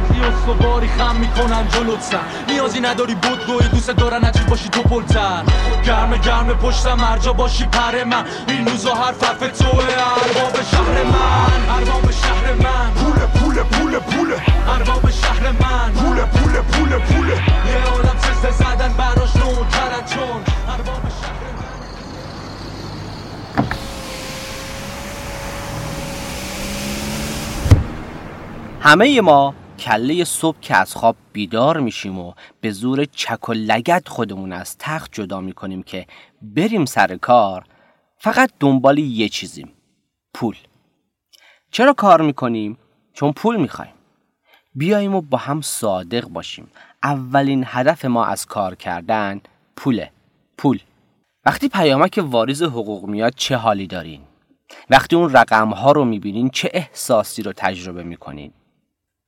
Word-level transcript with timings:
نقلی 0.00 0.20
و 0.20 0.30
سواری 0.46 0.88
خم 0.88 1.16
می‌کنن 1.16 1.68
جلوت 1.68 2.02
سر 2.02 2.18
نیازی 2.48 2.80
نداری 2.80 3.14
گوی 3.46 3.68
دوست 3.68 3.90
دارن 3.90 4.24
عجیب 4.24 4.46
باشی 4.46 4.68
تو 4.68 4.82
پلتر. 4.82 5.42
گرم 5.84 6.16
گرم 6.16 6.46
پشتم 6.46 6.94
مرجا 6.94 7.32
باشی 7.32 7.64
پر 7.64 8.04
من. 8.04 8.24
این 8.48 8.66
روزا 8.66 8.94
هر 8.94 9.14
حرف 9.22 9.58
توه 9.58 9.84
ارباب 10.24 10.62
شهر 10.70 11.04
من. 11.04 11.76
ارباب 11.76 12.10
شهر 12.10 12.52
من. 12.52 12.90
پول 12.94 13.26
پول 13.26 13.62
پول 13.62 13.98
پول 13.98 14.32
ارباب 14.68 15.10
شهر 15.10 15.50
من. 15.50 15.92
پول 15.92 16.16
پول 16.16 16.52
پول 16.52 16.98
پول 16.98 17.28
یه 17.28 17.34
عالم 17.92 18.16
سزده 18.18 18.50
زدن 18.50 18.92
براش 18.98 19.36
نوکرن 19.36 20.04
چون. 20.06 20.42
ارباب 20.68 21.02
شهر 21.20 21.44
من. 21.56 21.70
همه 28.82 29.20
ما 29.20 29.54
کله 29.80 30.24
صبح 30.24 30.60
که 30.60 30.76
از 30.76 30.94
خواب 30.94 31.16
بیدار 31.32 31.80
میشیم 31.80 32.18
و 32.18 32.32
به 32.60 32.70
زور 32.70 33.04
چک 33.04 33.48
و 33.48 33.52
لگت 33.52 34.08
خودمون 34.08 34.52
از 34.52 34.78
تخت 34.78 35.12
جدا 35.12 35.40
می‌کنیم 35.40 35.82
که 35.82 36.06
بریم 36.42 36.84
سر 36.84 37.16
کار 37.16 37.64
فقط 38.18 38.50
دنبال 38.60 38.98
یه 38.98 39.28
چیزیم 39.28 39.72
پول 40.34 40.56
چرا 41.70 41.92
کار 41.92 42.22
می‌کنیم؟ 42.22 42.78
چون 43.12 43.32
پول 43.32 43.56
می‌خوایم 43.56 43.92
بیاییم 44.74 45.14
و 45.14 45.20
با 45.20 45.38
هم 45.38 45.60
صادق 45.60 46.28
باشیم 46.28 46.70
اولین 47.02 47.64
هدف 47.66 48.04
ما 48.04 48.24
از 48.24 48.46
کار 48.46 48.74
کردن 48.74 49.40
پوله 49.76 50.10
پول 50.58 50.80
وقتی 51.44 51.68
پیامک 51.68 52.20
واریز 52.22 52.62
حقوق 52.62 53.04
میاد 53.04 53.34
چه 53.36 53.56
حالی 53.56 53.86
دارین؟ 53.86 54.20
وقتی 54.90 55.16
اون 55.16 55.32
رقم 55.32 55.68
ها 55.68 55.92
رو 55.92 56.04
می‌بینین 56.04 56.50
چه 56.50 56.70
احساسی 56.72 57.42
رو 57.42 57.52
تجربه 57.56 58.02
می‌کنین؟ 58.02 58.52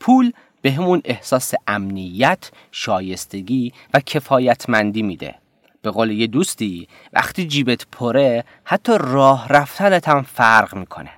پول 0.02 0.32
به 0.62 0.72
همون 0.72 1.02
احساس 1.04 1.54
امنیت، 1.66 2.50
شایستگی 2.72 3.72
و 3.94 4.00
کفایتمندی 4.00 5.02
میده. 5.02 5.34
به 5.82 5.90
قول 5.90 6.10
یه 6.10 6.26
دوستی 6.26 6.88
وقتی 7.12 7.46
جیبت 7.46 7.86
پره 7.92 8.44
حتی 8.64 8.92
راه 9.00 9.48
رفتنت 9.48 10.08
هم 10.08 10.22
فرق 10.22 10.74
می‌کنه. 10.74 11.10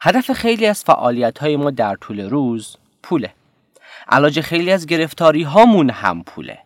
هدف 0.00 0.32
خیلی 0.32 0.66
از 0.66 0.84
فعالیت 0.84 1.38
های 1.38 1.56
ما 1.56 1.70
در 1.70 1.96
طول 1.96 2.20
روز 2.20 2.76
پوله. 3.02 3.34
علاج 4.08 4.40
خیلی 4.40 4.70
از 4.70 4.86
گرفتاری 4.86 5.42
هامون 5.42 5.90
هم 5.90 6.22
پوله. 6.22 6.58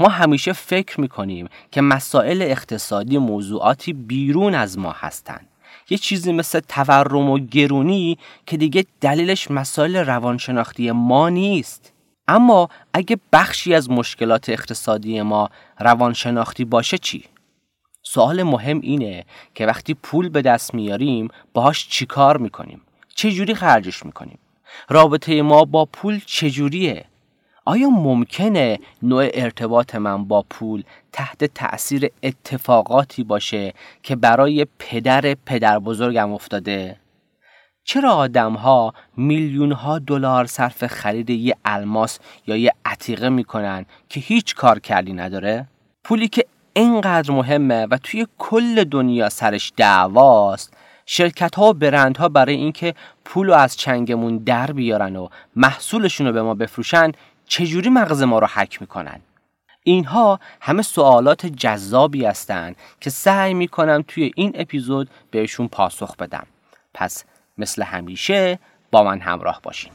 ما 0.00 0.08
همیشه 0.08 0.52
فکر 0.52 1.00
می‌کنیم 1.00 1.48
که 1.70 1.80
مسائل 1.80 2.42
اقتصادی 2.42 3.18
موضوعاتی 3.18 3.92
بیرون 3.92 4.54
از 4.54 4.78
ما 4.78 4.92
هستند. 4.92 5.49
یه 5.90 5.98
چیزی 5.98 6.32
مثل 6.32 6.60
تورم 6.60 7.30
و 7.30 7.38
گرونی 7.38 8.18
که 8.46 8.56
دیگه 8.56 8.86
دلیلش 9.00 9.50
مسائل 9.50 9.96
روانشناختی 9.96 10.90
ما 10.90 11.28
نیست 11.28 11.92
اما 12.28 12.68
اگه 12.92 13.18
بخشی 13.32 13.74
از 13.74 13.90
مشکلات 13.90 14.48
اقتصادی 14.48 15.22
ما 15.22 15.50
روانشناختی 15.78 16.64
باشه 16.64 16.98
چی؟ 16.98 17.24
سوال 18.02 18.42
مهم 18.42 18.80
اینه 18.80 19.24
که 19.54 19.66
وقتی 19.66 19.94
پول 19.94 20.28
به 20.28 20.42
دست 20.42 20.74
میاریم 20.74 21.28
باهاش 21.54 21.88
چیکار 21.88 22.36
می‌کنیم؟ 22.36 22.80
چه 23.14 23.30
جوری 23.30 23.54
خرجش 23.54 24.06
می‌کنیم؟ 24.06 24.38
رابطه 24.88 25.42
ما 25.42 25.64
با 25.64 25.84
پول 25.84 26.20
چجوریه؟ 26.26 27.04
آیا 27.64 27.88
ممکنه 27.88 28.78
نوع 29.02 29.28
ارتباط 29.34 29.94
من 29.94 30.24
با 30.24 30.44
پول 30.50 30.82
تحت 31.12 31.44
تأثیر 31.44 32.10
اتفاقاتی 32.22 33.24
باشه 33.24 33.74
که 34.02 34.16
برای 34.16 34.66
پدر 34.78 35.36
پدر 35.46 35.78
بزرگم 35.78 36.32
افتاده؟ 36.32 36.96
چرا 37.84 38.12
آدم 38.12 38.52
ها 38.52 38.94
میلیون 39.16 39.72
ها 39.72 39.98
دلار 39.98 40.46
صرف 40.46 40.86
خرید 40.86 41.30
یه 41.30 41.56
الماس 41.64 42.18
یا 42.46 42.56
یه 42.56 42.72
عتیقه 42.84 43.28
می‌کنن 43.28 43.86
که 44.08 44.20
هیچ 44.20 44.54
کار 44.54 44.78
کردی 44.78 45.12
نداره؟ 45.12 45.66
پولی 46.04 46.28
که 46.28 46.44
اینقدر 46.72 47.32
مهمه 47.32 47.86
و 47.86 47.98
توی 48.02 48.26
کل 48.38 48.84
دنیا 48.84 49.28
سرش 49.28 49.72
دعواست 49.76 50.72
شرکت 51.06 51.54
ها 51.54 51.70
و 51.70 51.72
برند 51.72 52.16
ها 52.16 52.28
برای 52.28 52.54
اینکه 52.54 52.94
پول 53.24 53.46
رو 53.46 53.54
از 53.54 53.76
چنگمون 53.76 54.38
در 54.38 54.72
بیارن 54.72 55.16
و 55.16 55.28
محصولشون 55.56 56.26
رو 56.26 56.32
به 56.32 56.42
ما 56.42 56.54
بفروشن 56.54 57.12
چجوری 57.50 57.90
مغز 57.90 58.22
ما 58.22 58.38
رو 58.38 58.46
حک 58.46 58.80
می‌کنن؟ 58.80 59.20
اینها 59.82 60.40
همه 60.60 60.82
سوالات 60.82 61.46
جذابی 61.46 62.24
هستند 62.24 62.76
که 63.00 63.10
سعی 63.10 63.54
می‌کنم 63.54 64.04
توی 64.08 64.32
این 64.36 64.52
اپیزود 64.54 65.10
بهشون 65.30 65.68
پاسخ 65.68 66.16
بدم. 66.16 66.46
پس 66.94 67.24
مثل 67.58 67.82
همیشه 67.82 68.58
با 68.90 69.04
من 69.04 69.20
همراه 69.20 69.60
باشین. 69.62 69.92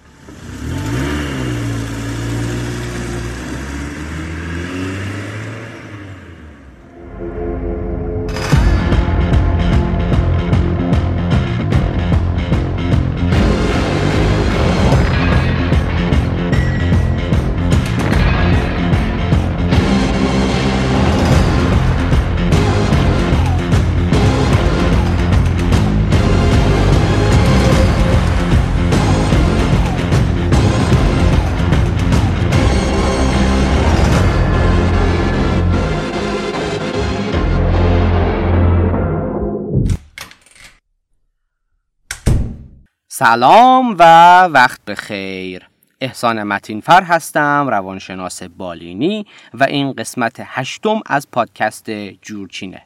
سلام 43.26 43.96
و 44.00 44.04
وقت 44.44 44.86
بخیر. 44.86 45.70
احسان 46.02 46.44
متینفر 46.44 47.04
هستم 47.04 47.68
روانشناس 47.70 48.44
بالینی 48.44 49.26
و 49.54 49.64
این 49.64 49.94
قسمت 49.94 50.36
هشتم 50.40 51.00
از 51.06 51.32
پادکست 51.32 51.92
جورچینه. 52.22 52.82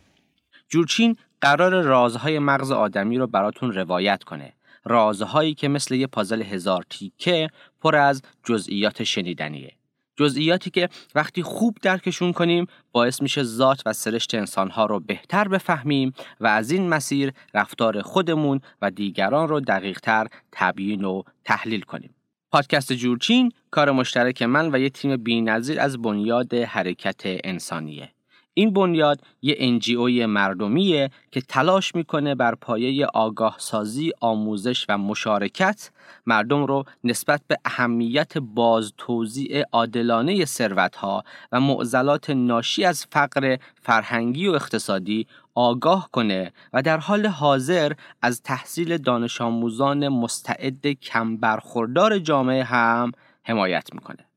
جورچین 0.70 1.18
قرار 1.42 1.82
رازهای 1.82 2.40
مغز 2.40 2.72
آدمی 2.72 3.18
رو 3.18 3.28
براتون 3.28 3.72
روایت 3.72 4.24
کنه. 4.24 4.54
رازهایی 4.86 5.54
که 5.54 5.68
مثل 5.68 5.96
یه 5.96 6.08
پازل 6.08 6.42
هزار 6.42 6.86
تیکه 6.90 7.50
پر 7.82 7.96
از 7.96 8.22
جزئیات 8.44 9.04
شنیدنیه. 9.04 9.72
جزئیاتی 10.20 10.70
که 10.70 10.90
وقتی 11.16 11.44
خوب 11.44 11.78
درکشون 11.82 12.34
کنیم 12.34 12.66
باعث 12.92 13.22
میشه 13.22 13.44
ذات 13.44 13.82
و 13.86 13.94
سرشت 13.94 14.36
انسانها 14.36 14.86
رو 14.86 15.00
بهتر 15.00 15.48
بفهمیم 15.48 16.14
و 16.40 16.48
از 16.48 16.72
این 16.72 16.90
مسیر 16.90 17.32
رفتار 17.54 18.02
خودمون 18.02 18.62
و 18.82 18.92
دیگران 18.92 19.48
رو 19.48 19.60
دقیقتر 19.60 20.28
تبیین 20.52 21.04
و 21.04 21.24
تحلیل 21.46 21.82
کنیم. 21.82 22.16
پادکست 22.52 22.94
جورچین 22.94 23.52
کار 23.72 23.92
مشترک 23.92 24.42
من 24.42 24.76
و 24.76 24.80
یه 24.80 24.90
تیم 24.90 25.18
بینظیر 25.18 25.80
از 25.80 26.02
بنیاد 26.02 26.54
حرکت 26.54 27.22
انسانیه. 27.26 28.12
این 28.60 28.74
بنیاد 28.74 29.22
یه 29.42 29.56
انجیوی 29.58 30.26
مردمیه 30.26 31.10
که 31.32 31.42
تلاش 31.42 31.96
می‌کنه 31.96 32.36
بر 32.36 32.56
پایه 32.56 33.06
آگاه 33.06 33.56
سازی، 33.60 34.12
آموزش 34.22 34.86
و 34.90 34.98
مشارکت 34.98 35.92
مردم 36.26 36.66
رو 36.66 36.84
نسبت 37.04 37.42
به 37.48 37.58
اهمیت 37.66 38.38
باز 38.38 38.94
توزیع 38.98 39.64
عادلانه 39.72 40.46
ثروتها 40.46 41.24
و 41.52 41.60
معضلات 41.60 42.30
ناشی 42.30 42.86
از 42.86 43.06
فقر 43.12 43.58
فرهنگی 43.82 44.48
و 44.48 44.52
اقتصادی 44.52 45.28
آگاه 45.56 46.10
کنه 46.12 46.52
و 46.74 46.82
در 46.82 46.98
حال 46.98 47.26
حاضر 47.26 47.92
از 48.22 48.42
تحصیل 48.42 48.98
دانش 48.98 49.42
آموزان 49.42 50.08
مستعد 50.08 50.88
کم 50.88 51.38
برخوردار 51.38 52.20
جامعه 52.20 52.64
هم 52.64 53.12
حمایت 53.44 53.94
می‌کنه. 53.94 54.29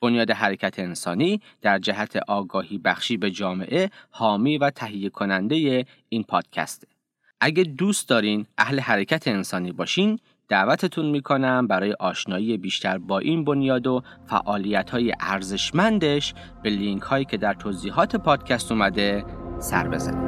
بنیاد 0.00 0.30
حرکت 0.30 0.78
انسانی 0.78 1.40
در 1.62 1.78
جهت 1.78 2.16
آگاهی 2.28 2.78
بخشی 2.78 3.16
به 3.16 3.30
جامعه 3.30 3.90
حامی 4.10 4.58
و 4.58 4.70
تهیه 4.70 5.10
کننده 5.10 5.86
این 6.08 6.22
پادکسته. 6.22 6.86
اگه 7.40 7.64
دوست 7.64 8.08
دارین 8.08 8.46
اهل 8.58 8.80
حرکت 8.80 9.28
انسانی 9.28 9.72
باشین 9.72 10.18
دعوتتون 10.48 11.06
می‌کنم 11.06 11.66
برای 11.66 11.92
آشنایی 11.92 12.56
بیشتر 12.56 12.98
با 12.98 13.18
این 13.18 13.44
بنیاد 13.44 13.86
و 13.86 14.02
فعالیت 14.26 14.90
های 14.90 15.12
ارزشمندش 15.20 16.34
به 16.62 16.70
لینک 16.70 17.02
هایی 17.02 17.24
که 17.24 17.36
در 17.36 17.54
توضیحات 17.54 18.16
پادکست 18.16 18.72
اومده 18.72 19.24
سر 19.58 19.88
بزنید. 19.88 20.25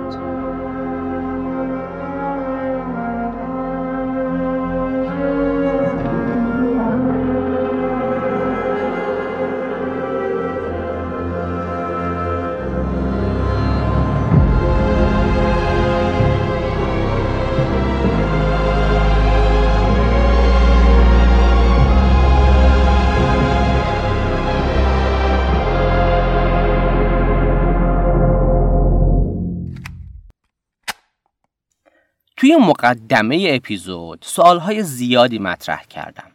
مقدمه 32.68 33.46
اپیزود 33.48 34.18
سوالهای 34.22 34.82
زیادی 34.82 35.38
مطرح 35.38 35.82
کردم. 35.84 36.30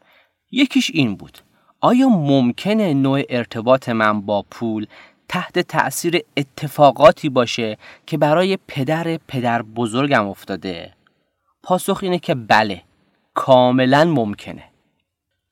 یکیش 0.52 0.92
این 0.94 1.16
بود. 1.16 1.38
آیا 1.82 2.10
ممکنه 2.10 2.94
نوع 2.94 3.22
ارتباط 3.30 3.90
من 3.90 4.22
با 4.22 4.46
پول 4.52 4.86
تحت 5.30 5.60
تأثیر 5.60 6.20
اتفاقاتی 6.38 7.30
باشه 7.30 7.78
که 8.08 8.18
برای 8.18 8.58
پدر 8.68 9.20
پدر 9.28 9.62
بزرگم 9.62 10.28
افتاده؟ 10.28 10.94
پاسخ 11.64 12.00
اینه 12.02 12.20
که 12.20 12.36
بله 12.36 12.82
کاملا 13.34 14.06
ممکنه. 14.06 14.64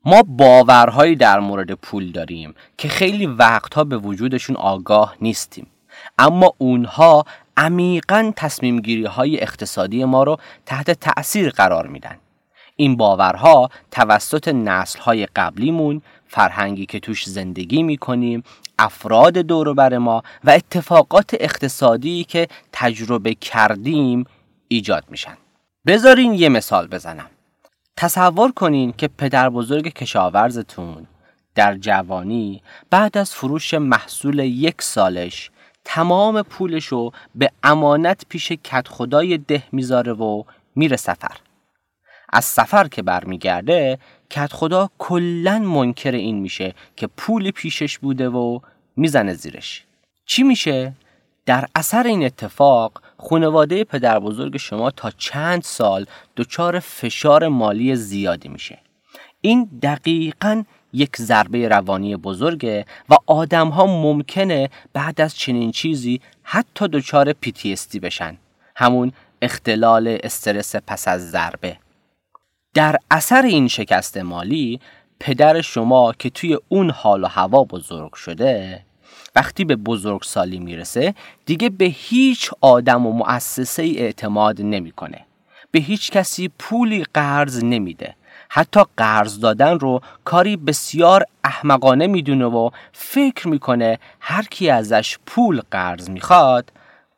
ما 0.06 0.24
باورهایی 0.24 1.16
در 1.16 1.39
مورد 1.39 1.72
پول 1.72 2.12
داریم 2.12 2.56
که 2.78 2.88
خیلی 2.88 3.25
وقتها 3.25 3.83
به 3.83 3.98
وجودشون 3.98 4.56
آگاه 4.56 5.16
نیستیم. 5.22 5.68
اما 6.18 6.54
اونها 6.57 7.25
عمیقا 7.57 8.33
تصمیم 8.36 8.80
گیری 8.80 9.06
های 9.06 9.42
اقتصادی 9.42 10.06
ما 10.06 10.24
رو 10.24 10.38
تحت 10.65 10.92
تأثیر 10.92 11.50
قرار 11.50 11.88
میدن. 11.88 12.18
این 12.75 12.98
باورها 12.98 13.69
توسط 13.92 14.48
نسل 14.48 15.00
های 15.00 15.25
قبلیمون 15.25 16.01
فرهنگی 16.27 16.86
که 16.86 17.00
توش 17.00 17.30
زندگی 17.30 17.83
می‌کنیم 17.83 18.44
افراد 18.80 19.33
دور 19.33 19.98
ما 19.98 20.24
و 20.44 20.50
اتفاقات 20.50 21.36
اقتصادی 21.39 22.24
که 22.24 22.48
تجربه 22.71 23.33
کردیم 23.33 24.25
ایجاد 24.68 25.04
میشن. 25.09 25.38
بذارین 25.88 26.33
یه 26.33 26.50
مثال 26.50 26.88
بزنم. 26.88 27.30
تصور 27.97 28.51
کنین 28.51 28.92
که 28.92 29.07
پدر 29.07 29.50
بزرگ 29.50 29.94
کشاورزتون 29.94 31.07
در 31.56 31.77
جوانی 31.77 32.62
بعد 32.89 33.18
از 33.18 33.31
فروش 33.33 33.74
محصول 33.74 34.39
یک 34.39 34.81
سالش 34.81 35.51
تمام 35.86 36.42
پولشو 36.42 37.12
به 37.36 37.51
امانت 37.63 38.25
پیش 38.30 38.51
کت 38.51 38.88
خدای 38.88 39.38
ده 39.38 39.63
می‌ذاره 39.72 40.13
و 40.13 40.44
میره 40.75 40.98
سفر. 40.98 41.38
از 42.33 42.45
سفر 42.45 42.88
که 42.88 43.01
برمیگرده 43.01 44.00
کت 44.30 44.54
خدا 44.54 44.89
کلا 44.98 45.60
منکر 45.60 46.12
این 46.12 46.39
میشه 46.39 46.74
که 46.95 47.07
پول 47.07 47.51
پیشش 47.51 47.98
بوده 47.98 48.30
و 48.30 48.60
می‌زنه 48.95 49.33
زیرش. 49.33 49.86
چی 50.25 50.44
میشه؟ 50.44 50.94
در 51.45 51.68
اثر 51.75 52.04
این 52.07 52.25
اتفاق 52.25 53.01
خانواده 53.18 53.83
پدر 53.83 54.19
بزرگ 54.19 54.57
شما 54.57 54.92
تا 54.92 55.12
چند 55.12 55.62
سال 55.63 56.06
دچار 56.38 56.80
فشار 56.80 57.48
مالی 57.48 57.95
زیادی 57.95 58.50
میشه. 58.50 58.80
این 59.42 59.69
دقیقا 59.81 60.63
یک 60.93 61.17
ضربه 61.17 61.67
روانی 61.67 62.15
بزرگه 62.15 62.85
و 63.09 63.15
آدم 63.25 63.69
ها 63.69 63.85
ممکنه 63.85 64.69
بعد 64.93 65.21
از 65.21 65.35
چنین 65.35 65.71
چیزی 65.71 66.21
حتی 66.43 66.88
دچار 66.88 67.33
PTSD 67.45 67.99
بشن. 67.99 68.38
همون 68.75 69.11
اختلال 69.41 70.17
استرس 70.23 70.75
پس 70.75 71.07
از 71.07 71.31
ضربه. 71.31 71.77
در 72.73 72.95
اثر 73.11 73.41
این 73.41 73.67
شکست 73.67 74.17
مالی 74.17 74.79
پدر 75.19 75.61
شما 75.61 76.13
که 76.19 76.29
توی 76.29 76.57
اون 76.69 76.89
حال 76.89 77.23
و 77.23 77.27
هوا 77.27 77.63
بزرگ 77.63 78.13
شده 78.13 78.83
وقتی 79.35 79.65
به 79.65 79.75
بزرگسالی 79.75 80.59
می‌رسه 80.59 81.15
دیگه 81.45 81.69
به 81.69 81.85
هیچ 81.85 82.49
آدم 82.61 83.05
و 83.05 83.11
مؤسسه 83.13 83.83
اعتماد 83.83 84.61
نمی‌کنه. 84.61 85.25
به 85.71 85.79
هیچ 85.79 86.11
کسی 86.11 86.51
پولی 86.59 87.03
قرض 87.13 87.63
نمیده. 87.63 88.15
حتی 88.53 88.81
قرض 88.98 89.39
دادن 89.39 89.80
رو 89.80 90.01
کاری 90.25 90.57
بسیار 90.57 91.25
احمقانه 91.44 92.07
می‌دونه 92.07 92.45
و 92.45 92.69
فکر 92.92 93.48
می‌کنه 93.48 94.00
هر 94.19 94.44
کی 94.44 94.69
ازش 94.69 95.18
پول 95.25 95.62
قرض 95.71 96.09
می‌خواد 96.09 96.71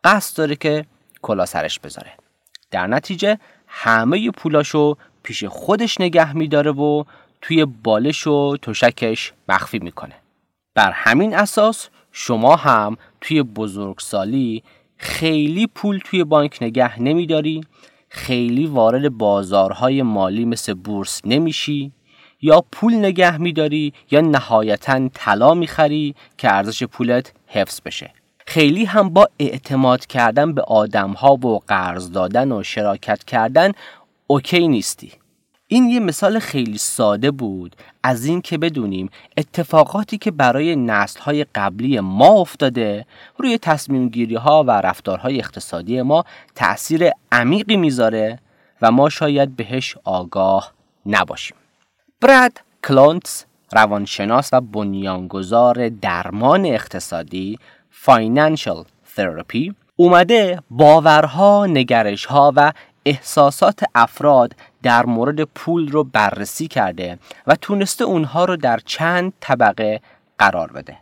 قصد 0.04 0.38
داره 0.38 0.56
که 0.56 0.86
کلا 1.22 1.46
سرش 1.46 1.80
بذاره. 1.80 2.12
در 2.72 2.88
نتیجه 2.88 3.40
همه 3.68 4.32
پولاشو 4.32 4.98
پیش 5.24 5.44
خودش 5.44 6.02
نگه 6.02 6.34
میداره 6.34 6.72
و 6.72 7.04
توی 7.42 7.66
بالش 7.66 8.28
و 8.28 8.58
تشکش 8.62 9.34
مخفی 9.50 9.80
می‌کنه. 9.80 10.16
بر 10.76 10.92
همین 10.92 11.36
اساس 11.36 11.90
شما 12.12 12.56
هم 12.56 12.98
توی 13.22 13.44
بزرگسالی 13.44 14.64
خیلی 14.98 15.68
پول 15.68 16.00
توی 16.06 16.24
بانک 16.24 16.58
نگه 16.62 17.02
نمیداری 17.02 17.62
خیلی 18.16 18.68
وارد 18.68 19.10
بازارهای 19.10 20.02
مالی 20.02 20.46
مثل 20.46 20.74
بورس 20.74 21.22
نمیشی 21.26 21.92
یا 22.42 22.66
پول 22.72 22.96
نگه 22.96 23.38
میداری 23.38 23.94
یا 24.12 24.22
نهایتا 24.22 25.10
طلا 25.14 25.54
می‌خری 25.54 26.16
که 26.38 26.54
ارزش 26.54 26.84
پولت 26.84 27.34
حفظ 27.48 27.82
بشه. 27.86 28.14
خیلی 28.48 28.86
هم 28.86 29.10
با 29.10 29.30
اعتماد 29.40 30.06
کردن 30.06 30.54
به 30.54 30.62
آدمها 30.62 31.34
و 31.34 31.60
قرض 31.60 32.12
دادن 32.12 32.52
و 32.52 32.64
شراکت 32.64 33.24
کردن 33.24 33.72
اوکی 34.28 34.68
نیستی. 34.68 35.12
این 35.74 35.90
یه 35.90 36.00
مثال 36.00 36.40
خیلی 36.40 36.78
ساده 36.78 37.32
بود 37.32 37.76
از 38.04 38.26
این 38.26 38.42
که 38.42 38.58
بدونیم 38.58 39.10
اتفاقاتی 39.38 40.18
که 40.18 40.32
برای 40.32 40.76
نسلهای 40.76 41.46
قبلی 41.56 42.00
ما 42.00 42.28
افتاده 42.28 43.06
روی 43.38 43.58
تصمیم 43.58 44.10
گیری 44.10 44.36
ها 44.36 44.64
و 44.64 44.72
رفتارهای 44.72 45.40
اقتصادی 45.40 46.02
ما 46.02 46.24
تأثیر 46.56 47.10
عمیقی 47.32 47.78
می‌ذاره 47.78 48.40
و 48.82 48.92
ما 48.92 49.10
شاید 49.10 49.56
بهش 49.56 49.96
آگاه 50.04 50.74
نباشیم. 51.06 51.58
براد 52.22 52.52
کلونتس 52.88 53.46
روانشناس 53.72 54.50
و 54.54 54.62
بنیانگذار 54.62 55.90
درمان 55.90 56.66
اقتصادی 56.66 57.60
Financial 58.06 58.86
Therapy 59.18 59.74
اومده 59.96 60.60
باورها، 60.70 61.66
نگرشها 61.66 62.54
و 62.56 62.74
احساسات 63.06 63.84
افراد 63.96 64.56
در 64.84 65.06
مورد 65.06 65.44
پول 65.44 65.92
رو 65.92 66.04
بررسی 66.04 66.68
کرده 66.68 67.20
و 67.48 67.56
تونسته 67.56 68.04
اونها 68.04 68.46
رو 68.46 68.58
در 68.58 68.80
چند 68.86 69.34
طبقه 69.40 70.02
قرار 70.38 70.72
بده. 70.72 70.98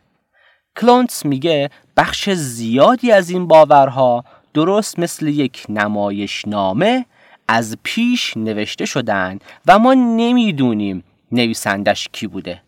کلونتس 0.77 1.25
میگه 1.25 1.69
بخش 1.97 2.29
زیادی 2.29 3.11
از 3.11 3.29
این 3.29 3.47
باورها 3.47 4.23
درست 4.53 4.99
مثل 4.99 5.27
یک 5.27 5.65
نمایشنامه 5.69 7.05
از 7.47 7.77
پیش 7.83 8.37
نوشته 8.37 8.85
شدن 8.85 9.39
و 9.67 9.79
ما 9.79 9.93
نمی‌دونیم 9.93 11.03
نویسندش 11.31 12.09
کی 12.11 12.27
بوده 12.27 12.61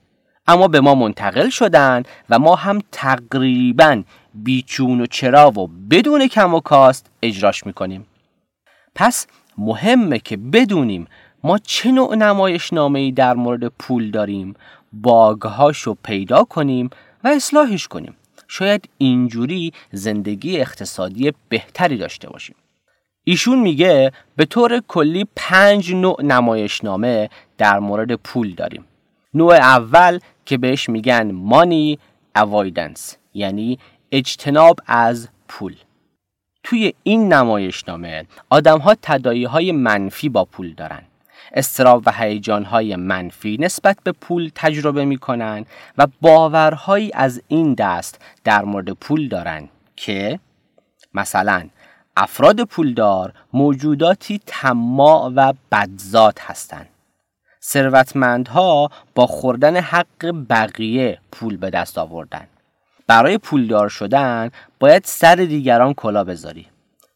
اما 0.47 0.67
به 0.67 0.81
ما 0.81 0.95
منتقل 0.95 1.49
شدن 1.49 2.03
و 2.29 2.39
ما 2.39 2.55
هم 2.55 2.81
تقریبا 2.91 4.03
بیچون 4.33 5.01
و 5.01 5.05
چرا 5.05 5.51
و 5.51 5.67
بدون 5.67 6.27
کم 6.27 6.53
و 6.53 6.59
کاست 6.59 7.11
اجراش 7.21 7.65
می‌کنیم 7.65 8.05
پس 8.95 9.27
مهمه 9.57 10.19
که 10.19 10.37
بدونیم 10.37 11.07
ما 11.43 11.57
چه 11.57 11.91
نوع 11.91 12.15
نمایش 12.15 12.73
ای 12.73 13.11
در 13.11 13.33
مورد 13.33 13.67
پول 13.67 14.11
داریم 14.11 14.53
باگهاشو 14.93 15.95
پیدا 16.03 16.43
کنیم 16.43 16.89
و 17.23 17.27
اصلاحش 17.27 17.87
کنیم. 17.87 18.15
شاید 18.47 18.89
اینجوری 18.97 19.73
زندگی 19.91 20.59
اقتصادی 20.59 21.33
بهتری 21.49 21.97
داشته 21.97 22.29
باشیم. 22.29 22.55
ایشون 23.23 23.59
میگه 23.59 24.11
به 24.35 24.45
طور 24.45 24.81
کلی 24.87 25.25
پنج 25.35 25.93
نوع 25.93 26.21
نمایشنامه 26.23 27.29
در 27.57 27.79
مورد 27.79 28.15
پول 28.15 28.53
داریم. 28.53 28.85
نوع 29.33 29.53
اول 29.53 30.19
که 30.45 30.57
بهش 30.57 30.89
میگن 30.89 31.31
مانی 31.31 31.99
avoidance 32.37 33.15
یعنی 33.33 33.79
اجتناب 34.11 34.79
از 34.87 35.29
پول. 35.47 35.75
توی 36.63 36.93
این 37.03 37.33
نمایشنامه 37.33 38.25
آدم 38.49 38.79
ها 38.79 38.95
تدایی 39.01 39.45
های 39.45 39.71
منفی 39.71 40.29
با 40.29 40.45
پول 40.45 40.73
دارن 40.73 41.01
استراب 41.53 42.03
و 42.05 42.11
هیجان 42.11 42.63
های 42.63 42.95
منفی 42.95 43.57
نسبت 43.59 43.97
به 44.03 44.11
پول 44.11 44.51
تجربه 44.55 45.05
می 45.05 45.17
کنن 45.17 45.65
و 45.97 46.07
باورهایی 46.21 47.11
از 47.13 47.41
این 47.47 47.73
دست 47.73 48.21
در 48.43 48.65
مورد 48.65 48.91
پول 48.91 49.27
دارن 49.27 49.69
که 49.95 50.39
مثلا 51.13 51.69
افراد 52.17 52.63
پولدار 52.63 53.33
موجوداتی 53.53 54.41
طماع 54.45 55.31
و 55.35 55.53
بدذات 55.71 56.41
هستند. 56.41 56.89
ثروتمندها 57.63 58.89
با 59.15 59.27
خوردن 59.27 59.77
حق 59.77 60.45
بقیه 60.49 61.19
پول 61.31 61.57
به 61.57 61.69
دست 61.69 61.97
آوردن 61.97 62.47
برای 63.07 63.37
پولدار 63.37 63.89
شدن 63.89 64.49
باید 64.79 65.03
سر 65.05 65.35
دیگران 65.35 65.93
کلا 65.93 66.23
بذاری. 66.23 66.67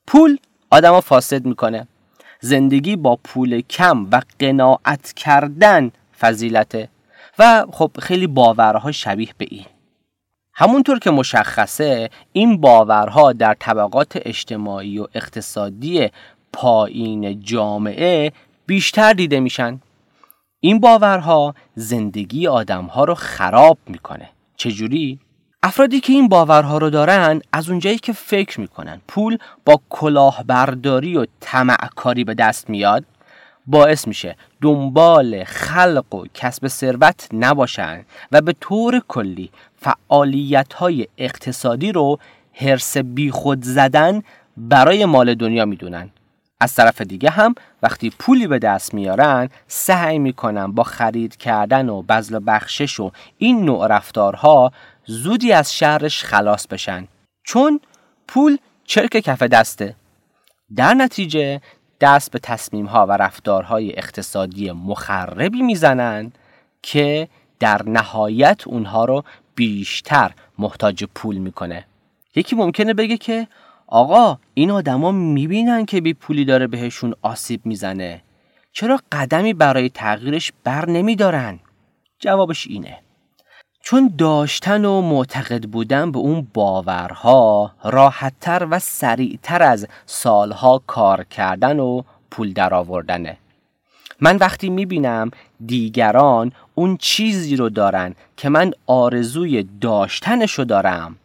پول 0.08 0.38
آدم 0.70 1.00
فاسد 1.00 1.46
می‌کنه. 1.46 1.88
زندگی 2.40 2.96
با 2.96 3.16
پول 3.24 3.62
کم 3.62 4.08
و 4.12 4.22
قناعت 4.40 5.14
کردن 5.14 5.92
فضیلته 6.20 6.90
و 7.40 7.66
خب 7.72 7.92
خیلی 8.00 8.28
باورها 8.28 8.92
شبیه 8.92 9.30
به 9.38 9.46
این. 9.50 9.66
همونطور 10.54 11.00
که 11.00 11.12
مشخصه 11.12 12.10
این 12.34 12.62
باورها 12.62 13.34
در 13.34 13.56
طبقات 13.60 14.12
اجتماعی 14.16 15.00
و 15.00 15.08
اقتصادی 15.14 16.10
پایین 16.54 17.40
جامعه 17.40 18.32
بیشتر 18.66 19.14
دیده 19.14 19.40
میشن. 19.40 19.80
این 20.60 20.80
باورها 20.80 21.56
زندگی 21.76 22.48
آدمها 22.48 23.04
رو 23.04 23.16
خراب 23.16 23.78
می‌کنه. 23.88 24.30
چجوری؟ 24.58 25.20
افرادی 25.68 26.00
که 26.00 26.14
این 26.14 26.28
باورها 26.28 26.78
رو 26.78 26.90
دارن 26.90 27.42
از 27.54 27.70
اونجایی 27.70 27.98
که 27.98 28.14
فکر 28.14 28.60
می‌کنن. 28.60 29.02
پول 29.08 29.38
با 29.66 29.82
کلاهبرداری 29.90 31.18
و 31.18 31.26
طمعکاری 31.40 32.24
به 32.24 32.34
دست 32.34 32.70
میاد 32.70 33.04
باعث 33.66 34.08
میشه 34.08 34.36
دنبال 34.62 35.44
خلق 35.44 36.16
و 36.16 36.26
کسب 36.34 36.68
ثروت 36.68 37.28
نباشن 37.34 38.06
و 38.32 38.42
به 38.42 38.56
طور 38.60 39.02
کلی 39.08 39.50
فعالیت 39.82 40.74
های 40.74 41.08
اقتصادی 41.18 41.92
رو 41.92 42.20
حرس 42.54 42.98
بیخود 42.98 43.64
زدن 43.64 44.22
برای 44.58 45.06
مال 45.06 45.36
دنیا 45.36 45.66
می‌دونن. 45.66 46.10
از 46.60 46.76
طرف 46.76 47.02
دیگه 47.02 47.30
هم 47.30 47.56
وقتی 47.84 48.10
پولی 48.20 48.48
به 48.48 48.60
دست 48.60 48.94
میارن 48.94 49.50
سعی 49.68 50.20
می‌کنن 50.20 50.72
با 50.72 50.84
خرید 50.84 51.36
کردن 51.38 51.90
و 51.90 52.02
بذل 52.02 52.36
و 52.36 52.40
بخشش 52.40 53.00
و 53.00 53.12
این 53.38 53.66
نوع 53.66 53.88
رفتارها 53.88 54.72
زودی 55.10 55.52
از 55.52 55.78
شهرش 55.78 56.24
خلاص 56.24 56.68
بشن. 56.68 57.08
چون 57.44 57.80
پول 58.28 58.58
چرک 58.86 59.10
کف 59.10 59.44
دسته. 59.44 59.96
در 60.76 60.94
نتیجه 60.94 61.62
دست 62.02 62.32
به 62.32 62.40
تصمیم 62.40 62.86
ها 62.86 63.06
و 63.06 63.12
رفتارهای 63.12 63.98
اقتصادی 63.98 64.72
مخربی 64.72 65.62
می‌زنن 65.62 66.32
که 66.82 67.28
در 67.60 67.82
نهایت 67.84 68.68
اونها 68.68 69.06
رو 69.06 69.24
بیشتر 69.56 70.32
محتاج 70.58 71.04
پول 71.04 71.38
می‌کنه. 71.38 71.86
یکی 72.36 72.56
ممکنه 72.56 72.94
بگه 72.94 73.18
که 73.18 73.48
آقا 73.88 74.38
این 74.54 74.72
آدما 74.72 75.12
می‌بینن 75.12 75.86
که 75.86 76.02
بی 76.02 76.14
پولی 76.14 76.46
داره 76.46 76.68
بهشون 76.68 77.14
آسیب 77.22 77.66
می‌زنه. 77.66 78.24
چرا 78.72 79.00
قدمی 79.12 79.54
برای 79.54 79.90
تغییرش 79.90 80.52
بر 80.64 80.90
نمیدارن؟ 80.90 81.60
جوابش 82.20 82.68
اینه. 82.68 83.00
چون 83.90 84.14
داشتن 84.18 84.86
و 84.86 85.02
معتقد 85.02 85.64
بودن 85.66 86.12
به 86.12 86.20
اون 86.20 86.48
باورها 86.54 87.72
راحتتر 87.84 88.68
و 88.72 88.80
سریعتر 88.80 89.64
از 89.64 89.88
سالها 90.06 90.82
کار 90.88 91.24
کردن 91.24 91.80
و 91.80 92.02
پول 92.32 92.54
درآوردنه 92.54 93.38
من 94.20 94.38
وقتی 94.38 94.70
می‌بینم 94.70 95.32
دیگران 95.66 96.52
اون 96.76 96.98
چیزی 96.98 97.56
رو 97.56 97.70
دارن 97.70 98.16
که 98.38 98.50
من 98.50 98.72
آرزوی 98.88 99.64
داشتنشو 99.82 100.64
دارم 100.64 101.16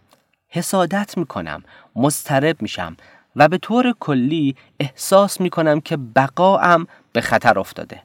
حسادت 0.48 1.18
می‌کنم 1.18 1.62
مضطرب 1.96 2.62
میشم 2.62 2.96
و 3.36 3.48
به 3.48 3.58
طور 3.58 3.94
کلی 4.00 4.56
احساس 4.80 5.40
می‌کنم 5.40 5.80
که 5.80 5.96
بقاام 5.96 6.86
به 7.12 7.20
خطر 7.20 7.58
افتاده. 7.58 8.02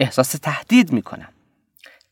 احساس 0.00 0.32
تهدید 0.32 0.92
می‌کنم. 0.92 1.33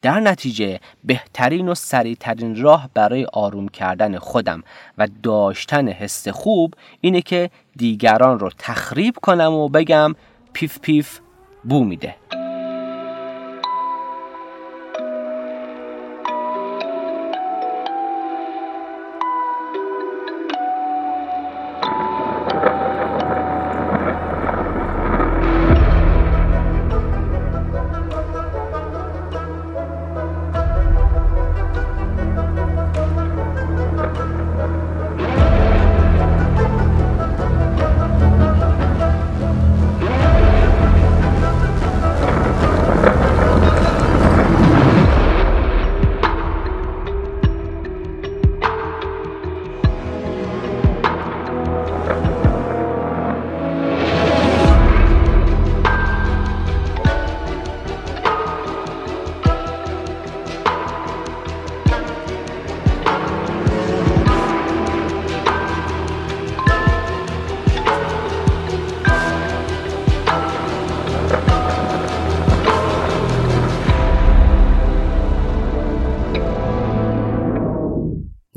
در 0.02 0.20
نتیجه 0.20 0.80
بهترین 1.04 1.68
و 1.68 1.74
سریعترین 1.74 2.62
راه 2.62 2.90
برای 2.94 3.26
آروم 3.32 3.68
کردن 3.68 4.18
خودم 4.18 4.62
و 4.98 5.08
داشتن 5.22 5.88
حس 5.88 6.28
خوب 6.28 6.74
اینه 7.00 7.22
که 7.22 7.50
دیگران 7.76 8.38
رو 8.38 8.50
تخریب 8.58 9.14
کنم 9.22 9.52
و 9.52 9.68
بگم 9.68 10.14
پیف 10.52 10.78
پیف 10.78 11.18
بو 11.64 11.84
میده. 11.84 12.14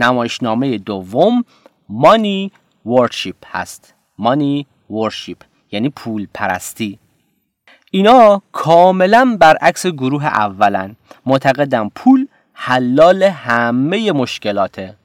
نمایشنامه 0.06 0.78
دوم 0.78 1.46
مانی 1.90 2.52
ورشیپ 2.86 3.36
هست. 3.48 3.94
مانی 4.18 4.68
ورشیپ 4.90 5.38
یعنی 5.72 5.90
پول 5.90 6.28
پرستی. 6.34 7.00
اینا 7.92 8.42
کاملا 8.52 9.38
برعکس 9.40 9.86
گروه 9.86 10.26
اولن. 10.26 10.96
معتقدن 11.26 11.90
پول 11.96 12.28
حلال 12.54 13.24
همه 13.24 14.12
مشکلاته. 14.12 14.98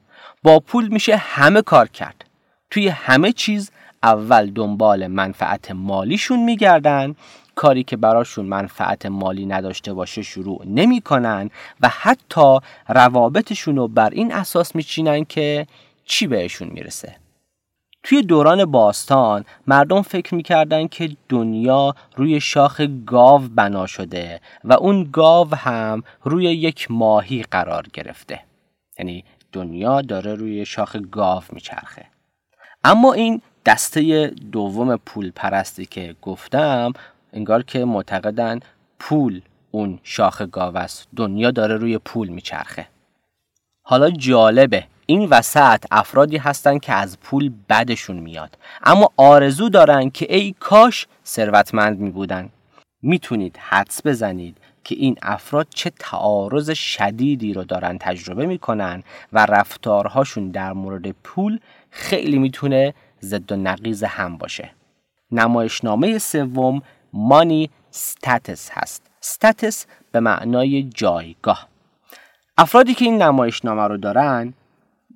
با 0.43 0.59
پول 0.59 0.87
میشه 0.87 1.15
همه 1.17 1.61
کار 1.61 1.87
کرد. 1.87 2.25
توی 2.69 2.87
همه 2.87 3.31
چیز 3.31 3.71
اول 4.03 4.51
دنبال 4.51 5.07
منفعت 5.07 5.71
مالیشون 5.71 6.43
میگردن. 6.43 7.15
کاری 7.55 7.83
که 7.83 7.97
براشون 7.97 8.45
منفعت 8.45 9.05
مالی 9.05 9.45
نداشته 9.45 9.93
باشه 9.93 10.21
شروع 10.21 10.61
نمی‌کنن 10.65 11.49
و 11.81 11.89
حتی 11.89 12.57
روابطشون 12.87 13.75
رو 13.75 13.87
بر 13.87 14.09
این 14.09 14.33
اساس 14.33 14.75
میچینن 14.75 15.25
که 15.25 15.67
چی 16.05 16.27
بهشون 16.27 16.67
می‌رسه. 16.67 17.15
توی 18.03 18.21
دوران 18.21 18.65
باستان 18.65 19.45
مردم 19.67 20.01
فکر 20.01 20.35
می‌کردن 20.35 20.87
که 20.87 21.09
دنیا 21.29 21.95
روی 22.15 22.39
شاخ 22.39 22.81
گاو 23.05 23.41
بنا 23.55 23.87
شده 23.87 24.41
و 24.63 24.73
اون 24.73 25.09
گاو 25.13 25.55
هم 25.55 26.03
روی 26.23 26.43
یک 26.43 26.91
ماهی 26.91 27.43
قرار 27.43 27.85
گرفته. 27.93 28.39
یعنی 28.99 29.23
دنیا 29.51 30.01
داره 30.01 30.35
روی 30.35 30.65
شاخ 30.65 30.95
گاو 31.11 31.43
میچرخه. 31.51 32.05
اما 32.83 33.13
این 33.13 33.41
دسته 33.65 34.27
دوم 34.27 34.95
پول 34.95 35.31
پرستی 35.31 35.85
که 35.85 36.15
گفتم 36.21 36.93
انگار 37.33 37.63
که 37.63 37.85
معتقدن 37.85 38.59
پول 38.99 39.41
اون 39.71 39.99
شاخ 40.03 40.41
گاو 40.41 40.77
است 40.77 41.07
دنیا 41.15 41.51
داره 41.51 41.77
روی 41.77 41.97
پول 41.97 42.27
میچرخه. 42.27 42.87
حالا 43.83 44.09
جالبه. 44.09 44.83
این 45.05 45.29
وسط 45.29 45.85
افرادی 45.91 46.37
هستن 46.37 46.77
که 46.77 46.93
از 46.93 47.19
پول 47.19 47.51
بدشون 47.69 48.15
میاد. 48.15 48.57
اما 48.83 49.11
آرزو 49.17 49.69
دارن 49.69 50.09
که 50.09 50.35
ای 50.35 50.55
کاش 50.59 51.07
ثروتمند 51.25 51.99
می 51.99 52.09
بودن 52.09 52.49
می‌تونید 53.01 53.57
حدس 53.57 54.05
بزنید 54.05 54.57
که 54.83 54.95
این 54.95 55.15
افراد 55.21 55.67
چه 55.69 55.89
تعارض 55.89 56.71
شدیدی 56.71 57.53
رو 57.53 57.63
دارن 57.63 57.97
تجربه 57.97 58.45
می‌کنن 58.45 59.03
و 59.33 59.45
رفتارهاشون 59.45 60.49
در 60.49 60.73
مورد 60.73 61.11
پول 61.11 61.59
خیلی 61.89 62.39
می‌تونه 62.39 62.93
ضد 63.21 63.51
و 63.51 63.55
نقیز 63.55 64.03
هم 64.03 64.37
باشه. 64.37 64.71
نمایشنامه 65.31 66.17
سوم 66.17 66.81
مانی 67.13 67.69
status 67.93 68.69
هست. 68.71 69.05
status 69.25 69.75
به 70.11 70.19
معنای 70.19 70.83
جایگاه. 70.83 71.67
افرادی 72.57 72.93
که 72.93 73.05
این 73.05 73.21
نمایشنامه 73.21 73.87
رو 73.87 73.97
دارن 73.97 74.53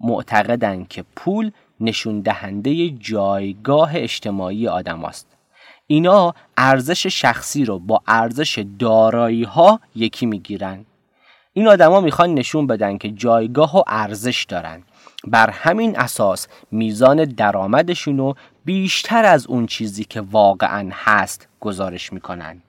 معتقدن 0.02 0.84
که 0.84 1.04
پول 1.16 1.52
نشون 1.80 2.22
دهنده 2.22 2.90
جایگاه 2.90 3.92
اجتماعی 3.94 4.68
آدم 4.68 5.06
است. 5.06 5.28
اینا 5.88 6.34
ارزش 6.58 7.08
شخصی 7.08 7.66
رو 7.66 7.80
با 7.80 8.02
ارزش 8.08 8.66
دارایی 8.80 9.44
ها 9.44 9.80
یکی 9.96 10.26
می‌گیرن. 10.26 10.86
این 11.54 11.68
آدما 11.68 12.02
می‌خوان 12.02 12.34
نشون 12.34 12.68
بدن 12.68 12.98
که 12.98 13.10
جایگاه 13.10 13.78
و 13.78 13.84
ارزش 13.88 14.44
دارن. 14.44 14.84
بر 15.28 15.50
همین 15.50 16.00
اساس 16.00 16.48
میزان 16.72 17.26
درآمدشون 17.26 18.18
رو 18.18 18.36
بیشتر 18.66 19.26
از 19.26 19.48
اون 19.48 19.66
چیزی 19.66 20.04
که 20.04 20.22
واقعا 20.22 20.90
هست 20.94 21.48
گزارش 21.60 22.14
می‌کنن. 22.14 22.62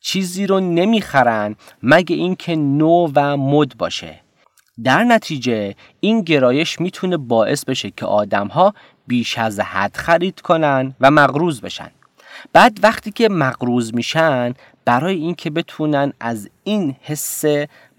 چیزی 0.00 0.46
رو 0.46 0.60
نمی‌خرن 0.60 1.56
مگه 1.82 2.16
اینکه 2.16 2.56
نو 2.56 3.10
و 3.14 3.36
مد 3.36 3.76
باشه. 3.76 4.20
در 4.84 5.04
نتیجه 5.04 5.74
این 6.00 6.22
گرایش 6.22 6.80
می‌تونه 6.80 7.16
باعث 7.16 7.64
بشه 7.64 7.90
که 7.90 8.06
آدمها 8.06 8.74
بیش 9.06 9.38
از 9.38 9.60
حد 9.60 9.96
خرید 9.96 10.40
کنن 10.40 10.94
و 11.00 11.10
مغروز 11.10 11.60
بشن. 11.60 11.90
بعد 12.52 12.78
وقتی 12.82 13.10
که 13.10 13.28
مغروز 13.28 13.94
میشن 13.94 14.54
برای 14.84 15.16
اینکه 15.16 15.50
بتونن 15.50 16.12
از 16.20 16.50
این 16.64 16.96
حس 17.00 17.44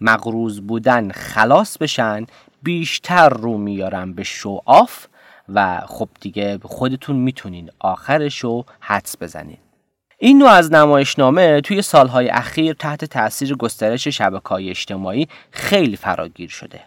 مغروز 0.01 0.61
بودن 0.61 1.11
خلاص 1.11 1.77
بشن 1.77 2.25
بیشتر 2.63 3.29
رو 3.29 3.57
میارن 3.57 4.13
به 4.13 4.23
شو 4.23 4.61
آف 4.65 5.07
و 5.49 5.81
خب 5.87 6.09
دیگه 6.21 6.59
خودتون 6.63 7.15
می‌تونین 7.15 7.69
آخرش 7.79 8.39
رو 8.39 8.65
حدس 8.79 9.15
بزنین. 9.21 9.57
این 10.17 10.37
نوع 10.37 10.49
از 10.49 10.71
نمایشنامه 10.73 11.61
توی 11.61 11.81
سالهای 11.81 12.29
اخیر 12.29 12.73
تحت 12.73 13.05
تاثیر 13.05 13.55
گسترش 13.55 14.07
شبکه 14.07 14.49
های 14.49 14.69
اجتماعی 14.69 15.27
خیلی 15.51 15.95
فراگیر 15.95 16.49
شده. 16.49 16.79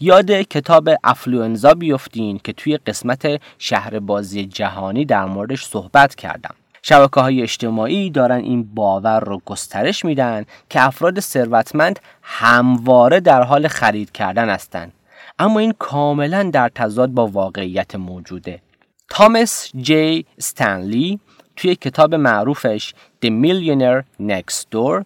یاد 0.00 0.30
کتاب 0.30 0.90
افلوئنزا 1.04 1.74
بیفتین 1.74 2.40
که 2.44 2.52
توی 2.52 2.76
قسمت 2.76 3.40
شهر 3.58 3.98
بازی 3.98 4.46
جهانی 4.46 5.04
در 5.04 5.24
موردش 5.24 5.64
صحبت 5.64 6.14
کردم. 6.14 6.54
شبکه 6.82 7.20
های 7.20 7.42
اجتماعی 7.42 8.10
دارن 8.10 8.36
این 8.36 8.74
باور 8.74 9.20
رو 9.20 9.40
گسترش 9.44 10.04
میدن 10.04 10.44
که 10.70 10.82
افراد 10.82 11.20
ثروتمند 11.20 12.00
همواره 12.22 13.20
در 13.20 13.42
حال 13.42 13.68
خرید 13.68 14.12
کردن 14.12 14.48
هستند 14.48 14.92
اما 15.38 15.60
این 15.60 15.72
کاملا 15.78 16.50
در 16.52 16.68
تضاد 16.68 17.10
با 17.10 17.26
واقعیت 17.26 17.94
موجوده. 17.94 18.62
تامس 19.08 19.70
جی. 19.76 20.26
استنلی 20.38 21.20
توی 21.56 21.74
کتاب 21.74 22.14
معروفش 22.14 22.94
The 23.24 23.28
Millionaire 23.28 24.04
Next 24.22 24.64
Door 24.74 25.04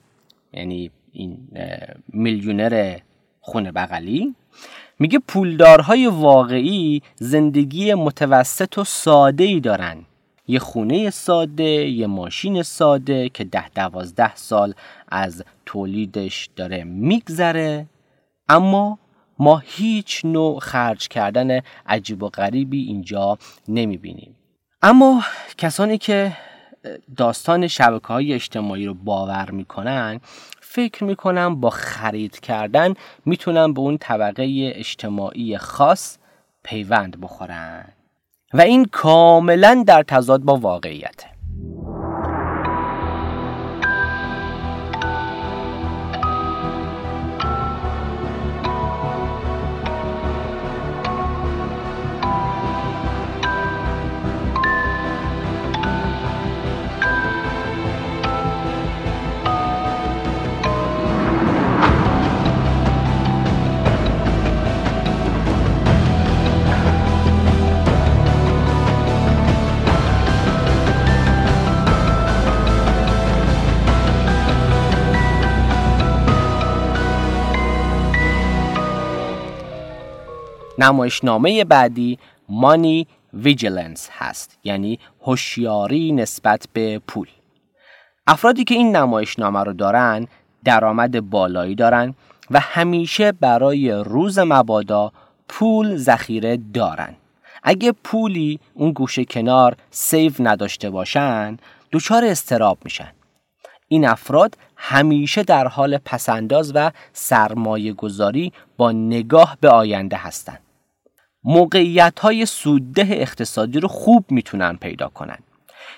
یعنی 0.52 0.90
این 1.12 1.48
میلیونر 2.08 2.98
خونه 3.40 3.72
بغلی 3.72 4.34
میگه 4.98 5.18
پولدارهای 5.18 6.06
واقعی 6.06 7.02
زندگی 7.16 7.94
متوسط 7.94 8.78
و 8.78 8.84
ساده 8.84 9.44
ای 9.44 9.60
دارن. 9.60 10.04
یه 10.46 10.58
خونه 10.58 11.10
ساده 11.10 11.64
یه 11.64 12.06
ماشین 12.06 12.62
ساده 12.62 13.28
که 13.28 13.44
ده 13.44 13.68
دوازده 13.68 14.36
سال 14.36 14.74
از 15.08 15.44
تولیدش 15.66 16.50
داره 16.56 16.84
میگذره 16.84 17.86
اما 18.48 18.98
ما 19.38 19.62
هیچ 19.66 20.24
نوع 20.24 20.58
خرج 20.58 21.08
کردن 21.08 21.60
عجیب 21.86 22.22
و 22.22 22.28
غریبی 22.28 22.82
اینجا 22.82 23.38
نمی‌بینیم. 23.68 24.36
اما 24.82 25.22
کسانی 25.58 25.98
که 25.98 26.32
داستان 27.16 27.66
شبکه 27.66 28.06
های 28.06 28.32
اجتماعی 28.32 28.86
رو 28.86 28.94
باور 28.94 29.50
می‌کنن 29.50 30.20
فکر 30.60 31.04
می‌کنم 31.04 31.60
با 31.60 31.70
خرید 31.70 32.40
کردن 32.40 32.94
می‌تونن 33.24 33.72
به 33.72 33.80
اون 33.80 33.98
طبقه 33.98 34.72
اجتماعی 34.74 35.58
خاص 35.58 36.18
پیوند 36.62 37.20
بخورن. 37.20 37.84
و 38.54 38.60
این 38.60 38.84
کاملا 38.84 39.84
در 39.86 40.02
تضاد 40.02 40.40
با 40.40 40.56
واقعیته. 40.56 41.37
نمایشنامه 80.78 81.64
بعدی 81.64 82.18
money 82.48 83.06
vigilance 83.34 84.08
هست 84.12 84.58
یعنی 84.64 84.98
هوشیاری 85.22 86.12
نسبت 86.12 86.66
به 86.72 86.98
پول. 86.98 87.28
افرادی 88.26 88.64
که 88.64 88.74
این 88.74 88.96
نمایشنامه 88.96 89.64
رو 89.64 89.72
دارن 89.72 90.26
درآمد 90.64 91.30
بالایی 91.30 91.74
دارن 91.74 92.14
و 92.50 92.60
همیشه 92.60 93.32
برای 93.32 93.90
روز 93.90 94.38
مبادا 94.38 95.12
پول 95.48 95.96
ذخیره 95.96 96.58
دارن. 96.74 97.14
اگه 97.62 97.92
پولی 97.92 98.60
اون 98.74 98.92
گوشه 98.92 99.24
کنار 99.24 99.76
save 99.90 100.32
نداشته 100.38 100.90
باشن 100.90 101.56
دچار 101.92 102.24
اضطراب 102.24 102.78
میشن. 102.84 103.12
این 103.88 104.08
افراد 104.08 104.58
همیشه 104.76 105.42
در 105.42 105.68
حال 105.68 105.98
پس‌انداز 105.98 106.72
و 106.74 106.90
سرمایه 107.12 107.92
گذاری 107.92 108.52
با 108.76 108.92
نگاه 108.92 109.58
به 109.60 109.68
آینده 109.68 110.16
هستند. 110.16 110.60
موقعیت 111.48 112.20
های 112.20 112.46
سودده 112.46 113.06
اقتصادی 113.10 113.80
رو 113.80 113.88
خوب 113.88 114.24
می‌تونن 114.30 114.76
پیدا 114.76 115.08
کنن. 115.08 115.38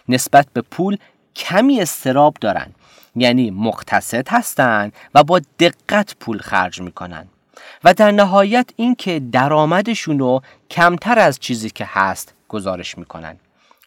نسبت 0.08 0.46
به 0.52 0.60
پول 0.60 0.96
کمی 1.36 1.80
استراب 1.80 2.36
دارن 2.40 2.74
یعنی 3.16 3.50
مقتصد 3.50 4.28
هستن 4.28 4.92
و 5.14 5.24
با 5.24 5.40
دقت 5.58 6.16
پول 6.20 6.38
خرج 6.38 6.80
می‌کنن. 6.80 7.28
و 7.84 7.94
در 7.94 8.10
نهایت 8.10 8.70
اینکه 8.76 9.20
درآمدشون 9.32 10.18
رو 10.18 10.42
کمتر 10.70 11.18
از 11.18 11.38
چیزی 11.38 11.70
که 11.70 11.86
هست 11.88 12.34
گزارش 12.48 12.98
می‌کنن. 12.98 13.36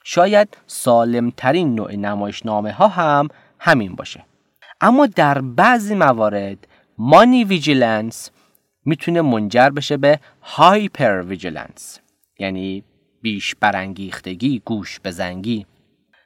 شاید 0.03 0.57
سالمترین 0.67 1.75
نوع 1.75 1.95
نمایشنامه 1.95 2.71
ها 2.71 2.87
هم 2.87 3.27
همین 3.59 3.95
باشه. 3.95 4.25
اما 4.81 5.05
در 5.05 5.41
بعضی 5.41 5.95
موارد 5.95 6.67
money 6.97 7.43
vigilance 7.43 8.29
می‌تونه 8.85 9.21
منجر 9.21 9.69
بشه 9.69 9.97
به 9.97 10.19
hyper 10.41 11.21
vigilance 11.21 11.99
یعنی 12.39 12.83
بیش 13.21 13.55
برانگیختگی 13.55 14.61
گوش 14.65 14.99
بزنگی 15.03 15.65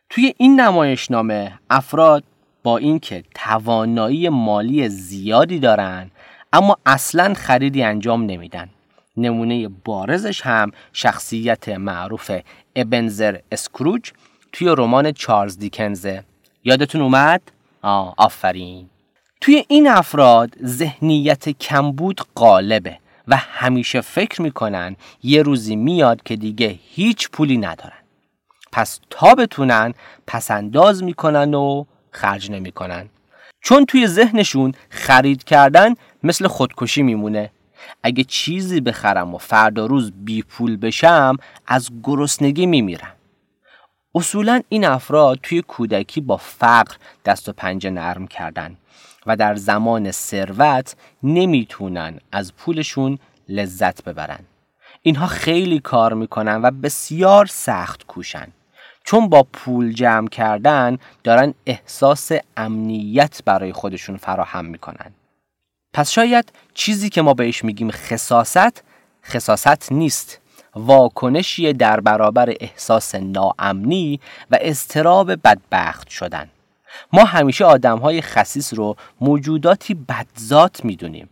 توی 0.10 0.34
این 0.38 0.60
نمایشنامه 0.60 1.60
افراد 1.70 2.24
با 2.64 2.78
اینکه 2.78 3.24
توانایی 3.36 4.30
مالی 4.30 4.90
زیادی 4.90 5.60
دارن 5.60 6.12
اما 6.54 6.78
اصلا 6.86 7.34
خریدی 7.34 7.84
انجام 7.84 8.26
نمیدن. 8.26 8.70
نمونه 9.18 9.68
بارزش 9.68 10.42
هم 10.42 10.72
شخصیت 10.94 11.70
معروف 11.70 12.32
ابنزر 12.76 13.40
اسکروج 13.52 14.12
توی 14.52 14.68
رمان 14.78 15.12
چارلز 15.12 15.58
دیکنزه. 15.58 16.24
یادتون 16.64 17.02
اومد؟ 17.02 17.42
آه 17.82 18.14
آفرین. 18.18 18.90
توی 19.42 19.66
این 19.68 19.88
افراد 19.88 20.56
ذهنیت 20.66 21.50
کمبود 21.50 22.22
غالبه 22.36 22.98
و 23.28 23.38
همیشه 23.38 24.02
فکر 24.02 24.42
می‌کنن 24.42 24.96
یه 25.24 25.42
روزی 25.42 25.76
میاد 25.76 26.24
که 26.24 26.36
دیگه 26.36 26.80
هیچ 26.90 27.30
پولی 27.30 27.58
ندارن. 27.58 27.98
پس 28.72 29.00
تا 29.10 29.36
بتونن 29.36 29.94
پسنداز 30.28 31.04
می‌کنن 31.04 31.54
و 31.54 31.86
خرج 32.12 32.52
نمی‌کنن. 32.52 33.10
چون 33.62 33.86
توی 33.86 34.08
ذهنشون 34.08 34.74
خرید 34.90 35.44
کردن 35.44 35.96
مثل 36.24 36.48
خودکشی 36.48 37.04
میمونه. 37.04 37.50
اگه 38.04 38.24
چیزی 38.24 38.82
بخرم 38.82 39.36
و 39.36 39.38
فردا 39.38 39.86
روز 39.86 40.12
بی 40.16 40.42
پول 40.42 40.78
بشم 40.78 41.38
از 41.68 41.90
گرسنگی 42.04 42.66
میمیرم. 42.66 43.14
اصولا 44.16 44.62
این 44.70 44.86
افراد 44.86 45.40
توی 45.44 45.62
کودکی 45.62 46.22
با 46.22 46.38
فقر 46.38 46.96
دست 47.26 47.50
و 47.50 47.54
پنجه 47.54 47.90
نرم 47.90 48.28
کردن. 48.28 48.78
و 49.28 49.36
در 49.36 49.56
زمان 49.56 50.12
ثروت 50.12 50.96
نمی‌تونن 51.24 52.20
از 52.32 52.54
پولشون 52.56 53.20
لذت 53.50 54.04
ببرن. 54.04 54.40
اینها 55.02 55.28
خیلی 55.28 55.80
کار 55.80 56.14
می‌کنن 56.14 56.62
و 56.62 56.72
بسیار 56.72 57.46
سخت 57.46 58.06
کوشن. 58.06 58.48
چون 59.04 59.30
با 59.30 59.48
پول 59.54 59.94
جمع 59.94 60.28
کردن 60.28 60.98
دارن 61.24 61.54
احساس 61.66 62.32
امنیت 62.58 63.42
برای 63.46 63.74
خودشون 63.74 64.18
فراهم 64.18 64.66
می‌کنن. 64.66 65.14
پس 65.94 66.12
شاید 66.12 66.52
چیزی 66.74 67.10
که 67.10 67.22
ما 67.22 67.34
بهش 67.34 67.64
میگیم 67.64 67.92
خصاست 67.92 68.84
خصاست 69.26 69.92
نیست. 69.92 70.42
واکنشی 70.76 71.74
در 71.74 72.00
برابر 72.00 72.54
احساس 72.60 73.16
ناامنی 73.16 74.20
و 74.52 74.58
استراب 74.62 75.32
بدبخت 75.32 76.10
شدن. 76.10 76.50
ما 77.14 77.24
همیشه 77.24 77.66
آدم 77.66 77.98
های 77.98 78.22
خصیص 78.22 78.74
رو 78.74 78.96
موجوداتی 79.22 79.94
بدذات 79.94 80.86
می‌دونیم. 80.86 81.30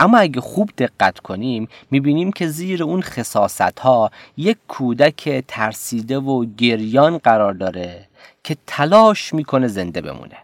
اما 0.00 0.18
اگه 0.18 0.40
خوب 0.40 0.70
دقت 0.78 1.18
کنیم 1.18 1.68
می‌بینیم 1.90 2.32
که 2.32 2.46
زیر 2.46 2.82
اون 2.82 3.02
خصاست 3.02 3.78
ها 3.80 4.10
یک 4.36 4.56
کودک 4.68 5.44
ترسیده 5.48 6.18
و 6.18 6.44
گریان 6.44 7.18
قرار 7.18 7.54
داره 7.54 8.08
که 8.44 8.56
تلاش 8.66 9.34
می‌کنه 9.34 9.68
زنده 9.68 10.00
بمونه. 10.00 10.36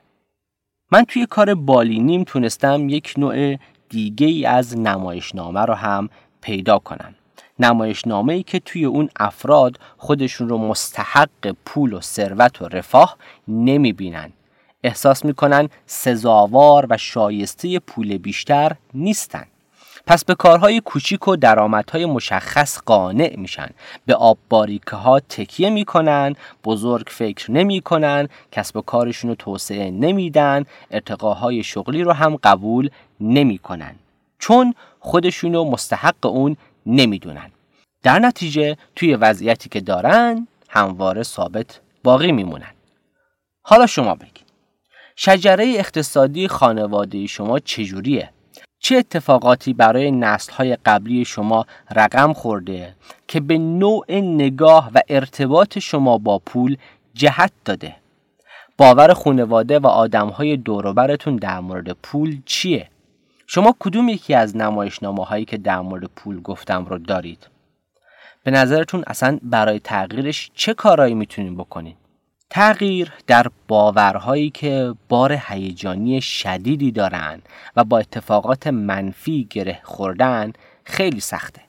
من 0.93 1.05
توی 1.05 1.27
کار 1.27 1.55
بالینیم 1.55 2.25
تونستم 2.25 2.89
یک 2.89 3.15
نوع 3.17 3.57
دیگه 3.89 4.27
ای 4.27 4.47
از 4.47 4.79
نمایشنامه 4.79 5.61
رو 5.61 5.75
هم 5.75 6.09
پیدا 6.41 6.79
کنم. 6.79 7.15
نمایشنامه 7.59 8.33
ای 8.33 8.43
که 8.43 8.61
توی 8.61 8.85
اون 8.85 9.09
افراد 9.17 9.79
خودشون 9.97 10.49
رو 10.49 10.59
مستحق 10.59 11.57
پول 11.65 11.93
و 11.93 12.01
ثروت 12.01 12.63
و 12.63 12.69
رفاه 12.69 13.17
نمی‌بینن. 13.49 14.33
احساس 14.85 15.25
می‌کنن 15.25 15.69
سزاوار 15.87 16.87
و 16.91 16.97
شایسته 16.97 17.79
پول 17.79 18.19
بیشتر 18.19 18.73
نیستن. 18.95 19.45
پس 20.07 20.25
به 20.25 20.35
کارهای 20.35 20.81
کوچیک 20.81 21.29
و 21.29 21.37
درآمدهای 21.37 22.07
مشخص 22.07 22.79
قانع 22.79 23.35
میشن. 23.37 23.69
به 24.07 24.15
آب 24.15 24.39
باریکه 24.49 24.97
ها 24.97 25.21
تکیه 25.21 25.71
می‌کنن 25.71 26.35
بزرگ 26.65 27.07
فکر 27.11 27.51
نمی‌کنن 27.51 28.29
کسب 28.53 28.77
و 28.77 28.81
کارشون 28.81 29.31
رو 29.31 29.37
توسعه 29.37 29.91
نمیدن 29.91 30.65
ارتقاهای 30.91 31.63
شغلی 31.63 32.03
رو 32.03 32.13
هم 32.13 32.37
قبول 32.37 32.91
نمی‌کنن. 33.21 33.95
چون 34.39 34.75
خودشونو 35.01 35.65
مستحق 35.65 36.27
اون 36.27 36.57
نمی‌دونن. 36.87 37.51
در 38.03 38.19
نتیجه 38.19 38.77
توی 38.97 39.15
وضعیتی 39.15 39.69
که 39.69 39.81
دارن 39.81 40.49
همواره 40.69 41.23
ثابت 41.23 41.81
باقی 42.03 42.33
میمونن. 42.33 42.73
حالا 43.63 43.87
شما 43.87 44.15
بگید. 44.15 44.34
شجره 45.17 45.75
اقتصادی 45.77 46.49
خانواده 46.49 47.27
شما 47.27 47.59
چجوریه؟ 47.59 48.31
چه 48.79 48.97
اتفاقاتی 48.97 49.73
برای 49.73 50.11
نسلهای 50.11 50.77
قبلی 50.87 51.25
شما 51.25 51.67
رقم 51.91 52.33
خورده 52.33 52.95
که 53.29 53.41
به 53.41 53.59
نوع 53.59 54.05
نگاه 54.11 54.91
و 54.95 55.01
ارتباط 55.09 55.79
شما 55.79 56.19
با 56.19 56.39
پول 56.39 56.77
جهت 57.15 57.53
داده؟ 57.65 57.97
باور 58.79 59.15
خانواده 59.15 59.79
و 59.79 59.87
آدمهای 59.87 60.57
دوروبرتون 60.57 61.37
در 61.37 61.61
مورد 61.61 61.93
پول 61.93 62.41
چیه؟ 62.47 62.89
شما 63.47 63.77
کدوم 63.79 64.09
یکی 64.09 64.35
از 64.35 64.57
نمایشنامه 64.57 65.25
هایی 65.25 65.45
که 65.45 65.59
در 65.59 65.81
مورد 65.81 66.11
پول 66.17 66.41
گفتم 66.41 66.85
رو 66.85 66.99
دارید؟ 66.99 67.49
به 68.45 68.51
نظرتون 68.51 69.05
اصلا 69.07 69.39
برای 69.43 69.79
تغییرش 69.79 70.51
چه 70.55 70.75
کارایی 70.75 71.15
می‌تونین 71.15 71.57
بکنین؟ 71.57 71.95
تغییر 72.55 73.13
در 73.27 73.47
باورهایی 73.69 74.51
که 74.51 74.95
بار 75.09 75.39
هیجانی 75.49 76.21
شدیدی 76.21 76.91
دارن 76.93 77.43
و 77.77 77.85
با 77.85 77.99
اتفاقات 77.99 78.67
منفی 78.67 79.47
گره 79.51 79.81
خوردن 79.85 80.53
خیلی 80.85 81.21
سخته. 81.21 81.61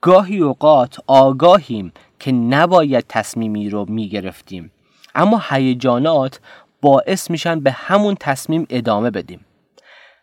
گاهی 0.00 0.38
اوقات 0.38 0.96
آگاهیم 1.06 1.92
که 2.18 2.32
نباید 2.32 3.04
تصمیمی 3.08 3.70
رو 3.70 3.86
می‌گرفتیم 3.88 4.72
اما 5.14 5.42
هیجانات 5.50 6.40
باعث 6.80 7.30
میشن 7.30 7.60
به 7.60 7.72
همون 7.72 8.16
تصمیم 8.20 8.66
ادامه 8.70 9.10
بدیم. 9.10 9.40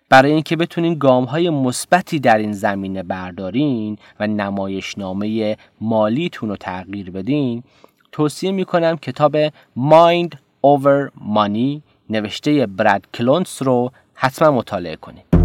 برای 0.10 0.32
اینکه 0.32 0.56
بتونین 0.56 0.98
گام 0.98 1.24
های 1.24 1.50
مثبتی 1.50 2.20
در 2.20 2.38
این 2.38 2.52
زمینه 2.52 3.04
بردارین 3.04 3.98
و 4.20 4.28
نمایشنامه 4.28 5.58
مالیتون 5.82 6.50
رو 6.50 6.56
تغییر 6.56 7.12
بدین 7.12 7.64
توصیه 8.12 8.52
می‌کنم 8.52 8.98
کتاب 8.98 9.48
Mind 9.78 10.36
Over 10.66 11.10
Money 11.36 11.82
نوشته 12.10 12.66
براد 12.66 13.08
کلونس 13.14 13.62
رو 13.62 13.92
حتما 14.14 14.52
مطالعه 14.52 14.96
کنید. 14.96 15.39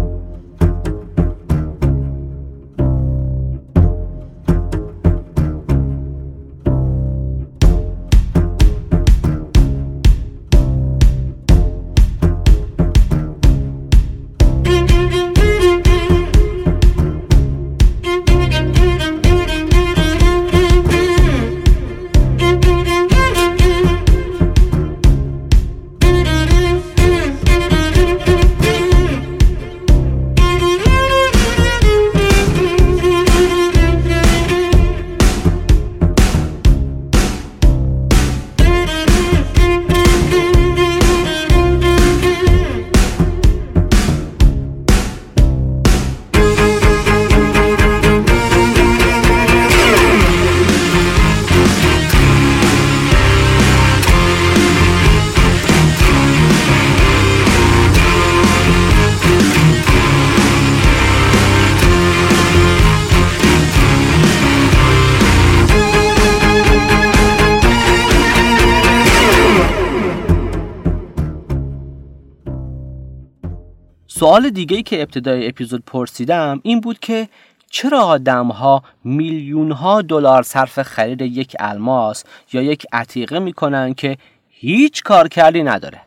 سوال 74.35 74.49
دیگه 74.49 74.81
که 74.81 75.01
ابتدای 75.01 75.47
اپیزود 75.47 75.83
پرسیدم 75.85 76.59
این 76.63 76.79
بود 76.79 76.99
که 76.99 77.29
چرا 77.69 78.01
آدم 78.01 78.47
ها 78.47 78.83
میلیون 79.03 79.71
ها 79.71 80.01
دلار 80.01 80.43
صرف 80.43 80.81
خرید 80.81 81.21
یک 81.21 81.55
الماس 81.59 82.23
یا 82.53 82.61
یک 82.61 82.85
عتیقه 82.93 83.39
می‌کنن 83.39 83.93
که 83.93 84.17
هیچ 84.49 85.03
کار 85.03 85.27
کردی 85.27 85.63
نداره؟ 85.63 86.01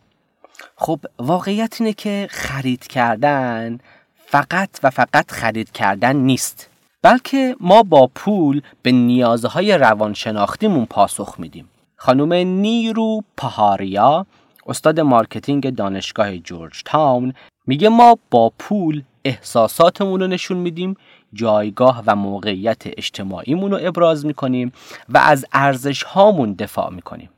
خب 0.77 1.01
واقعیت 1.19 1.77
اینه 1.81 1.93
که 1.93 2.29
خرید 2.31 2.87
کردن 2.87 3.79
فقط 4.27 4.71
و 4.83 4.91
فقط 4.91 5.31
خرید 5.31 5.73
کردن 5.73 6.17
نیست 6.17 6.71
بلکه 7.03 7.57
ما 7.61 7.83
با 7.83 8.11
پول 8.15 8.61
به 8.83 8.93
نیازهای 8.93 9.79
روانشناختیمون 9.79 10.87
پاسخ 10.87 11.35
میدیم. 11.39 11.69
خانم 11.97 12.33
نیرو 12.33 13.23
پهاریا 13.37 14.27
استاد 14.67 15.01
مارکتینگ 15.01 15.75
دانشگاه 15.75 16.39
جورج 16.39 16.83
تاون 16.85 17.35
میگه 17.69 17.89
ما 17.89 18.19
با 18.31 18.53
پول 18.59 19.03
احساساتمون 19.25 20.21
رو 20.21 20.27
نشون 20.27 20.57
میدیم 20.57 20.97
جایگاه 21.33 22.03
و 22.07 22.17
موقعیت 22.17 22.83
اجتماعیمون 22.87 23.71
رو 23.71 23.79
ابراز 23.83 24.27
می‌کنیم 24.27 24.73
و 25.09 25.19
از 25.19 25.47
ارزش 25.53 26.03
هامون 26.03 26.53
دفاع 26.53 26.93
می‌کنیم. 26.93 27.31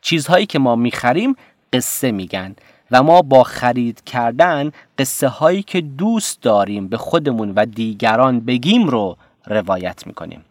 چیزهایی 0.00 0.46
که 0.46 0.58
ما 0.58 0.76
می‌خریم 0.76 1.36
قصه 1.72 2.12
میگن 2.12 2.56
و 2.90 3.02
ما 3.02 3.22
با 3.22 3.42
خرید 3.42 4.04
کردن 4.04 4.70
قصه 4.98 5.28
هایی 5.28 5.62
که 5.62 5.80
دوست 5.80 6.42
داریم 6.42 6.88
به 6.88 6.96
خودمون 6.96 7.52
و 7.56 7.66
دیگران 7.66 8.40
بگیم 8.40 8.88
رو 8.88 9.16
روایت 9.46 10.06
می‌کنیم. 10.06 10.44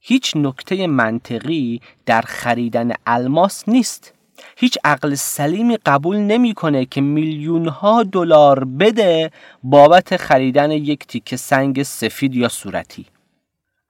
هیچ 0.00 0.36
نکته 0.36 0.86
منطقی 0.86 1.80
در 2.06 2.22
خریدن 2.22 2.92
الماس 3.06 3.68
نیست. 3.68 4.14
هیچ 4.56 4.78
عقل 4.84 5.14
سلیمی 5.14 5.78
قبول 5.86 6.16
نمی‌کنه 6.16 6.84
که 6.84 7.00
میلیون 7.00 7.68
ها 7.68 8.02
دلار 8.02 8.64
بده 8.64 9.30
بابت 9.62 10.16
خریدن 10.16 10.70
یک 10.70 11.06
تیکه 11.06 11.36
سنگ 11.36 11.82
سفید 11.82 12.34
یا 12.34 12.48
صورتی. 12.48 13.06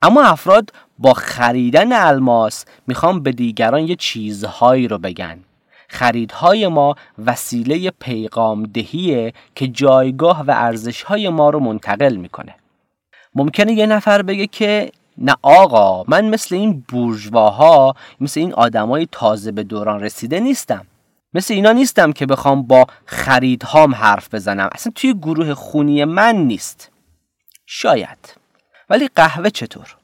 اما 0.02 0.22
افراد 0.22 0.70
با 0.98 1.14
خریدن 1.14 1.92
الماس 1.92 2.64
می‌خوان 2.86 3.22
به 3.22 3.32
دیگران 3.32 3.80
یه 3.80 3.96
چیزهایی 3.96 4.88
رو 4.88 4.98
بگن. 4.98 5.38
خریدهای 5.88 6.68
ما 6.68 6.94
وسیله 7.26 7.90
پیغام 7.90 8.62
دهیه 8.62 9.32
که 9.54 9.68
جایگاه 9.68 10.42
و 10.42 10.50
ارزشهای 10.50 11.28
ما 11.28 11.50
رو 11.50 11.60
منتقل 11.60 12.16
می‌کنه. 12.16 12.54
ممکنه 13.34 13.72
یه 13.72 13.86
نفر 13.86 14.22
بگه 14.22 14.46
که 14.46 14.92
نه 15.18 15.36
آقا 15.42 16.04
من 16.08 16.24
مثل 16.28 16.54
این 16.54 16.84
بورژواها 16.88 17.94
مثل 18.20 18.40
این 18.40 18.52
آدمای 18.52 19.08
تازه 19.12 19.52
به 19.52 19.62
دوران 19.62 20.00
رسیده 20.00 20.40
نیستم. 20.40 20.86
مثل 21.34 21.54
اینا 21.54 21.72
نیستم 21.72 22.12
که 22.12 22.26
بخوام 22.26 22.62
با 22.62 22.86
خریدهام 23.06 23.94
حرف 23.94 24.34
بزنم. 24.34 24.68
اصلا 24.72 24.92
توی 24.94 25.14
گروه 25.14 25.54
خونی 25.54 26.04
من 26.04 26.36
نیست. 26.36 26.90
شاید. 27.66 28.34
ولی 28.90 29.08
قهوه 29.14 29.50
چطور؟ 29.50 29.96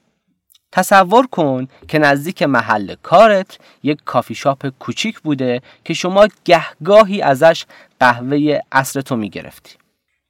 تصور 0.73 1.27
کن 1.27 1.69
که 1.89 1.99
نزدیک 1.99 2.43
محل 2.43 2.95
کارت 3.03 3.59
یک 3.83 3.99
کافی 4.05 4.35
شاپ 4.35 4.69
کوچیک 4.79 5.21
بوده 5.21 5.63
که 5.85 5.95
شما 5.95 6.29
گهگاهی 6.45 7.23
ازش 7.23 7.65
قهوه 8.01 8.61
اصرتو 8.73 9.17
می‌گرفتی. 9.17 9.75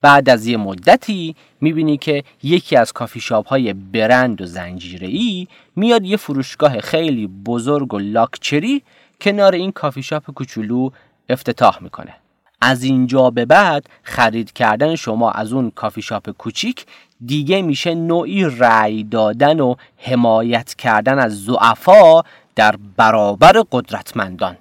بعد 0.02 0.28
از 0.28 0.46
یه 0.46 0.56
مدتی 0.56 1.36
می‌بینی 1.60 1.96
که 1.96 2.24
یکی 2.42 2.76
از 2.76 2.92
کافی 2.92 3.20
شاپ 3.20 3.48
های 3.48 3.72
برند 3.72 4.40
و 4.40 4.46
زنجیره 4.46 5.08
ای 5.08 5.48
میاد 5.76 6.04
یه 6.04 6.16
فروشگاه 6.16 6.80
خیلی 6.80 7.26
بزرگ 7.26 7.94
و 7.94 7.98
لاکچری 7.98 8.82
کنار 9.20 9.54
این 9.54 9.72
کافی 9.72 10.02
شاپ 10.02 10.30
کوچولو 10.30 10.90
افتتاح 11.28 11.78
می‌کنه. 11.82 12.14
از 12.60 12.82
اینجا 12.82 13.30
به 13.30 13.44
بعد 13.44 13.86
خرید 14.02 14.52
کردن 14.52 14.94
شما 14.96 15.30
از 15.30 15.52
اون 15.52 15.70
کافی 15.70 16.02
شاپ 16.02 16.30
کوچیک 16.30 16.86
دیگه 17.26 17.62
میشه 17.62 17.94
نوعی 17.94 18.44
رأی 18.44 19.04
دادن 19.04 19.60
و 19.60 19.74
حمایت 19.96 20.74
کردن 20.74 21.18
از 21.18 21.44
زعفا 21.44 22.22
در 22.56 22.74
برابر 22.96 23.62
قدرتمندان. 23.72 24.56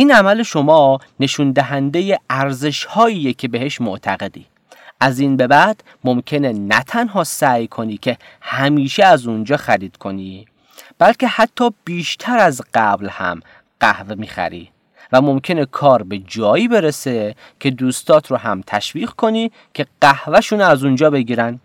این 0.00 0.12
عمل 0.12 0.42
شما 0.42 0.98
نشون 1.20 1.52
دهنده 1.52 2.18
ارزش 2.30 2.86
که 3.38 3.48
بهش 3.48 3.80
معتقدی. 3.80 4.46
از 5.00 5.18
این 5.18 5.36
به 5.36 5.46
بعد 5.46 5.84
ممکنه 6.04 6.52
نه 6.52 6.82
تنها 6.82 7.24
سعی 7.24 7.66
کنی 7.66 7.96
که 7.96 8.16
همیشه 8.40 9.04
از 9.04 9.26
اونجا 9.26 9.56
خرید 9.56 9.96
کنی 9.96 10.46
بلکه 10.98 11.26
حتی 11.26 11.70
بیشتر 11.84 12.38
از 12.38 12.62
قبل 12.74 13.08
هم 13.08 13.40
قهوه 13.80 14.14
می‌خری 14.14 14.70
و 15.12 15.20
ممکنه 15.20 15.64
کار 15.64 16.02
به 16.02 16.18
جایی 16.18 16.68
برسه 16.68 17.34
که 17.60 17.70
دوستات 17.70 18.30
رو 18.30 18.36
هم 18.36 18.62
تشویق 18.66 19.10
کنی 19.10 19.52
که 19.74 19.86
قهوهشون 20.00 20.60
از 20.60 20.84
اونجا 20.84 21.10
بگیرن. 21.10 21.60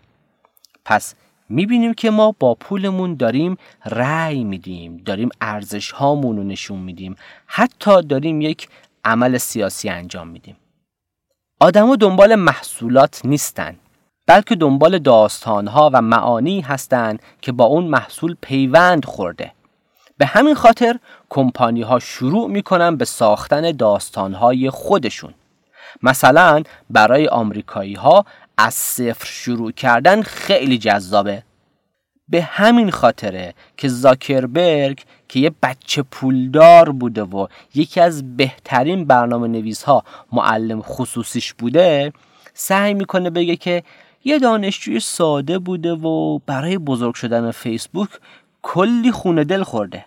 پس 0.86 1.15
می‌بینیم 1.49 1.93
که 1.93 2.10
ما 2.10 2.36
با 2.39 2.55
پولمون 2.55 3.15
داریم 3.15 3.58
رأی 3.86 4.43
میدیم 4.43 4.97
داریم 4.97 5.29
ارزش 5.41 5.91
هامون 5.91 6.38
رو 6.38 6.43
نشون 6.43 6.79
میدیم. 6.79 7.15
حتی 7.45 8.01
داریم 8.01 8.41
یک 8.41 8.69
عمل 9.05 9.38
سیاسی 9.38 9.89
انجام 9.89 10.27
میدیم. 10.27 10.58
آدما 11.60 11.95
دنبال 11.95 12.36
محصولات 12.36 13.21
نیستن 13.25 13.75
بلکه 14.27 14.55
دنبال 14.55 14.99
داستانها 14.99 15.89
و 15.93 16.01
معانی 16.01 16.62
هستند 16.62 17.21
که 17.41 17.51
با 17.51 17.65
اون 17.65 17.84
محصول 17.84 18.36
پیوند 18.41 19.05
خورده. 19.05 19.51
به 20.17 20.25
همین 20.25 20.55
خاطر 20.55 20.99
کمپانی 21.29 21.81
ها 21.81 21.99
شروع 21.99 22.49
می‌کنن 22.49 22.95
به 22.95 23.05
ساختن 23.05 23.71
داستانهای 23.71 24.69
خودشون. 24.69 25.34
مثلا 26.03 26.63
برای 26.89 27.27
آمریکایی 27.27 27.93
ها 27.93 28.25
از 28.58 28.74
صفر 28.74 29.26
شروع 29.26 29.72
کردن 29.72 30.22
خیلی 30.22 30.78
جذابه. 30.78 31.44
به 32.28 32.41
همین 32.41 32.91
خاطره 32.91 33.54
که 33.78 33.88
زاکربرگ 33.88 35.02
که 35.30 35.39
یه 35.39 35.52
بچه 35.63 36.02
پولدار 36.02 36.91
بوده 36.91 37.24
و 37.24 37.48
یکی 37.76 38.02
از 38.02 38.38
بهترین 38.38 39.06
برنامه 39.06 39.48
نویس 39.48 39.84
ها 39.84 40.04
معلم 40.32 40.82
خصوصیش 40.82 41.54
بوده 41.54 42.13
سعی 42.54 42.94
می‌کنه 42.94 43.30
بگه 43.30 43.56
که 43.56 43.84
یه 44.24 44.39
دانشجوی 44.39 45.00
ساده 45.00 45.60
بوده 45.60 45.91
و 45.91 46.39
برای 46.39 46.78
بزرگ 46.78 47.15
شدن 47.15 47.52
فیسبوک 47.52 48.10
کلی 48.62 49.12
خونه 49.12 49.44
دل 49.44 49.63
خورده. 49.63 50.06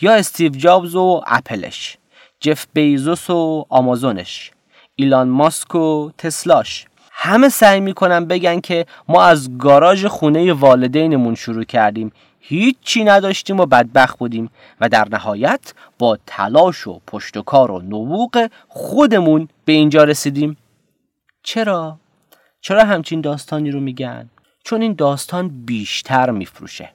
یا 0.00 0.14
استیو 0.14 0.52
جابز 0.52 0.94
و 0.94 1.22
اپلش 1.26 1.98
جف 2.40 2.66
بیزوس 2.72 3.30
و 3.30 3.66
آمازونش 3.68 4.50
ایلان 4.96 5.28
ماسک 5.28 5.74
و 5.74 6.10
تسلاش. 6.18 6.86
همه 7.22 7.48
سعی 7.48 7.80
می‌کنن 7.80 8.24
بگن 8.24 8.60
که 8.60 8.86
ما 9.08 9.22
از 9.22 9.58
گاراژ 9.58 10.06
خونه 10.06 10.52
والدینمون 10.52 11.34
شروع 11.34 11.64
کردیم. 11.64 12.12
هیچی 12.38 13.04
نداشتیم 13.04 13.60
و 13.60 13.66
بدبخت 13.66 14.18
بودیم 14.18 14.50
و 14.80 14.88
در 14.88 15.08
نهایت 15.08 15.74
با 15.98 16.18
تلاش 16.26 16.86
و 16.86 17.00
پشت 17.06 17.36
و 17.36 17.42
کار 17.42 17.70
و 17.70 17.80
نبوغ 17.80 18.48
خودمون 18.68 19.48
به 19.64 19.72
اینجا 19.72 20.04
رسیدیم. 20.04 20.56
چرا؟ 21.42 21.98
چرا 22.60 22.84
همچین 22.84 23.20
داستانی 23.20 23.70
رو 23.70 23.80
میگن؟ 23.80 24.30
چون 24.64 24.82
این 24.82 24.94
داستان 24.94 25.48
بیشتر 25.48 26.30
میفروشه. 26.30 26.90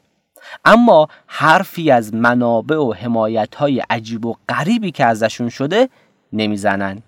اما 0.65 1.07
حرفی 1.27 1.91
از 1.91 2.13
منابع 2.13 2.77
و 2.77 2.93
حمایت 2.93 3.55
های 3.55 3.79
عجیب 3.79 4.25
و 4.25 4.35
غریبی 4.49 4.91
که 4.91 5.05
ازشون 5.05 5.49
شده 5.49 5.89
نمی‌زنن. 6.33 7.01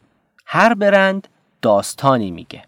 هر 0.46 0.74
برند 0.74 1.28
داستانی 1.62 2.32
میگه. 2.32 2.64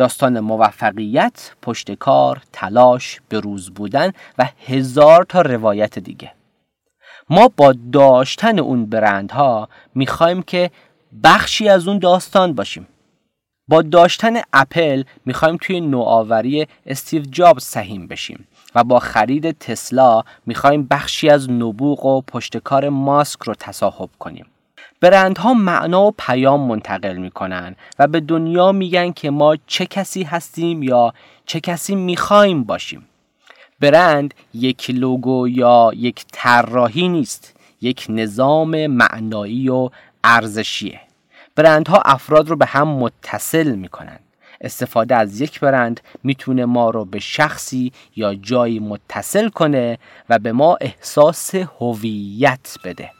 داستان 0.00 0.40
موفقیت، 0.40 1.50
پشتکار، 1.62 2.42
تلاش، 2.52 3.20
بروز 3.30 3.70
بودن 3.70 4.12
و 4.38 4.48
هزار 4.66 5.24
تا 5.24 5.40
روایت 5.40 5.98
دیگه. 5.98 6.32
ما 7.30 7.50
با 7.56 7.74
داشتن 7.92 8.58
اون 8.58 8.86
برندها 8.86 9.68
می‌خوایم 9.94 10.42
که 10.42 10.70
بخشی 11.24 11.68
از 11.68 11.88
اون 11.88 11.98
داستان 11.98 12.54
باشیم. 12.54 12.86
با 13.68 13.82
داشتن 13.82 14.34
اپل 14.52 15.02
می‌خوایم 15.26 15.58
توی 15.60 15.80
نوآوری 15.80 16.66
استیو 16.86 17.22
جابز 17.22 17.64
سهیم 17.64 18.06
بشیم 18.06 18.48
و 18.74 18.84
با 18.84 18.98
خرید 18.98 19.58
تسلا 19.58 20.22
می‌خوایم 20.46 20.86
بخشی 20.90 21.28
از 21.28 21.50
نبوغ 21.50 22.04
و 22.04 22.20
پشتکار 22.20 22.88
ماسک 22.88 23.42
رو 23.42 23.54
تصاحب 23.54 24.10
کنیم. 24.18 24.46
برندها 25.00 25.54
معنا 25.54 26.02
و 26.02 26.14
پیام 26.18 26.60
منتقل 26.60 27.16
می‌کنن 27.16 27.76
و 27.98 28.06
به 28.06 28.20
دنیا 28.20 28.72
میگن 28.72 29.12
که 29.12 29.30
ما 29.30 29.56
چه 29.66 29.86
کسی 29.86 30.22
هستیم 30.22 30.82
یا 30.82 31.14
چه 31.46 31.60
کسی 31.60 31.94
می‌خوایم 31.94 32.64
باشیم. 32.64 33.06
برند 33.80 34.34
یک 34.54 34.90
لوگو 34.90 35.48
یا 35.48 35.90
یک 35.96 36.24
طراحی 36.32 37.08
نیست 37.08 37.56
یک 37.80 38.06
نظام 38.08 38.86
معنایی 38.86 39.68
و 39.68 39.90
ارزشیه. 40.24 41.00
برندها 41.56 42.02
افراد 42.04 42.48
رو 42.48 42.56
به 42.56 42.66
هم 42.66 42.88
متصل 42.88 43.74
می‌کنن. 43.74 44.18
استفاده 44.60 45.16
از 45.16 45.40
یک 45.40 45.60
برند 45.60 46.00
می‌تونه 46.24 46.64
ما 46.64 46.90
رو 46.90 47.04
به 47.04 47.18
شخصی 47.18 47.92
یا 48.16 48.34
جایی 48.34 48.78
متصل 48.78 49.48
کنه 49.48 49.98
و 50.28 50.38
به 50.38 50.52
ما 50.52 50.78
احساس 50.80 51.54
هویت 51.54 52.76
بده. 52.84 53.10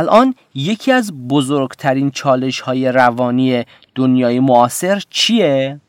الان 0.00 0.34
یکی 0.54 0.92
از 0.92 1.28
بزرگترین 1.28 2.10
چالش 2.10 2.60
های 2.60 2.92
روانی 2.92 3.64
دنیای 3.94 4.40
معاصر 4.40 5.02
چیه؟ 5.10 5.80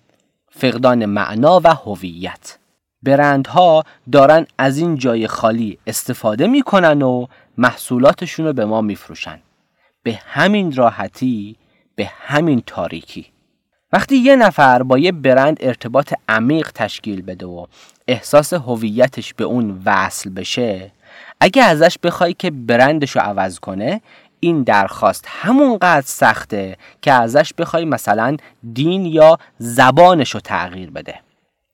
فقدان 0.50 1.06
معنا 1.06 1.62
و 1.63 1.67
هویت. 1.67 2.58
برندها 3.04 3.84
دارن 4.12 4.45
از 4.58 4.78
این 4.78 4.95
جای 4.95 5.28
خالی 5.28 5.78
استفاده 5.88 6.47
می‌کنن 6.47 7.02
و 7.02 7.26
محصولاتشون 7.58 8.45
رو 8.45 8.54
به 8.54 8.65
ما 8.65 8.82
میفروشن. 8.82 9.39
به 10.04 10.19
همین 10.26 10.76
راحتی، 10.76 11.56
به 11.95 12.10
همین 12.12 12.63
تاریکی. 12.65 13.26
وقتی 13.93 14.17
یه 14.17 14.36
نفر 14.36 14.84
با 14.84 14.97
یه 14.97 15.12
برند 15.12 15.58
ارتباط 15.60 16.13
عمیق 16.30 16.71
تشکیل 16.76 17.21
بده 17.21 17.45
و 17.45 17.65
احساس 18.08 18.54
هویتش 18.54 19.34
به 19.34 19.43
اون 19.43 19.82
وصل 19.86 20.30
بشه 20.30 20.91
اگه 21.43 21.63
ازش 21.63 21.97
بخوای 22.04 22.34
که 22.34 22.51
برندش 22.51 23.12
رو 23.12 23.21
عوض 23.21 23.60
کنه 23.60 24.01
این 24.39 24.63
درخواست 24.63 25.25
همونقدر 25.27 26.06
سخته 26.06 26.77
که 27.01 27.12
ازش 27.12 27.54
بخوای 27.58 27.86
مثلا 27.86 28.38
دین 28.73 29.06
یا 29.06 29.38
زبانش 29.58 30.32
رو 30.32 30.39
تغییر 30.39 30.91
بده. 30.91 31.19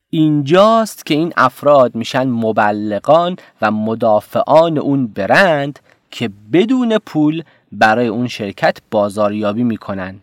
اینجاست 0.10 1.06
که 1.06 1.14
این 1.14 1.34
افراد 1.38 1.96
میشن 1.96 2.28
مبلغان 2.28 3.36
و 3.62 3.72
مدافعان 3.72 4.78
اون 4.78 5.08
برند 5.08 5.80
که 6.12 6.30
بدون 6.54 6.98
پول 6.98 7.44
برای 7.72 8.08
اون 8.08 8.28
شرکت 8.28 8.78
بازاریابی 8.92 9.64
می‌کنن. 9.64 10.20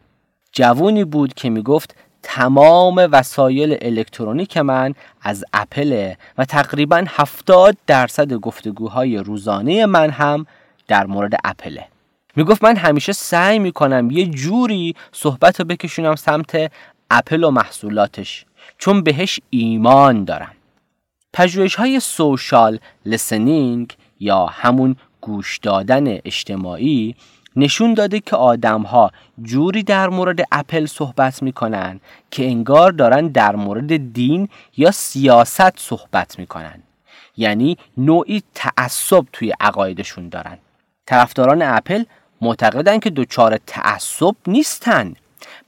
جوونی 0.53 1.05
بود 1.05 1.35
که 1.35 1.51
می‌گفت 1.51 1.97
تمام 2.27 3.09
وسایل 3.13 3.79
الکترونیک 3.83 4.57
من 4.57 4.95
از 5.23 5.45
اپل 5.53 6.13
و 6.39 6.45
تقریبا 6.45 7.05
70 7.09 7.77
درصد 7.87 8.33
گفتگوهای 8.33 9.17
روزانه 9.17 9.87
من 9.87 10.11
هم 10.11 10.47
در 10.89 11.07
مورد 11.07 11.35
اپله 11.45 11.87
می‌گفت 12.37 12.65
من 12.65 12.77
همیشه 12.77 13.13
سعی 13.13 13.59
می‌کنم 13.59 14.11
یه 14.11 14.27
جوری 14.27 14.95
صحبت 15.13 15.61
رو 15.61 15.67
بکشونم 15.67 16.15
سمت 16.15 16.73
اپل 17.11 17.45
و 17.45 17.51
محصولاتش 17.51 18.45
چون 18.79 19.03
بهش 19.03 19.41
ایمان 19.51 20.25
دارم. 20.25 20.53
پژوهش 21.33 21.75
های 21.75 22.01
سوشال 22.01 22.79
لسنینگ 23.07 23.97
یا 24.21 24.47
همون 24.47 24.97
گوش 25.21 25.59
دادن 25.59 26.19
اجتماعی 26.25 27.15
نشون 27.57 27.95
داده 27.95 28.21
که 28.21 28.37
آدم 28.37 28.83
ها 28.83 29.11
جوری 29.43 29.83
در 29.83 30.09
مورد 30.09 30.41
اپل 30.53 30.87
صحبت 30.87 31.43
می‌کنن 31.43 32.01
که 32.31 32.47
انگار 32.47 32.93
دارن 32.93 33.29
در 33.29 33.57
مورد 33.57 34.13
دین 34.13 34.49
یا 34.77 34.91
سیاست 34.91 35.79
صحبت 35.79 36.39
می‌کنن. 36.39 36.83
یعنی 37.37 37.79
نوعی 37.97 38.43
تعصب 38.55 39.25
توی 39.33 39.53
عقایدشون 39.61 40.29
دارن. 40.29 40.59
طرفداران 41.07 41.63
اپل 41.63 42.05
معتقدن 42.41 42.99
که 42.99 43.11
دچار 43.11 43.61
تعصب 43.67 44.35
نیستن 44.47 45.15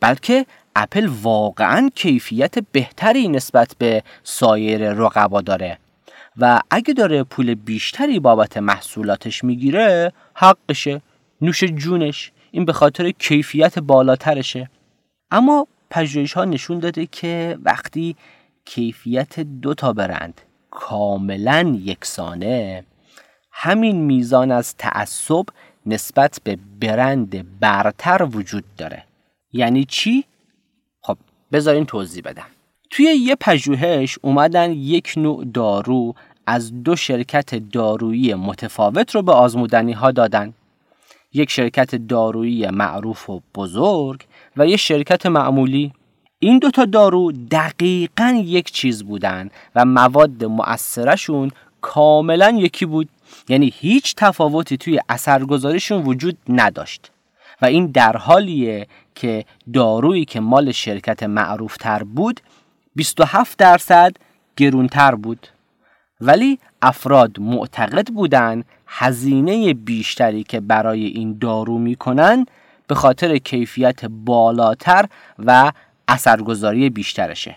بلکه 0.00 0.46
اپل 0.76 1.08
واقعا 1.22 1.90
کیفیت 1.94 2.54
بهتری 2.72 3.28
نسبت 3.28 3.72
به 3.78 4.02
سایر 4.24 4.92
رقبا 4.92 5.40
داره. 5.40 5.78
و 6.38 6.60
اگه 6.70 6.94
داره 6.94 7.22
پول 7.22 7.54
بیشتری 7.54 8.20
بابت 8.20 8.56
محصولاتش 8.56 9.44
می‌گیره 9.44 10.12
حقشه. 10.34 11.00
نوش 11.40 11.64
جونش 11.64 12.32
این 12.50 12.64
به 12.64 12.72
خاطر 12.72 13.10
کیفیت 13.10 13.78
بالاترشه. 13.78 14.70
اما 15.30 15.66
پژوهش 15.90 16.32
ها 16.32 16.44
نشون 16.44 16.78
داده 16.78 17.06
که 17.06 17.58
وقتی 17.62 18.16
کیفیت 18.64 19.40
دو 19.40 19.74
تا 19.74 19.92
برند 19.92 20.40
کاملا 20.70 21.78
یکسانه 21.82 22.84
همین 23.52 23.96
میزان 23.96 24.50
از 24.50 24.76
تعصب 24.76 25.44
نسبت 25.86 26.40
به 26.44 26.58
برند 26.80 27.60
برتر 27.60 28.28
وجود 28.32 28.64
داره. 28.76 29.04
یعنی 29.52 29.84
چی؟ 29.84 30.24
خب 31.00 31.16
بذارین 31.52 31.86
توضیح 31.86 32.22
بدم. 32.22 32.46
توی 32.90 33.04
یه 33.04 33.36
پژوهش 33.40 34.18
اومدن 34.22 34.72
یک 34.72 35.14
نوع 35.16 35.44
دارو 35.44 36.14
از 36.46 36.82
دو 36.82 36.96
شرکت 36.96 37.54
دارویی 37.54 38.34
متفاوت 38.34 39.14
رو 39.14 39.22
به 39.22 39.32
آزمودنی 39.32 39.92
ها 39.92 40.10
دادن. 40.10 40.54
یک 41.36 41.50
شرکت 41.50 41.94
دارویی 41.94 42.66
معروف 42.66 43.30
و 43.30 43.42
بزرگ 43.54 44.22
و 44.56 44.66
یک 44.66 44.76
شرکت 44.76 45.26
معمولی. 45.26 45.92
این 46.38 46.58
دوتا 46.58 46.84
دارو 46.84 47.32
دقیقا 47.32 48.42
یک 48.44 48.72
چیز 48.72 49.04
بودن 49.04 49.50
و 49.74 49.84
مواد 49.84 50.44
مؤثرشون 50.44 51.50
کاملا 51.80 52.50
یکی 52.50 52.86
بود. 52.86 53.08
یعنی 53.48 53.72
هیچ 53.76 54.14
تفاوتی 54.16 54.76
توی 54.76 55.00
اثرگذاریشون 55.08 56.02
وجود 56.02 56.38
نداشت. 56.48 57.10
و 57.62 57.66
این 57.66 57.86
در 57.86 58.16
حالیه 58.16 58.86
که 59.14 59.44
دارویی 59.72 60.24
که 60.24 60.40
مال 60.40 60.72
شرکت 60.72 61.22
معروفتر 61.22 62.02
بود 62.02 62.40
27 62.94 63.58
درصد 63.58 64.16
گرونتر 64.56 65.14
بود. 65.14 65.48
ولی 66.20 66.58
افراد 66.82 67.40
معتقد 67.40 68.08
بودند 68.08 68.64
هزینه 68.86 69.74
بیشتری 69.74 70.44
که 70.44 70.60
برای 70.60 71.06
این 71.06 71.38
دارو 71.38 71.78
می‌کنن 71.78 72.46
به 72.86 72.94
خاطر 72.94 73.38
کیفیت 73.38 74.04
بالاتر 74.04 75.04
و 75.38 75.72
اثرگذاری 76.08 76.90
بیشترشه. 76.90 77.56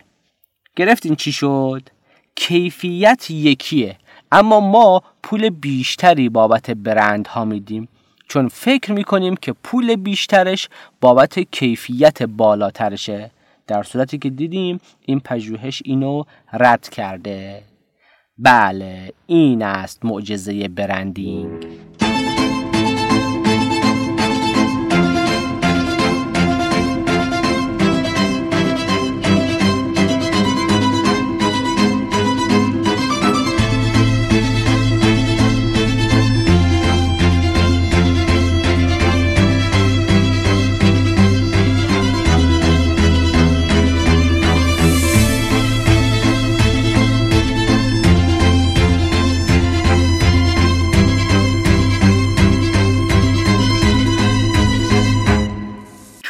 گرفتین 0.75 1.15
چی 1.15 1.31
شد؟ 1.31 1.89
کیفیت 2.35 3.31
یکیه 3.31 3.95
اما 4.31 4.59
ما 4.59 5.03
پول 5.23 5.49
بیشتری 5.49 6.29
بابت 6.29 6.71
برند 6.71 7.27
ها 7.27 7.45
میدیم. 7.45 7.87
چون 8.27 8.47
فکر 8.47 8.91
می‌کنیم 8.91 9.35
که 9.35 9.53
پول 9.63 9.95
بیشترش 9.95 10.69
بابت 11.01 11.39
کیفیت 11.39 12.23
بالاترشه. 12.23 13.31
در 13.67 13.83
صورتی 13.83 14.17
که 14.17 14.29
دیدیم 14.29 14.79
این 15.05 15.19
پژوهش 15.19 15.81
اینو 15.85 16.23
رد 16.53 16.89
کرده. 16.89 17.63
بله 18.41 19.13
این 19.27 19.63
است 19.63 20.05
معجزه 20.05 20.67
برندینگ. 20.67 21.65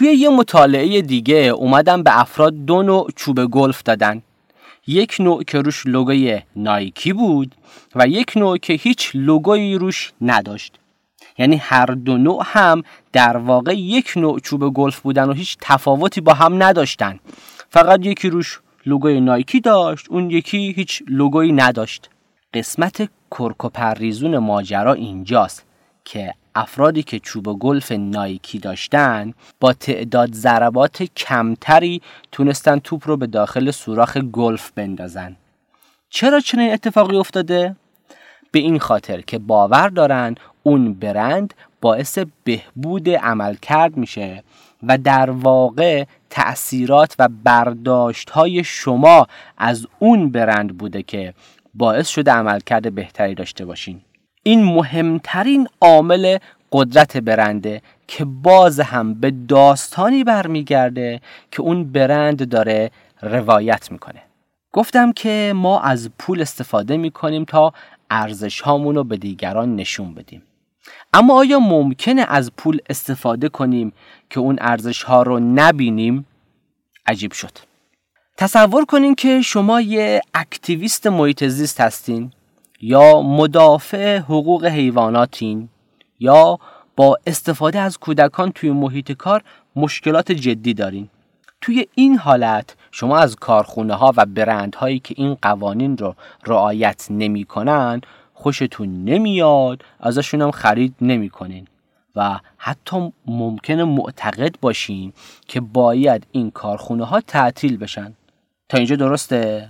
توی 0.10 0.17
یه 0.17 0.30
مطالعه 0.30 1.02
دیگه 1.02 1.36
اومدن 1.36 2.04
به 2.04 2.19
افراد 2.19 2.65
دو 2.65 2.84
نوع 2.84 3.10
چوب 3.15 3.45
گلف 3.45 3.84
دادن. 3.84 4.22
یک 4.88 5.15
نوع 5.19 5.43
که 5.43 5.62
روش 5.62 5.86
لوگوی 5.86 6.41
Nike 6.56 7.13
بود 7.13 7.56
و 7.95 8.08
یک 8.08 8.34
نوع 8.36 8.58
که 8.58 8.74
هیچ 8.74 9.12
لوگویی 9.13 9.76
روش 9.76 10.13
نداشت. 10.22 10.80
یعنی 11.38 11.56
هر 11.56 11.86
دو 11.86 12.17
نوع 12.17 12.43
هم 12.45 12.84
در 13.13 13.38
واقع 13.38 13.74
یک 13.74 14.13
نوع 14.15 14.39
چوب 14.39 14.74
گلف 14.74 15.00
بودن 15.00 15.30
و 15.30 15.34
هیچ 15.34 15.58
تفاوتی 15.62 16.22
با 16.22 16.34
هم 16.34 16.63
نداشتن. 16.63 17.19
فقط 17.69 18.06
یکی 18.06 18.30
روش 18.30 18.60
لوگوی 18.86 19.19
Nike 19.19 19.60
داشت 19.60 20.06
اون 20.10 20.30
یکی 20.32 20.74
هیچ 20.76 21.04
لوگویی 21.08 21.52
نداشت. 21.52 22.10
قسمت 22.54 23.10
کرک 23.32 23.72
و 23.72 23.80
پر 23.80 23.97
ریزون 23.97 24.38
ماجرا 24.38 24.93
اینجاست 24.93 25.65
که 26.06 26.34
افرادی 26.55 27.03
که 27.03 27.19
چوب 27.19 27.53
گلف 27.53 27.91
نایکی 27.91 28.59
داشتن 28.59 29.33
با 29.59 29.73
تعداد 29.73 30.33
ضربات 30.33 31.03
کمتری 31.03 32.01
تونستن 32.31 32.79
توپ 32.79 33.07
رو 33.07 33.17
به 33.17 33.27
داخل 33.27 33.71
سوراخ 33.71 34.17
گلف 34.17 34.71
بندازن 34.71 35.35
چرا 36.09 36.39
چنین 36.39 36.73
اتفاقی 36.73 37.17
افتاده؟ 37.17 37.75
به 38.51 38.59
این 38.59 38.79
خاطر 38.79 39.21
که 39.21 39.39
باور 39.39 39.89
دارن 39.89 40.35
اون 40.63 40.93
برند 40.93 41.53
باعث 41.81 42.19
بهبود 42.43 43.09
عمل 43.09 43.55
کرد 43.55 43.97
میشه 43.97 44.43
و 44.83 44.97
در 44.97 45.29
واقع 45.29 46.05
تأثیرات 46.29 47.15
و 47.19 47.29
برداشت 47.43 48.29
های 48.29 48.63
شما 48.63 49.27
از 49.57 49.88
اون 49.99 50.29
برند 50.29 50.77
بوده 50.77 51.03
که 51.03 51.33
باعث 51.73 52.07
شده 52.07 52.31
عملکرد 52.31 52.95
بهتری 52.95 53.35
داشته 53.35 53.65
باشین 53.65 54.01
این 54.43 54.63
مهمترین 54.63 55.67
عامل 55.82 56.38
قدرت 56.71 57.17
برنده 57.17 57.82
که 58.08 58.25
باز 58.25 58.80
هم 58.80 59.13
به 59.13 59.32
داستانی 59.32 60.23
برمیگرده 60.23 61.21
که 61.52 61.62
اون 61.62 61.91
برند 61.91 62.49
داره 62.49 62.91
روایت 63.21 63.91
می‌کنه. 63.91 64.21
گفتم 64.73 65.12
که 65.12 65.54
ما 65.56 65.82
از 65.82 66.10
پول 66.19 66.41
استفاده 66.41 66.97
می‌کنیم 66.97 67.45
تا 67.45 67.73
ارزش 68.10 68.62
هامون 68.62 68.95
رو 68.95 69.04
به 69.04 69.17
دیگران 69.17 69.75
نشون 69.75 70.13
بدیم. 70.13 70.43
اما 71.13 71.34
آیا 71.39 71.60
ممکنه 71.60 72.25
از 72.30 72.52
پول 72.58 72.80
استفاده 72.89 73.49
کنیم 73.49 73.93
که 74.30 74.39
اون 74.39 74.58
ارزش 74.62 75.04
ها 75.04 75.23
رو 75.23 75.39
نبینیم؟ 75.39 76.25
عجیب 77.06 77.32
شد. 77.32 77.52
تصور 78.38 78.86
کنین 78.86 79.15
که 79.15 79.41
شما 79.41 79.82
یه 79.82 80.21
اکتیویست 80.34 81.08
محیط 81.08 81.43
زیست 81.43 81.82
هستین. 81.82 82.32
یا 82.82 83.22
مدافع 83.22 84.18
حقوق 84.18 84.65
حیواناتین 84.65 85.70
یا 86.20 86.60
با 86.96 87.18
استفاده 87.28 87.80
از 87.80 87.98
کودکان 87.98 88.52
توی 88.52 88.72
محیط 88.72 89.12
کار 89.12 89.44
مشکلات 89.76 90.32
جدی 90.32 90.74
دارین. 90.74 91.10
توی 91.62 91.88
این 91.96 92.18
حالت 92.18 92.76
شما 92.92 93.18
از 93.18 93.36
کارخونه 93.36 93.94
ها 93.94 94.13
و 94.18 94.26
برندهایی 94.26 95.00
که 95.00 95.15
این 95.18 95.38
قوانین 95.42 95.98
رو 95.98 96.15
رعایت 96.46 97.08
نمی‌کنن 97.10 98.02
خوشتون 98.34 99.04
نمیاد 99.04 99.84
ازشون 100.00 100.42
هم 100.42 100.52
خرید 100.52 100.96
نمی‌کنین 101.02 101.67
و 102.15 102.40
حتی 102.58 103.13
ممکنه 103.25 103.84
معتقد 103.84 104.56
باشین 104.62 105.13
که 105.48 105.62
باید 105.62 106.27
این 106.32 106.52
کارخونه 106.52 107.06
ها 107.06 107.21
تعطیل 107.21 107.77
بشن. 107.77 108.13
تا 108.69 108.77
اینجا 108.77 108.96
درسته؟ 108.96 109.69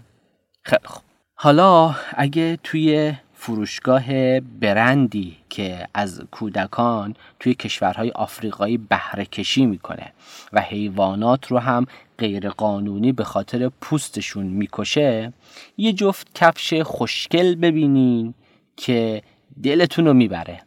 خیلی 0.64 0.86
خوب. 0.86 1.09
حالا 1.41 1.95
اگه 2.13 2.59
توی 2.63 3.13
فروشگاه 3.33 4.39
برندی 4.39 5.37
که 5.49 5.87
از 5.93 6.21
کودکان 6.31 7.15
توی 7.39 7.53
کشورهای 7.53 8.11
آفریقایی 8.11 8.77
بهره 8.77 9.25
کشی 9.25 9.65
می‌کنه 9.65 10.13
و 10.53 10.61
حیوانات 10.61 11.47
رو 11.47 11.59
هم 11.59 11.85
غیرقانونی 12.17 13.11
به 13.11 13.23
خاطر 13.23 13.69
پوستشون 13.81 14.45
می‌کشه 14.45 15.33
یه 15.77 15.93
جفت 15.93 16.27
کفش 16.35 16.73
خوشگل 16.73 17.55
ببینین 17.55 18.33
که 18.77 19.21
دلتون 19.63 20.05
رو 20.05 20.13
می‌بره 20.13 20.61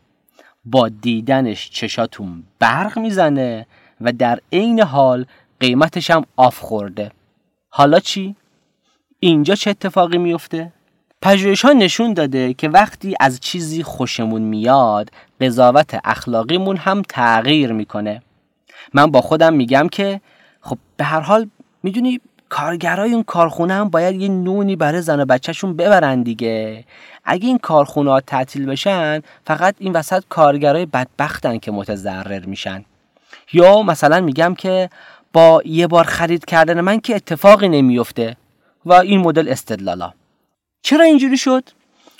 با 0.64 0.88
دیدنش 0.88 1.70
چشاتون 1.70 2.42
برق 2.58 2.98
می‌زنه 2.98 3.66
و 4.00 4.12
در 4.12 4.40
عین 4.52 4.80
حال 4.80 5.26
قیمتش 5.60 6.10
هم 6.10 6.24
آف 6.36 6.58
خورده 6.58 7.10
حالا 7.68 8.00
چی؟ 8.00 8.36
اینجا 9.24 9.54
چه 9.54 9.70
اتفاقی 9.70 10.18
میفته؟ 10.18 10.72
پژوهش 11.22 11.64
ها 11.64 11.72
نشون 11.72 12.14
داده 12.14 12.54
که 12.54 12.68
وقتی 12.68 13.14
از 13.20 13.40
چیزی 13.40 13.82
خوشمون 13.82 14.42
میاد 14.42 15.10
قضاوت 15.40 16.00
اخلاقیمون 16.04 16.76
هم 16.76 17.02
تغییر 17.08 17.72
می‌کنه. 17.72 18.22
من 18.94 19.06
با 19.06 19.20
خودم 19.20 19.54
میگم 19.54 19.88
که 19.88 20.20
خب 20.60 20.78
به 20.96 21.04
هر 21.04 21.20
حال 21.20 21.50
می‌دونی 21.82 22.20
کارگرای 22.48 23.12
اون 23.12 23.22
کارخونه 23.22 23.74
هم 23.74 23.88
باید 23.88 24.20
یه 24.20 24.28
نونی 24.28 24.76
برای 24.76 25.02
زن 25.02 25.20
و 25.20 25.24
بچهشون 25.24 25.76
ببرن 25.76 26.22
دیگه. 26.22 26.84
اگه 27.24 27.46
این 27.46 27.58
کارخونه 27.58 28.10
ها 28.10 28.20
تعطیل 28.20 28.66
بشن 28.66 29.20
فقط 29.46 29.74
این 29.78 29.92
وسط 29.92 30.22
کارگرای 30.28 30.86
بدبختن 30.86 31.58
که 31.58 31.72
متضرر 31.72 32.44
میشن. 32.44 32.84
یا 33.52 33.82
مثلا 33.82 34.20
میگم 34.20 34.54
که 34.54 34.90
با 35.32 35.62
یه 35.64 35.86
بار 35.86 36.04
خرید 36.04 36.44
کردن 36.44 36.80
من 36.80 37.00
که 37.00 37.16
اتفاقی 37.16 37.68
نمیفته 37.68 38.36
و 38.86 38.92
این 38.92 39.20
مدل 39.20 39.48
استدلالا 39.48 40.12
چرا 40.82 41.04
اینجوری 41.04 41.36
شد؟ 41.36 41.68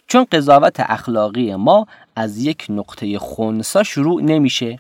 چون 0.07 0.27
قضاوت 0.33 0.77
اخلاقی 0.81 1.55
ما 1.55 1.87
از 2.17 2.39
یک 2.39 2.67
نقطه 2.69 3.19
خونسا 3.19 3.83
شروع 3.83 4.23
نمیشه 4.23 4.79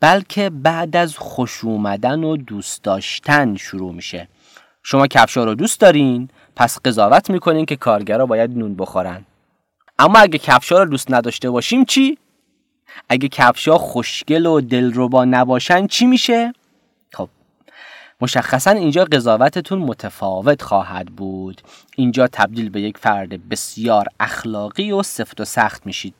بلکه 0.00 0.50
بعد 0.50 0.96
از 0.96 1.18
خوش 1.18 1.64
اومدن 1.64 2.24
و 2.24 2.36
دوست 2.36 2.82
داشتن 2.82 3.56
شروع 3.56 3.92
میشه 3.92 4.28
شما 4.82 5.06
کفشا 5.06 5.44
رو 5.44 5.54
دوست 5.54 5.80
دارین 5.80 6.28
پس 6.56 6.78
قضاوت 6.84 7.30
می‌کنین 7.30 7.66
که 7.66 7.76
کارگرا 7.76 8.26
باید 8.26 8.58
نون 8.58 8.74
بخورن 8.74 9.26
اما 9.98 10.18
اگه 10.18 10.38
کفشا 10.38 10.78
رو 10.78 10.90
دوست 10.90 11.10
نداشته 11.10 11.50
باشیم 11.50 11.84
چی؟ 11.84 12.18
اگه 13.08 13.28
کفشا 13.28 13.78
خوشگل 13.78 14.46
و 14.46 14.60
دلربا 14.60 15.24
نباشن 15.24 15.86
چی 15.86 16.06
میشه؟ 16.06 16.52
مشخصا 18.22 18.70
اینجا 18.70 19.04
قضاوتتون 19.04 19.78
متفاوت 19.78 20.62
خواهد 20.62 21.06
بود. 21.06 21.60
اینجا 21.96 22.26
تبدیل 22.26 22.70
به 22.70 22.80
یک 22.80 22.98
فرد 22.98 23.48
بسیار 23.48 24.06
اخلاقی 24.20 24.92
و 24.92 25.02
سفت 25.02 25.40
و 25.40 25.44
سخت 25.44 25.86
میشید. 25.86 26.14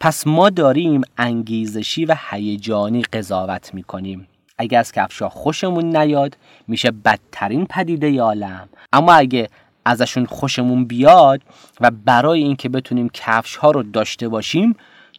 پس 0.00 0.26
ما 0.26 0.50
داریم 0.50 1.00
انگیزشی 1.18 2.04
و 2.04 2.16
هیجانی 2.30 3.02
قضاوت 3.02 3.74
می‌کنیم. 3.74 4.28
اگه 4.58 4.78
از 4.78 4.92
کفشا 4.92 5.28
خوشمون 5.28 5.96
نیاد 5.96 6.36
میشه 6.68 6.90
بدترین 6.90 7.66
پدیده 7.66 8.20
عالم. 8.20 8.68
اما 8.92 9.12
اگه 9.12 9.48
ازشون 9.84 10.26
خوشمون 10.26 10.84
بیاد 10.84 11.40
و 11.80 11.90
برای 11.90 12.42
اینکه 12.42 12.68
بتونیم 12.68 13.10
کفش 13.14 13.56
ها 13.56 13.70
رو 13.70 13.82
داشته 13.82 14.28
باشیم 14.28 14.76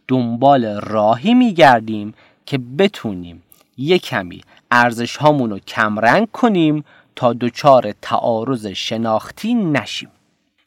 دنبال 0.08 0.66
راهی 0.66 1.34
میگردیم 1.34 2.14
که 2.46 2.58
بتونیم 2.58 3.44
یه 3.78 4.00
کمی 4.00 4.42
ارزش 4.72 5.18
هامون 5.18 5.50
رو 5.50 5.60
کمرنگ 5.60 6.32
کنیم 6.32 6.84
تا 7.16 7.34
دچار 7.34 7.92
تعارض 8.02 8.68
شناختی 8.68 9.54
نشیم. 9.54 10.10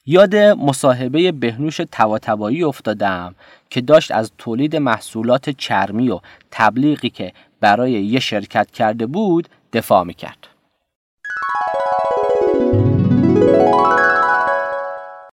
یاد 0.07 0.36
مصاحبه 0.36 1.32
بهنوش 1.32 1.76
تواتبایی 1.76 2.64
افتادم 2.64 3.34
که 3.70 3.80
داشت 3.80 4.12
از 4.12 4.32
تولید 4.38 4.76
محصولات 4.76 5.51
چرمی 5.51 6.11
و 6.11 6.20
تبلیغی 6.51 7.11
که 7.11 7.32
برای 7.61 7.92
یه 7.92 8.20
شرکت 8.20 8.70
کرده 8.70 9.07
بود 9.07 9.49
دفاع 9.72 10.05
می‌کرد. 10.05 10.47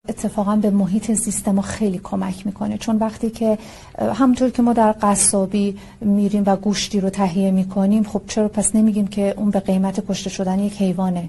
اتفاقا 0.08 0.56
به 0.56 0.70
محیط 0.70 1.12
زیست 1.12 1.48
ما 1.48 1.62
خیلی 1.62 2.00
کمک 2.02 2.46
می‌کنه. 2.46 2.78
چون 2.78 2.96
وقتی 2.96 3.30
که 3.30 3.58
همونطور 3.98 4.50
که 4.50 4.62
ما 4.62 4.72
در 4.72 4.94
قصابی 5.02 5.78
میریم 6.00 6.42
و 6.46 6.56
گوشتی 6.56 7.00
رو 7.00 7.10
تهیه 7.10 7.50
می‌کنیم 7.50 8.02
خب 8.02 8.22
چرا 8.28 8.48
پس 8.48 8.74
نمیگیم 8.74 9.06
که 9.06 9.34
اون 9.36 9.50
به 9.50 9.60
قیمت 9.60 10.06
کشته 10.08 10.30
شدن 10.30 10.58
یک 10.58 10.82
حیوانه؟ 10.82 11.28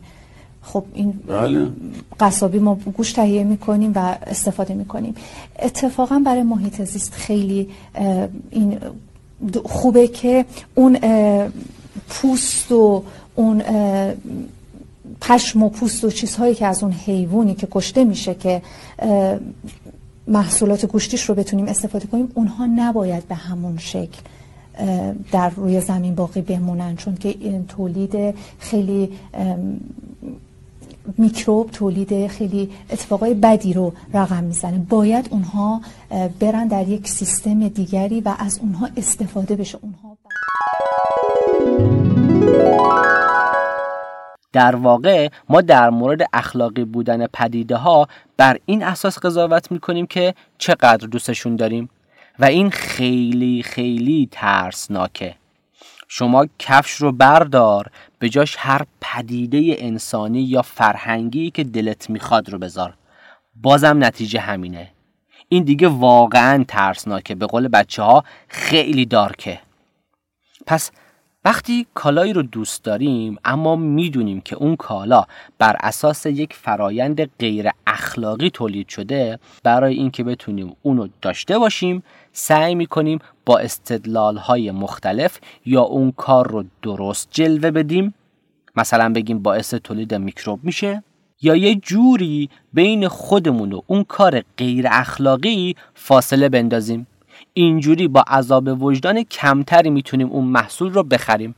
خب 0.61 0.83
این 0.93 1.11
بله. 1.27 1.67
قصابی 2.19 2.59
ما 2.59 2.75
گوشت 2.75 3.15
تهیه 3.15 3.43
می‌کنیم 3.43 3.91
و 3.95 4.15
استفاده 4.25 4.73
می‌کنیم. 4.73 5.15
اتفاقا 5.59 6.21
برای 6.25 6.43
محیط 6.43 6.81
زیست 6.81 7.13
خیلی 7.13 7.69
این 8.49 8.79
خوبه 9.65 10.07
که 10.07 10.45
اون 10.75 10.99
پوست 12.09 12.71
و 12.71 13.03
اون 13.35 13.61
پشم 15.27 15.63
و 15.63 15.69
پوست 15.69 16.03
و 16.03 16.11
چیزهایی 16.11 16.55
که 16.55 16.65
از 16.65 16.83
اون 16.83 16.91
حیوانی 16.91 17.55
که 17.55 17.67
کشته 17.71 18.03
میشه 18.03 18.35
که 18.35 18.61
محصولات 20.27 20.85
گوشتیش 20.85 21.29
رو 21.29 21.35
بتونیم 21.35 21.65
استفاده 21.65 22.07
کنیم 22.07 22.31
اونها 22.33 22.65
نباید 22.65 23.27
به 23.27 23.35
همون 23.35 23.77
شکل 23.77 24.21
در 25.31 25.49
روی 25.49 25.81
زمین 25.81 26.15
باقی 26.15 26.41
بمونن. 26.41 26.95
چون 26.95 27.15
که 27.15 27.29
این 27.39 27.65
تولید 27.65 28.35
خیلی 28.59 29.11
میکروب 31.17 31.71
تولید 31.71 32.27
خیلی 32.27 32.69
اتفاقای 32.89 33.33
بدی 33.33 33.73
رو 33.73 33.93
رقم 34.13 34.43
می‌زنه. 34.43 34.77
باید 34.77 35.27
اونها 35.31 35.81
برن 36.39 36.67
در 36.67 36.87
یک 36.87 37.07
سیستم 37.07 37.67
دیگری 37.67 38.21
و 38.21 38.33
از 38.39 38.59
اونها 38.59 38.89
استفاده 38.97 39.55
بشه. 39.55 39.77
اونها 39.81 40.17
در 44.53 44.75
واقع 44.75 45.29
ما 45.49 45.61
در 45.61 45.89
مورد 45.89 46.21
اخلاقی 46.33 46.83
بودن 46.83 47.27
پدیده 47.27 47.75
ها 47.75 48.07
بر 48.37 48.59
این 48.65 48.83
اساس 48.83 49.19
قضاوت 49.19 49.71
می‌کنیم 49.71 50.05
که 50.05 50.35
چقدر 50.57 51.07
دوستشون 51.07 51.55
داریم. 51.55 51.89
و 52.39 52.45
این 52.45 52.69
خیلی 52.69 53.63
خیلی 53.63 54.29
ترسناکه. 54.31 55.35
شما 56.07 56.47
کفش 56.59 56.91
رو 56.91 57.11
بردار 57.11 57.91
به 58.19 58.29
جاش 58.29 58.55
هر 58.59 58.85
پدیده 59.01 59.75
انسانی 59.77 60.41
یا 60.41 60.61
فرهنگی 60.61 61.51
که 61.51 61.63
دلت 61.63 62.09
می‌خواد 62.09 62.49
رو 62.49 62.57
بذار. 62.57 62.93
بازم 63.55 64.03
نتیجه 64.03 64.39
همینه. 64.39 64.91
این 65.49 65.63
دیگه 65.63 65.87
واقعا 65.87 66.63
ترسناکه. 66.67 67.35
به 67.35 67.45
قول 67.45 67.67
بچه 67.67 68.03
ها 68.03 68.23
خیلی 68.47 69.05
دارکه. 69.05 69.59
پس 70.65 70.91
وقتی 71.45 71.87
کالایی 71.93 72.33
رو 72.33 72.41
دوست 72.41 72.83
داریم 72.83 73.37
اما 73.45 73.75
می‌دونیم 73.75 74.41
که 74.41 74.55
اون 74.55 74.75
کالا 74.75 75.25
بر 75.57 75.75
اساس 75.79 76.25
یک 76.25 76.53
فرایند 76.53 77.25
غیر 77.39 77.69
اخلاقی 77.87 78.49
تولید 78.49 78.87
شده 78.87 79.39
برای 79.63 79.95
اینکه 79.95 80.23
بتونیم 80.23 80.75
اونو 80.81 81.07
داشته 81.21 81.59
باشیم 81.59 82.03
سعی 82.31 82.75
می‌کنیم 82.75 83.19
با 83.45 83.57
استدلال 83.57 84.37
های 84.37 84.71
مختلف 84.71 85.39
یا 85.65 85.81
اون 85.81 86.11
کار 86.11 86.47
رو 86.51 86.63
درست 86.81 87.27
جلوه 87.31 87.71
بدیم. 87.71 88.13
مثلا 88.75 89.13
بگیم 89.13 89.39
باعث 89.39 89.73
تولید 89.73 90.13
میکروب 90.13 90.59
میشه. 90.63 91.03
یا 91.41 91.55
یه 91.55 91.75
جوری 91.75 92.49
بین 92.73 93.07
خودمون 93.07 93.73
و 93.73 93.81
اون 93.87 94.03
کار 94.03 94.43
غیر 94.57 94.87
اخلاقی 94.91 95.75
فاصله 95.93 96.49
بندازیم. 96.49 97.07
اینجوری 97.53 98.07
با 98.07 98.21
عذاب 98.27 98.83
وجدان 98.83 99.23
کمتری 99.23 99.89
می‌تونیم 99.89 100.29
اون 100.29 100.45
محصول 100.45 100.93
رو 100.93 101.03
بخریم. 101.03 101.55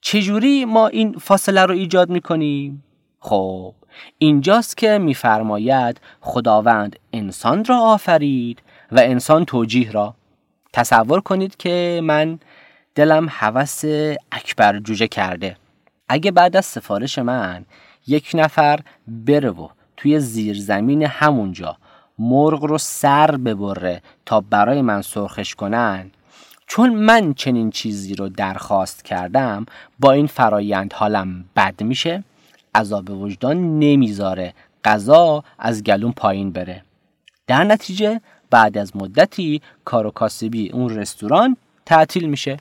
چجوری 0.00 0.64
ما 0.64 0.86
این 0.86 1.12
فاصله 1.12 1.64
رو 1.64 1.74
ایجاد 1.74 2.10
می‌کنیم؟ 2.10 2.84
خب 3.20 3.74
اینجاست 4.18 4.76
که 4.76 4.98
میفرماید 4.98 6.00
خداوند 6.20 6.98
انسان 7.12 7.64
را 7.64 7.78
آفرید 7.78 8.62
و 8.92 9.00
انسان 9.00 9.44
توجیه 9.44 9.92
را. 9.92 10.14
تصور 10.72 11.20
کنید 11.20 11.56
که 11.56 12.00
من 12.04 12.38
دلم 12.94 13.26
هوس 13.30 13.84
اکبر 14.32 14.78
جوجه 14.78 15.06
کرده. 15.06 15.56
اگه 16.08 16.30
بعد 16.30 16.56
از 16.56 16.66
سفارش 16.66 17.18
من 17.18 17.64
یک 18.06 18.30
نفر 18.34 18.80
بره 19.08 19.50
و 19.50 19.68
توی 19.96 20.20
زیرزمین 20.20 21.02
همونجا 21.02 21.76
مرغ 22.18 22.64
رو 22.64 22.78
سر 22.78 23.30
ببره 23.30 24.02
تا 24.26 24.40
برای 24.40 24.82
من 24.82 25.02
سرخش 25.02 25.54
کنن. 25.54 26.10
چون 26.66 26.94
من 26.94 27.34
چنین 27.34 27.70
چیزی 27.70 28.14
رو 28.14 28.28
درخواست 28.28 29.04
کردم 29.04 29.66
با 29.98 30.12
این 30.12 30.26
فرایند 30.26 30.92
حالم 30.92 31.44
بد 31.56 31.82
میشه 31.82 32.24
عذاب 32.74 33.10
وجدان 33.10 33.78
نمی‌ذاره 33.78 34.54
غذا 34.84 35.44
از 35.58 35.82
گلون 35.82 36.12
پایین 36.12 36.52
بره. 36.52 36.82
در 37.46 37.64
نتیجه 37.64 38.20
بعد 38.50 38.78
از 38.78 38.96
مدتی 38.96 39.62
کار 39.84 40.06
و 40.06 40.10
کاسبی 40.10 40.70
اون 40.70 40.90
رستوران 40.90 41.56
تعطیل 41.86 42.28
میشه. 42.28 42.56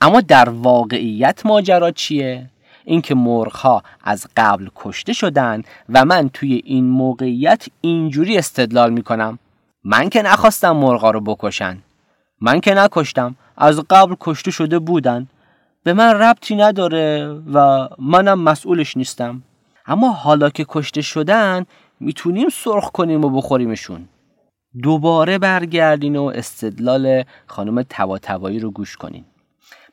اما 0.00 0.20
در 0.20 0.48
واقعیت 0.48 1.46
ماجرا 1.46 1.90
چیه؟ 1.90 2.50
اینکه 2.88 3.14
مرغها 3.14 3.82
از 4.04 4.26
قبل 4.36 4.68
کشته 4.76 5.12
شدن 5.12 5.62
و 5.88 6.04
من 6.04 6.28
توی 6.28 6.62
این 6.64 6.84
موقعیت 6.84 7.66
اینجوری 7.80 8.38
استدلال 8.38 8.92
می‌کنم. 8.92 9.38
من 9.84 10.08
که 10.08 10.22
نخواستم 10.22 10.72
مرغا 10.72 11.10
رو 11.10 11.20
بکشن. 11.20 11.78
من 12.40 12.60
که 12.60 12.74
نکشتم. 12.74 13.34
از 13.56 13.80
قبل 13.90 14.14
کشته 14.20 14.50
شده 14.50 14.78
بودن. 14.78 15.26
به 15.84 15.92
من 15.92 16.14
ربطی 16.14 16.56
نداره 16.56 17.28
و 17.54 17.88
منم 17.98 18.40
مسئولش 18.40 18.96
نیستم. 18.96 19.42
اما 19.86 20.12
حالا 20.12 20.50
که 20.50 20.64
کشته 20.68 21.02
شدن 21.02 21.64
می‌تونیم 22.00 22.48
سرخ 22.48 22.90
کنیم 22.90 23.24
و 23.24 23.30
بخوریمشون. 23.30 24.08
دوباره 24.82 25.38
برگردین 25.38 26.16
و 26.16 26.24
استدلال 26.24 27.24
خانم 27.46 27.82
تواتوایی 27.82 28.58
رو 28.58 28.70
گوش 28.70 28.96
کنین. 28.96 29.24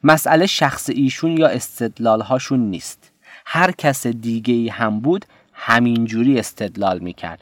مسئله 0.07 0.45
شخص 0.45 0.89
ایشون 0.89 1.37
یا 1.37 1.47
استدلال 1.47 2.21
هاشون 2.21 2.59
نیست. 2.59 3.11
هر 3.45 3.71
کس 3.71 4.07
دیگه 4.07 4.53
ای 4.53 4.69
هم 4.69 4.99
بود 4.99 5.25
همینجوری 5.53 6.39
استدلال 6.39 6.99
می‌کرد. 6.99 7.41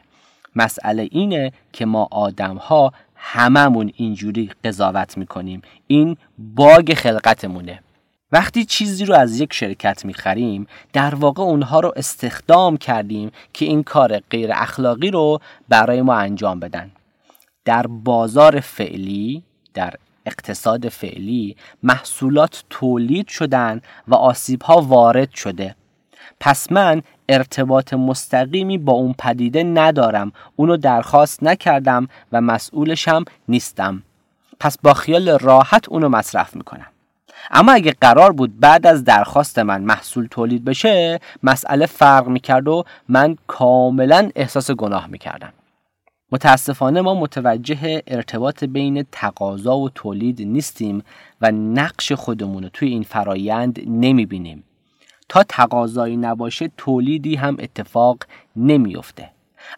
مسئله 0.56 1.08
اینه 1.12 1.52
که 1.74 1.86
ما 1.86 2.08
آدم 2.12 2.56
ها 2.56 2.94
هممون 3.16 3.92
اینجوری 3.96 4.52
قضاوت 4.64 5.18
می‌کنیم. 5.18 5.62
این 5.88 6.18
باگ 6.38 6.94
خلقتمونه. 6.94 7.80
وقتی 8.32 8.66
چیزی 8.66 9.06
رو 9.06 9.16
از 9.16 9.40
یک 9.40 9.54
شرکت 9.54 10.06
می‌خریم 10.06 10.68
در 10.94 11.16
واقع 11.16 11.44
اونها 11.44 11.80
رو 11.80 11.94
استخدام 11.96 12.78
کردیم 12.78 13.32
که 13.54 13.66
این 13.66 13.84
کار 13.84 14.20
غیر 14.20 14.50
اخلاقی 14.54 15.12
رو 15.12 15.40
برای 15.70 16.02
ما 16.02 16.14
انجام 16.14 16.60
بدن. 16.60 16.92
در 17.66 17.88
بازار 17.88 18.60
فعلی 18.60 19.44
در 19.74 19.94
اقتصاد 20.26 20.90
فعلی 20.90 21.56
محصولات 21.84 22.64
تولید 22.70 23.28
شدن 23.28 23.82
و 24.08 24.16
آسیب 24.16 24.62
ها 24.62 24.82
وارد 24.82 25.32
شده. 25.32 25.76
پس 26.40 26.72
من 26.72 27.02
ارتباط 27.30 27.94
مستقیمی 27.94 28.78
با 28.78 28.94
اون 28.94 29.16
پدیده 29.20 29.64
ندارم 29.64 30.32
اونو 30.56 30.78
درخواست 30.78 31.44
نکردم 31.44 32.08
و 32.32 32.42
مسئولشم 32.42 33.26
نیستم. 33.48 34.04
پس 34.60 34.78
با 34.78 34.94
خیال 34.94 35.30
راحت 35.30 35.90
اونو 35.90 36.10
مصرف 36.10 36.56
می‌کنم. 36.56 36.88
اما 37.52 37.72
اگه 37.72 37.96
قرار 38.02 38.32
بود 38.32 38.60
بعد 38.60 38.88
از 38.88 39.04
درخواست 39.04 39.60
من 39.60 39.82
محصول 39.82 40.28
تولید 40.32 40.66
بشه 40.66 41.20
مسئله 41.44 41.86
فرق 41.86 42.28
می‌کرد 42.28 42.68
و 42.68 42.84
من 43.10 43.38
کاملا 43.48 44.30
احساس 44.36 44.72
گناه 44.72 45.08
می‌کردم. 45.08 45.54
متاسفانه 46.34 47.02
ما 47.02 47.14
متوجه 47.14 48.04
ارتباط 48.08 48.64
بین 48.64 49.06
تقاضا 49.12 49.78
و 49.78 49.90
تولید 49.90 50.42
نیستیم 50.42 51.04
و 51.42 51.52
نقش 51.52 52.12
خودمون 52.12 52.64
رو 52.64 52.70
توی 52.70 52.90
این 52.90 53.04
فرایند 53.04 53.80
نمی‌بینیم. 53.88 54.64
تا 55.30 55.44
تقاضایی 55.44 56.18
نباشه 56.18 56.72
تولیدی 56.78 57.36
هم 57.36 57.58
اتفاق 57.60 58.18
نمیافته. 58.56 59.30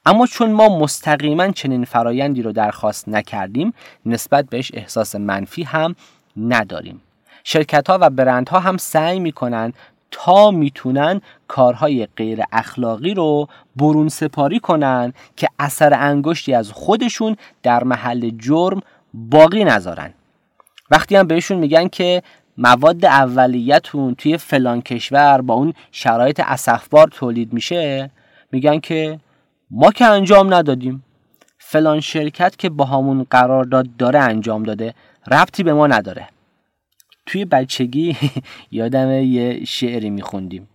اما 0.06 0.28
چون 0.28 0.52
ما 0.52 0.80
مستقیما 0.80 1.52
چنین 1.52 1.86
فرایندی 1.86 2.42
رو 2.42 2.52
درخواست 2.52 3.10
نکردیم 3.10 3.74
نسبت 4.06 4.46
بهش 4.50 4.72
احساس 4.74 5.16
منفی 5.16 5.64
هم 5.64 5.96
نداریم. 6.38 7.02
شرکت 7.44 7.90
ها 7.90 7.98
و 8.02 8.10
برند 8.10 8.50
ها 8.50 8.60
هم 8.60 8.78
سعی 8.78 9.20
می‌کنن 9.20 9.74
تا 10.18 10.52
می‌تونن 10.52 11.22
کارهای 11.48 12.08
غیر 12.18 12.44
اخلاقی 12.52 13.14
رو 13.14 13.48
برون 13.76 14.10
سپاری 14.10 14.60
کنن 14.60 15.14
که 15.36 15.48
اثر 15.60 15.94
انگشتی 15.94 16.54
از 16.54 16.72
خودشون 16.72 17.36
در 17.64 17.84
محل 17.84 18.30
جرم 18.30 18.82
باقی 19.14 19.64
نذارن. 19.64 20.14
وقتی 20.92 21.16
هم 21.16 21.28
بهشون 21.28 21.58
میگن 21.58 21.88
که 21.88 22.24
مواد 22.58 23.06
اولیتون 23.06 24.16
توی 24.16 24.38
فلان 24.38 24.82
کشور 24.82 25.42
با 25.42 25.54
اون 25.54 25.74
شرایط 25.92 26.42
اسفبار 26.46 27.08
تولید 27.08 27.54
میشه 27.54 28.12
میگن 28.52 28.80
که 28.80 29.20
ما 29.72 29.92
که 29.92 30.06
انجام 30.06 30.54
ندادیم. 30.54 31.04
فلان 31.58 32.00
شرکت 32.00 32.58
که 32.58 32.70
با 32.70 32.86
همون 32.86 33.26
قرارداد 33.30 33.88
داره 33.98 34.20
انجام 34.20 34.64
داده 34.64 34.94
ربطی 35.32 35.64
به 35.64 35.74
ما 35.74 35.88
نداره. 35.88 36.28
توی 37.26 37.46
بچگی 37.46 38.18
یادم 38.72 39.12
یه 39.12 39.66
شعری 39.66 40.10
میخوندیم 40.10 40.68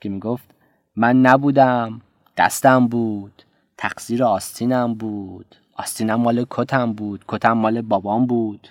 که 0.00 0.08
می‌گفت 0.08 0.54
من 0.96 1.20
نبودم 1.20 2.00
دستم 2.36 2.88
بود 2.88 3.42
تقصیر 3.76 4.24
آستینم 4.24 4.94
بود 4.94 5.56
آستینم 5.76 6.14
مال 6.14 6.46
کتم 6.50 6.92
بود 6.92 7.24
کتم 7.28 7.52
مال 7.52 7.82
بابام 7.82 8.26
بود. 8.26 8.68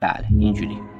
بله 0.00 0.26
اینجوری. 0.38 0.95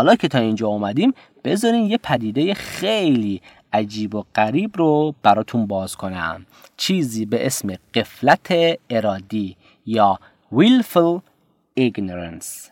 حالا 0.00 0.16
که 0.16 0.28
تا 0.28 0.38
اینجا 0.38 0.68
اومدیم 0.68 1.14
بذارین 1.44 1.86
یه 1.86 1.98
پدیده 1.98 2.54
خیلی 2.54 3.42
عجیب 3.72 4.14
و 4.14 4.24
غریب 4.34 4.76
رو 4.76 5.14
براتون 5.22 5.66
باز 5.66 5.96
کنم. 5.96 6.46
چیزی 6.76 7.26
به 7.26 7.46
اسم 7.46 7.74
قفلت 7.94 8.52
ارادی 8.90 9.56
یا 9.86 10.18
willful 10.54 11.20
ignorance. 11.80 12.70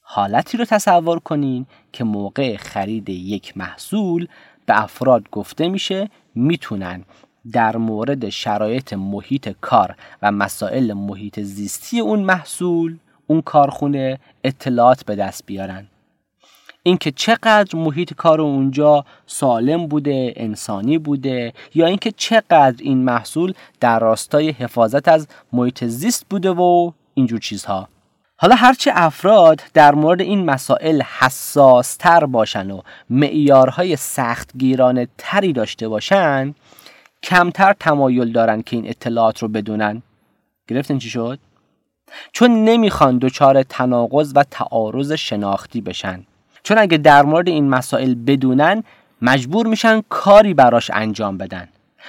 حالتی 0.00 0.56
رو 0.56 0.64
تصور 0.64 1.18
کنین 1.18 1.66
که 1.92 2.04
موقع 2.04 2.56
خرید 2.56 3.08
یک 3.08 3.56
محصول 3.56 4.26
به 4.66 4.82
افراد 4.82 5.30
گفته 5.30 5.68
میشه 5.68 6.10
می‌تونن 6.34 7.04
در 7.52 7.76
مورد 7.76 8.28
شرایط 8.28 8.92
محیط 8.92 9.48
کار 9.60 9.96
و 10.22 10.32
مسائل 10.32 10.92
محیط 10.92 11.40
زیستی 11.40 12.00
اون 12.00 12.20
محصول 12.20 12.98
اون 13.26 13.42
کارخونه 13.42 14.18
اطلاعات 14.44 15.04
به 15.04 15.16
دست 15.16 15.46
بیارن. 15.46 15.86
اینکه 16.86 17.10
چقدر 17.10 17.78
محیط 17.78 18.14
کار 18.14 18.40
اونجا 18.40 19.04
سالم 19.26 19.86
بوده 19.86 20.32
انسانی 20.36 20.98
بوده 20.98 21.52
یا 21.74 21.86
اینکه 21.86 22.12
چقدر 22.16 22.74
این 22.78 23.04
محصول 23.04 23.54
در 23.80 23.98
راستای 23.98 24.50
حفاظت 24.50 25.08
از 25.08 25.28
محیط 25.52 25.84
زیست 25.84 26.26
بوده 26.30 26.50
و 26.50 26.92
اینجور 27.14 27.40
چیزها. 27.40 27.88
حالا 28.36 28.54
هرچه 28.54 28.90
افراد 28.94 29.62
در 29.74 29.94
مورد 29.94 30.20
این 30.20 30.44
مسائل 30.44 31.02
حساس 31.02 31.96
تر 31.96 32.24
باشن 32.26 32.70
و 32.70 32.80
معیارهای 33.10 33.96
سختگیرانه 33.96 35.08
تری 35.18 35.52
داشته 35.52 35.88
باشن 35.88 36.54
کمتر 37.22 37.72
تمایل 37.80 38.32
دارن 38.32 38.62
که 38.62 38.76
این 38.76 38.88
اطلاعات 38.88 39.38
رو 39.38 39.48
بدونن. 39.48 40.02
گرفتین 40.68 40.98
چی 40.98 41.10
شد؟ 41.10 41.38
چون 42.32 42.64
نمی‌خوان 42.64 43.18
دچار 43.18 43.62
تناقض 43.62 44.32
و 44.36 44.44
تعارض 44.50 45.12
شناختی 45.12 45.80
بشن. 45.80 46.24
چون 46.64 46.78
اگه 46.78 46.98
در 46.98 47.22
مورد 47.22 47.48
این 47.48 47.68
مسائل 47.68 48.14
بدونن 48.14 48.82
مجبور 49.22 49.66
میشن 49.66 50.02
کاری 50.08 50.54
براش 50.54 50.90
انجام 50.94 51.38
بدن. 51.38 51.68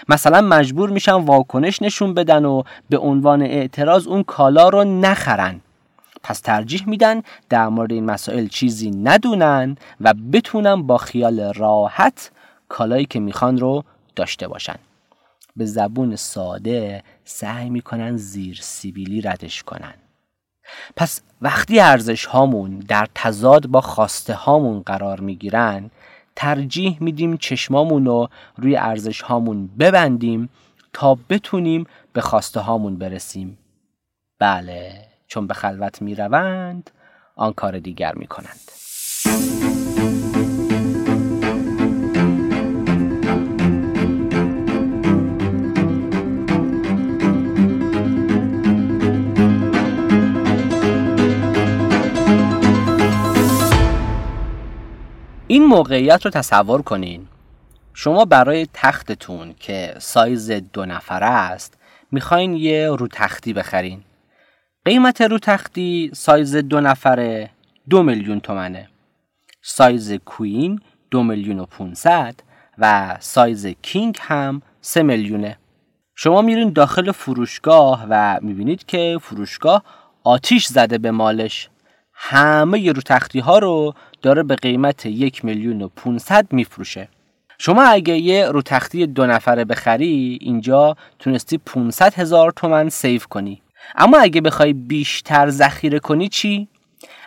مثلا 0.10 0.42
مجبور 0.42 0.90
میشن 0.90 1.14
واکنش 1.14 1.82
نشون 1.82 2.14
بدن 2.14 2.46
و 2.46 2.64
به 2.90 2.98
عنوان 2.98 3.42
اعتراض 3.42 4.08
اون 4.08 4.24
کالا 4.24 4.70
رو 4.70 4.84
نخرن. 4.84 5.62
پس 6.24 6.40
ترجیح 6.40 6.90
میدن 6.90 7.22
در 7.50 7.68
مورد 7.68 7.92
این 7.92 8.06
مسائل 8.06 8.48
چیزی 8.48 8.92
ندونن 8.92 9.78
و 10.02 10.14
بتونن 10.34 10.82
با 10.84 10.98
خیال 10.98 11.54
راحت 11.54 12.32
کالایی 12.70 13.06
که 13.06 13.20
می‌خوان 13.20 13.58
رو 13.58 13.84
داشته 14.16 14.48
باشن. 14.48 14.76
به 15.56 15.66
زبون 15.66 16.16
ساده 16.16 17.04
سعی 17.26 17.70
می‌کنن 17.70 18.18
زیر 18.18 18.60
سیبیلی 18.62 19.22
ردش 19.22 19.64
کنن. 19.64 19.94
پس 20.96 21.22
وقتی 21.42 21.80
ارزش 21.80 22.26
هامون 22.26 22.80
در 22.80 23.08
تضاد 23.16 23.68
با 23.68 23.82
خواسته 23.82 24.34
هامون 24.34 24.82
قرار 24.82 25.20
می‌گیرن 25.20 25.92
ترجیح 26.36 26.98
میدیم 27.02 27.38
چشمامون 27.38 28.06
رو 28.06 28.30
روی 28.58 28.76
ارزش 28.76 29.22
هامون 29.22 29.68
ببندیم 29.80 30.50
تا 30.94 31.18
بتونیم 31.30 31.86
به 32.14 32.22
خواسته 32.22 32.60
هامون 32.60 32.96
برسیم. 32.98 33.58
بله 34.40 35.06
چون 35.28 35.48
به 35.48 35.54
خلوت 35.54 36.02
می‌روند 36.02 36.92
آن 37.36 37.54
کار 37.54 37.80
دیگر 37.80 38.16
می‌کنند. 38.16 38.72
این 55.48 55.66
موقعیت 55.66 56.26
رو 56.26 56.32
تصور 56.32 56.82
کنین. 56.82 57.28
شما 57.94 58.26
برای 58.26 58.68
تختتون 58.74 59.56
که 59.60 59.96
سایز 59.98 60.52
دو 60.52 60.86
نفره 60.86 61.26
است 61.26 61.78
می‌خواین 62.12 62.54
یه 62.54 62.90
رو 62.90 63.08
تختی 63.08 63.54
بخرین. 63.54 64.02
قیمت 64.86 65.22
رو 65.22 65.40
تختی 65.40 66.12
سایز 66.14 66.56
دو 66.56 66.82
نفره 66.82 67.50
دو 67.90 68.04
میلیون 68.04 68.40
تومنه. 68.40 68.90
سایز 69.62 70.14
queen 70.14 70.80
دو 71.12 71.24
میلیون 71.24 71.60
و 71.60 71.66
پونصد 71.66 72.36
و 72.78 73.18
سایز 73.20 73.68
king 73.68 74.18
هم 74.22 74.62
3 74.82 75.04
میلیونه. 75.04 75.58
شما 76.16 76.42
میرین 76.42 76.74
داخل 76.74 77.12
فروشگاه 77.12 78.06
و 78.10 78.40
می‌بینید 78.42 78.86
که 78.86 79.18
فروشگاه 79.22 79.84
آتیش 80.24 80.66
زده 80.66 80.98
به 80.98 81.12
مالش. 81.12 81.70
همه 82.16 82.92
رو 82.92 83.02
تختی 83.02 83.40
ها 83.40 83.60
رو 83.60 83.94
داره 84.22 84.44
به 84.44 84.56
قیمت 84.56 85.06
یک 85.06 85.46
میلیون 85.46 85.82
و 85.82 85.88
500 85.88 86.48
میفروشه 86.52 87.10
شما 87.58 87.84
اگه 87.84 88.18
یه 88.18 88.48
رو 88.48 88.62
تختی 88.62 89.08
دو 89.08 89.26
نفره 89.26 89.66
بخری 89.66 90.38
اینجا 90.42 90.98
تونستی 91.20 91.58
500 91.58 92.14
هزار 92.14 92.52
تومن 92.52 92.90
save 92.90 93.26
کنی 93.26 93.62
اما 93.96 94.18
اگه 94.18 94.42
بخوای 94.42 94.74
بیشتر 94.74 95.50
ذخیره 95.50 96.00
کنی 96.00 96.30
چی؟ 96.30 96.68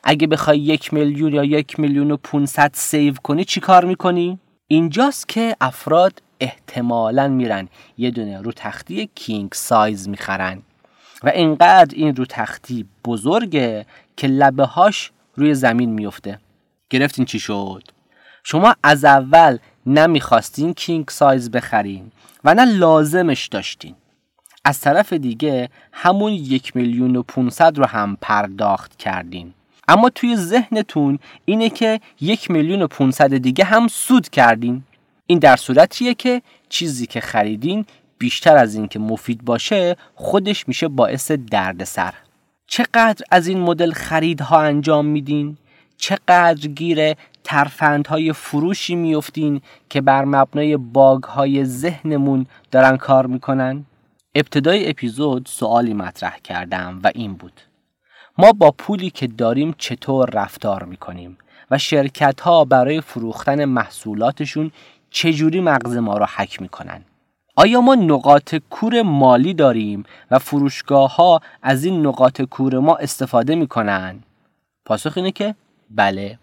اگه 0.04 0.26
بخوای 0.26 0.58
یک 0.58 0.94
میلیون 0.94 1.34
یا 1.34 1.44
یک 1.44 1.80
میلیون 1.80 2.10
و 2.10 2.16
500 2.16 2.70
save 2.74 3.14
کنی 3.22 3.44
چی 3.44 3.60
کار 3.60 3.84
می‌کنی؟ 3.84 4.38
اینجاست 4.68 5.28
که 5.28 5.56
افراد 5.60 6.22
احتمالا 6.40 7.28
میرن 7.28 7.68
یه 7.98 8.10
دونه 8.10 8.40
رو 8.42 8.52
تختی 8.52 9.10
king 9.14 9.52
size 9.52 10.08
می‌خرن 10.08 10.62
و 11.22 11.28
اینقدر 11.28 11.94
این 11.96 12.16
رو 12.16 12.24
تختی 12.24 12.86
بزرگه 13.04 13.86
که 14.18 14.26
لبه 14.26 14.64
هاش 14.64 15.10
روی 15.34 15.54
زمین 15.54 15.90
میفته 15.90 16.38
گرفتین 16.90 17.24
چی 17.24 17.40
شد؟ 17.40 17.82
شما 18.44 18.74
از 18.82 19.04
اول 19.04 19.58
نمی‌خواستین 19.86 20.74
کینگ 20.74 21.08
سایز 21.08 21.50
بخرین 21.50 22.12
و 22.44 22.54
نه 22.54 22.64
لازمش 22.64 23.46
داشتین. 23.46 23.94
از 24.64 24.80
طرف 24.80 25.12
دیگه 25.12 25.68
همون 25.92 26.32
یک 26.32 26.76
میلیون 26.76 27.16
و 27.16 27.22
500 27.22 27.78
رو 27.78 27.86
هم 27.86 28.18
پرداخت 28.20 28.96
کردین. 28.96 29.54
اما 29.88 30.10
توی 30.10 30.36
ذهنتون 30.36 31.18
اینه 31.44 31.70
که 31.70 32.00
یک 32.20 32.50
میلیون 32.50 32.82
و 32.82 32.86
500 32.86 33.36
دیگه 33.36 33.64
هم 33.64 33.88
سود 33.88 34.28
کردین. 34.28 34.82
این 35.26 35.38
در 35.38 35.56
صورتیه 35.56 36.14
که 36.14 36.42
چیزی 36.68 37.06
که 37.06 37.20
خریدین 37.20 37.86
بیشتر 38.18 38.56
از 38.56 38.74
این 38.74 38.88
که 38.88 38.98
مفید 38.98 39.44
باشه 39.44 39.96
خودش 40.14 40.68
میشه 40.68 40.88
باعث 40.88 41.30
دردسر. 41.30 42.14
چقدر 42.70 43.24
از 43.30 43.46
این 43.46 43.60
مدل 43.60 43.92
خریدها 43.92 44.60
انجام 44.60 45.06
میدین؟ 45.06 45.56
چقدر 45.96 46.68
گیر 46.68 47.14
ترفندهای 47.44 48.32
فروشی 48.32 48.94
میفتین 48.94 49.60
که 49.90 50.00
بر 50.00 50.24
مبنای 50.24 50.76
باگهای 50.76 51.64
ذهنمون 51.64 52.46
دارن 52.70 52.96
کار 52.96 53.26
می‌کنن؟ 53.26 53.84
ابتدای 54.34 54.90
اپیزود 54.90 55.46
سوالی 55.50 55.94
مطرح 55.94 56.38
کردم 56.44 57.00
و 57.04 57.10
این 57.14 57.34
بود. 57.34 57.60
ما 58.38 58.52
با 58.52 58.70
پولی 58.70 59.10
که 59.10 59.26
داریم 59.26 59.74
چطور 59.78 60.30
رفتار 60.30 60.84
می‌کنیم 60.84 61.38
و 61.70 61.78
شرکت 61.78 62.40
ها 62.40 62.64
برای 62.64 63.00
فروختن 63.00 63.64
محصولاتشون 63.64 64.70
چجوری 65.10 65.60
مغز 65.60 65.96
ما 65.96 66.18
رو 66.18 66.26
حک 66.36 66.62
می‌کنن؟ 66.62 67.04
آیا 67.60 67.80
ما 67.80 67.94
نقاط 67.94 68.54
کور 68.70 69.02
مالی 69.02 69.54
داریم 69.54 70.04
و 70.30 70.38
فروشگاه 70.38 71.16
ها 71.16 71.40
از 71.62 71.84
این 71.84 72.06
نقاط 72.06 72.42
کور 72.42 72.78
ما 72.78 72.96
استفاده 72.96 73.54
می‌کنن؟ 73.54 74.22
پاسخ 74.84 75.12
اینه 75.16 75.30
که 75.30 75.54
بله. 75.90 76.38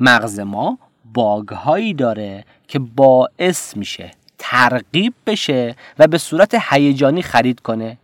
مغز 0.00 0.40
ما 0.40 0.78
باگ 1.14 1.48
هایی 1.48 1.94
داره 1.94 2.44
که 2.68 2.78
باعث 2.78 3.76
میشه 3.76 4.10
ترغیب 4.38 5.14
بشه 5.26 5.76
و 5.98 6.06
به 6.06 6.18
صورت 6.18 6.56
هیجانی 6.70 7.22
خرید 7.22 7.60
کنه. 7.60 7.98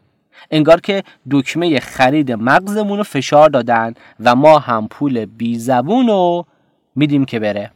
انگار 0.51 0.81
که 0.81 1.05
دکمه 1.31 1.81
خرید 1.81 2.33
مغزمون 2.33 2.99
رو 2.99 3.05
فشار 3.05 3.51
دادن 3.51 3.95
و 4.21 4.35
ما 4.35 4.59
هم 4.59 4.89
پول 4.89 5.25
بی 5.25 5.59
زبون 5.59 6.07
رو 6.07 6.47
میدیم 6.95 7.25
که 7.25 7.41
بره. 7.41 7.71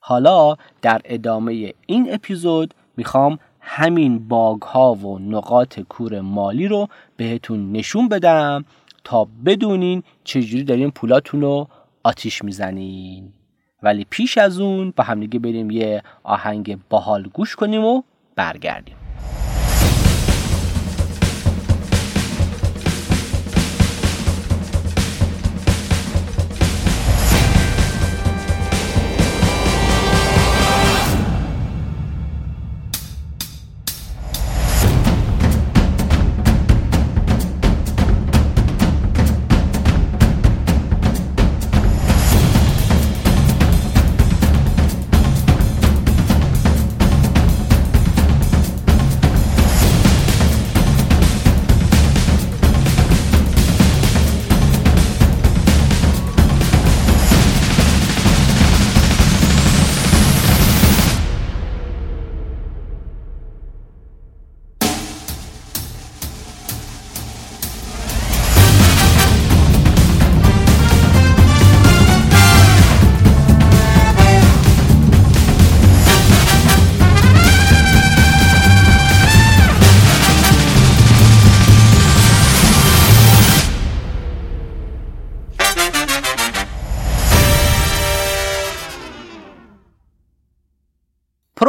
حالا 0.00 0.56
در 0.82 1.00
ادامه 1.04 1.72
این 1.86 2.14
اپیزود 2.14 2.74
می‌خوام 2.96 3.38
همین 3.64 4.28
باگ 4.28 4.62
ها 4.62 4.94
و 4.94 5.18
نقاط 5.18 5.80
کور 5.80 6.20
مالی 6.20 6.68
رو 6.68 6.88
بهتون 7.16 7.72
نشون 7.72 8.08
بدم 8.08 8.64
تا 9.04 9.28
بدونین 9.46 10.02
چجوری 10.24 10.64
دارین 10.64 10.90
پولاتون 10.90 11.40
رو 11.40 11.68
آتیش 12.02 12.44
می‌زنین. 12.44 13.32
ولی 13.82 14.06
پیش 14.10 14.38
از 14.38 14.60
اون 14.60 14.92
با 14.96 15.04
همدیگه 15.04 15.38
بریم 15.38 15.70
یه 15.70 16.02
آهنگ 16.22 16.78
باحال 16.90 17.22
گوش 17.22 17.56
کنیم 17.56 17.84
و 17.84 18.02
برگردیم. 18.36 18.96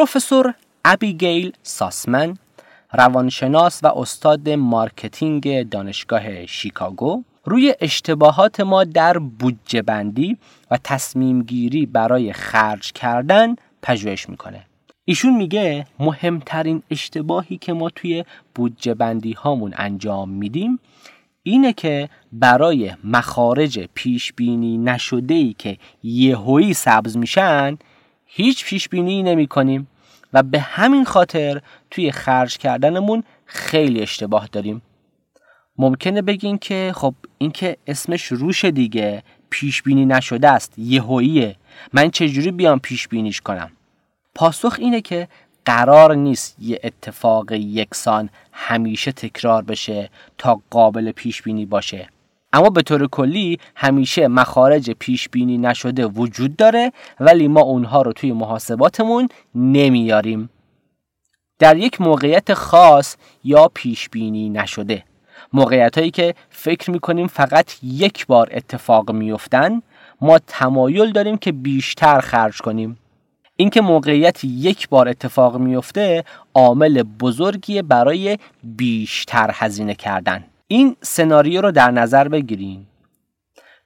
پروفسور 0.04 0.54
ابیگیل 0.86 1.51
ساسمن 1.62 2.38
روانشناس 2.93 3.84
و 3.84 3.88
استاد 3.88 4.49
مارکتینگ 4.49 5.70
دانشگاه 5.70 6.45
شیکاگو 6.45 7.24
روی 7.45 7.76
اشتباهات 7.82 8.60
ما 8.60 8.84
در 8.84 9.18
بودجه 9.18 9.82
بندی 9.82 10.38
و 10.72 10.78
تصمیم 10.84 11.43
گیری 11.43 11.86
برای 11.86 12.34
خرج 12.34 12.91
کردن 12.91 13.56
پژوهش 13.82 14.30
می‌کنه. 14.30 14.66
ایشون 15.06 15.36
میگه 15.38 15.88
مهمترین 15.99 16.84
اشتباهی 16.91 17.58
که 17.58 17.74
ما 17.74 17.89
توی 17.89 18.26
بودجه 18.56 18.93
بندی 18.93 19.34
هامون 19.34 19.74
انجام 19.78 20.30
میدیم 20.30 20.80
اینه 21.43 21.74
که 21.74 22.10
برای 22.32 22.91
مخارج 23.04 23.80
پیش 23.93 24.34
بینی 24.34 24.78
نشده 24.78 25.34
ای 25.34 25.56
که 25.58 25.78
یهویی 26.04 26.74
سبز 26.74 27.18
میشن 27.18 27.78
هیچ 28.26 28.66
پیش 28.66 28.89
بینی 28.89 29.24
نمی 29.24 29.47
کنیم 29.47 29.88
و 30.34 30.44
به 30.44 30.60
همین 30.60 31.06
خاطر 31.06 31.62
توی 31.92 32.12
خرج 32.12 32.58
کردنمون 32.58 33.24
خیلی 33.46 34.02
اشتباه 34.02 34.48
داریم. 34.52 34.82
ممکنه 35.78 36.22
بگین 36.22 36.58
که 36.58 36.92
خب 36.96 37.14
این 37.38 37.52
که 37.52 37.78
اسمش 37.88 38.26
روش 38.26 38.66
دیگه 38.66 39.24
پیش 39.50 39.82
بینی 39.82 40.06
نشده 40.06 40.50
است 40.50 40.80
یهوییه. 40.80 41.56
من 41.94 42.10
چجوری 42.10 42.52
بیام 42.52 42.80
پیش 42.80 43.08
بینیش 43.08 43.42
کنم؟ 43.42 43.72
پاسخ 44.36 44.76
اینه 44.80 45.02
که 45.02 45.28
قرار 45.66 46.16
نیست 46.16 46.56
یه 46.60 46.80
اتفاق 46.84 47.52
یکسان 47.52 48.30
همیشه 48.52 49.12
تکرار 49.12 49.64
بشه 49.64 50.10
تا 50.38 50.62
قابل 50.70 51.12
پیش 51.12 51.42
بینی 51.42 51.66
باشه. 51.66 52.10
اما 52.54 52.70
به 52.70 52.82
طور 52.82 53.08
کلی 53.08 53.60
همیشه 53.76 54.28
مخارج 54.28 54.91
پیش 54.91 55.30
بینی 55.30 55.58
نشده 55.58 56.06
وجود 56.06 56.56
داره 56.56 56.91
ولی 57.20 57.47
ما 57.47 57.62
اونها 57.62 58.01
رو 58.01 58.14
توی 58.14 58.32
محاسباتمون 58.32 59.30
نمیاریم. 59.56 60.49
در 61.60 61.78
یک 61.78 62.01
موقعیت 62.01 62.54
خاص 62.54 63.16
یا 63.43 63.72
پیش 63.74 64.10
بینی 64.10 64.49
نشده. 64.49 65.04
موقعیت 65.54 65.97
هایی 65.97 66.12
که 66.12 66.36
فکر 66.49 66.91
می‌کنیم 66.91 67.28
فقط 67.28 67.84
یک 67.84 68.28
بار 68.28 68.49
اتفاق 68.51 69.12
میفتن 69.12 69.82
ما 70.22 70.39
تمایل 70.47 71.12
داریم 71.12 71.38
که 71.38 71.51
بیشتر 71.51 72.20
خرج 72.20 72.58
کنیم. 72.58 72.97
اینکه 73.56 73.82
موقعیت 73.82 74.43
یک 74.43 74.89
بار 74.89 75.10
اتفاق 75.10 75.58
میفته 75.58 76.24
عامل 76.54 77.04
بزرگی 77.04 77.82
برای 77.82 78.38
بیشتر 78.64 79.51
هزینه 79.54 79.95
کردن. 79.95 80.43
این 80.74 80.95
سناریو 81.01 81.61
رو 81.61 81.71
در 81.71 81.91
نظر 81.91 82.28
بگیرین 82.28 82.86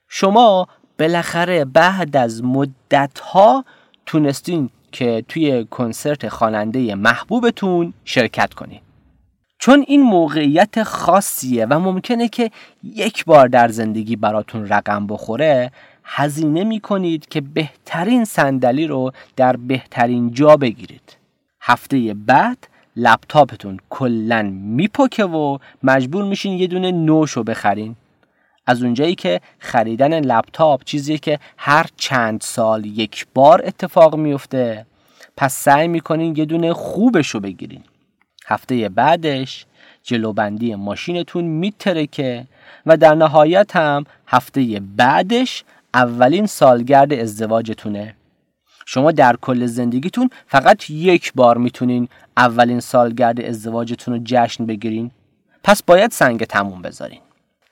شما 0.07 0.67
بالاخره 0.99 1.65
بعد 1.65 2.17
از 2.17 2.43
مدت 2.43 3.19
ها 3.19 3.65
تونستین 4.05 4.69
که 4.91 5.25
توی 5.27 5.65
کنسرت 5.65 6.29
خواننده 6.29 6.95
محبوبتون 6.95 7.93
شرکت 8.05 8.53
کنید 8.53 8.81
چون 9.59 9.85
این 9.87 10.01
موقعیت 10.01 10.83
خاصیه 10.83 11.65
و 11.65 11.79
ممکنه 11.79 12.27
که 12.27 12.51
یک 12.83 13.25
بار 13.25 13.47
در 13.47 13.67
زندگی 13.67 14.15
براتون 14.15 14.67
رقم 14.67 15.07
بخوره 15.07 15.71
هزینه 16.03 16.63
می 16.63 16.79
کنید 16.79 17.27
که 17.27 17.41
بهترین 17.41 18.25
صندلی 18.25 18.87
رو 18.87 19.11
در 19.35 19.55
بهترین 19.55 20.31
جا 20.31 20.57
بگیرید. 20.57 21.17
هفته 21.61 22.13
بعد 22.13 22.67
لپتاپتون 22.97 23.79
کلا 23.89 24.41
میپکه 24.53 25.23
و 25.23 25.57
مجبور 25.83 26.23
میشین 26.23 26.53
یه 26.53 26.67
دونه 26.67 26.91
نوش 26.91 27.31
رو 27.31 27.43
بخرین. 27.43 27.95
از 28.65 28.83
اونجایی 28.83 29.15
که 29.15 29.41
خریدن 29.59 30.19
لپتاپ 30.19 30.83
چیزیه 30.83 31.17
که 31.17 31.39
هر 31.57 31.85
چند 31.95 32.41
سال 32.41 32.85
یک 32.85 33.27
بار 33.33 33.61
اتفاق 33.65 34.15
میفته 34.15 34.85
پس 35.37 35.53
سعی 35.53 35.87
می‌کنین 35.87 36.35
یه 36.37 36.45
دونه 36.45 36.73
خوبش 36.73 37.29
رو 37.29 37.39
بگیرین. 37.39 37.83
هفته 38.45 38.89
بعدش 38.89 39.65
جلوبندی 40.03 40.75
ماشینتون 40.75 41.43
میترکه 41.45 42.47
و 42.85 42.97
در 42.97 43.15
نهایت 43.15 43.75
هم 43.75 44.03
هفته 44.27 44.81
بعدش 44.97 45.63
اولین 45.93 46.45
سالگرد 46.45 47.13
ازدواجتونه. 47.13 48.15
شما 48.89 49.11
در 49.11 49.35
کل 49.35 49.65
زندگیتون 49.65 50.29
فقط 50.47 50.89
یک 50.89 51.33
بار 51.33 51.57
می‌تونین 51.57 52.07
اولین 52.37 52.79
سالگرد 52.79 53.41
ازدواجتون 53.41 54.13
رو 54.13 54.21
جشن 54.25 54.65
بگیرین. 54.65 55.11
پس 55.63 55.83
باید 55.83 56.11
سنگ 56.11 56.43
تموم 56.43 56.81
بذارین. 56.81 57.19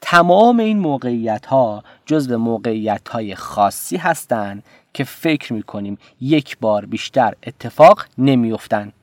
تمام 0.02 0.60
این 0.60 0.80
موقعیت 0.80 1.46
ها 1.46 1.84
جزو 2.06 2.38
موقعیت 2.38 3.10
های 3.10 3.36
خاصی 3.36 3.98
هستند 3.98 4.64
که 4.94 5.04
فکر 5.04 5.54
می‌کنیم 5.54 5.98
یک 6.22 6.58
بار 6.58 6.86
بیشتر 6.86 7.34
اتفاق 7.44 8.06
نمیافتند 8.18 8.94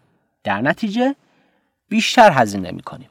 در 0.44 0.60
نتیجه 0.60 1.14
بیشتر 1.88 2.32
هزینه 2.32 2.70
می‌کنیم. 2.70 3.08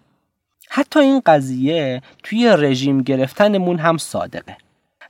حتی 0.69 0.99
این 0.99 1.21
قضیه 1.25 2.01
توی 2.23 2.55
رژیم 2.57 3.01
گرفتنمون 3.01 3.79
هم 3.79 3.97
صادقه. 3.97 4.57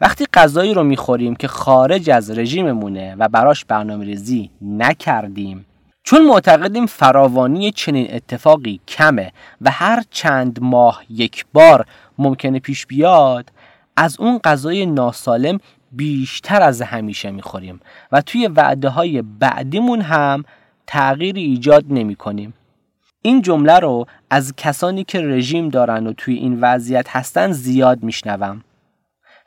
وقتی 0.02 0.26
غذایی 0.34 0.74
رو 0.74 0.84
می‌خوریم 0.84 1.36
که 1.36 1.47
خارج 1.47 2.10
از 2.10 2.32
رژیممونه 2.32 3.16
و 3.16 3.28
براش 3.28 3.66
برنامه 3.66 4.06
ریزی 4.06 4.49
نکردیم 4.62 5.66
چون 6.04 6.26
معتقدیم 6.26 6.86
فراوانی 6.86 7.72
چنین 7.72 8.08
اتفاقی 8.14 8.80
کمه 8.88 9.32
و 9.62 9.72
هر 9.72 10.04
چند 10.10 10.60
ماه 10.62 11.04
یک 11.10 11.45
بار 11.54 11.86
ممکنه 12.18 12.60
پیش 12.60 12.86
بیاد 12.86 13.49
از 13.97 14.20
اون 14.20 14.39
غذای 14.43 14.86
ناسالم 14.86 15.58
بیشتر 15.91 16.62
از 16.62 16.82
همیشه 16.82 17.32
می‌خوریم 17.32 17.80
و 18.12 18.22
توی 18.22 18.47
وعده 18.47 18.89
های 18.89 19.22
بعدیمون 19.22 20.02
هم 20.02 20.43
تغییری 20.88 21.43
ایجاد 21.43 21.86
نمی 21.89 22.16
کنیم. 22.16 22.54
این 23.22 23.41
جمله 23.41 23.80
رو 23.80 24.06
از 24.30 24.54
کسانی 24.58 25.04
که 25.04 25.22
رژیم 25.22 25.70
دارن 25.70 26.08
و 26.08 26.14
توی 26.14 26.36
این 26.36 26.58
وضعیت 26.62 27.10
هستن 27.10 27.52
زیاد 27.52 28.04
میشنوم 28.04 28.64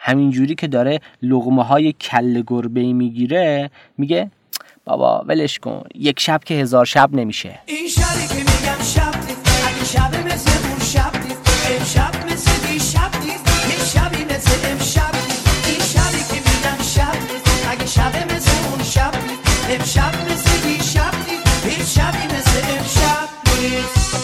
همینجوری 0.06 0.54
که 0.54 0.66
داره 0.66 1.00
لغمه 1.22 1.64
های 1.64 1.92
کل 1.92 2.42
گربه 2.46 2.92
می‌گیره 2.92 3.70
میگه 3.98 4.30
بابا 4.84 5.24
ولش 5.28 5.58
کن 5.58 5.82
یک 5.94 6.20
شب 6.20 6.40
که 6.44 6.54
هزار 6.54 6.84
شب 6.84 7.14
نمیشه. 7.14 7.58
این 7.66 7.88
شبی 7.88 8.26
که 8.28 8.34
میگم 8.34 8.82
شب 8.94 9.16
نیست 9.26 9.44
اگه 9.68 9.84
شب 9.84 10.26
مثل 10.26 10.50
اون 10.68 10.78
شب 10.78 11.12
نیست. 11.26 11.44
امشب 11.70 12.32
مثل 12.32 12.66
دی 12.66 12.80
شب 12.80 13.10
نیست 13.24 13.46
یه 13.70 13.84
شبی 13.94 14.24
مثل 14.34 14.70
امشب 14.70 15.14
نیست. 15.14 15.68
این 15.68 15.80
شبی 15.92 16.22
که 16.30 16.40
میگم 16.48 16.82
شب 16.94 17.16
نیست 17.32 17.68
اگه 17.70 17.86
شب 17.86 18.32
مثل 18.32 18.50
اون 18.70 18.82
شب 18.82 19.14
نیست. 19.28 19.70
امشب 19.70 20.14
مثل 20.30 20.68
دی 20.68 20.82
شب 20.82 21.14
نیست 21.28 21.66
هیچ 21.66 21.98
شبی 21.98 22.24
مثل 22.34 22.56
امشب 22.78 23.28
نیست. 23.60 24.14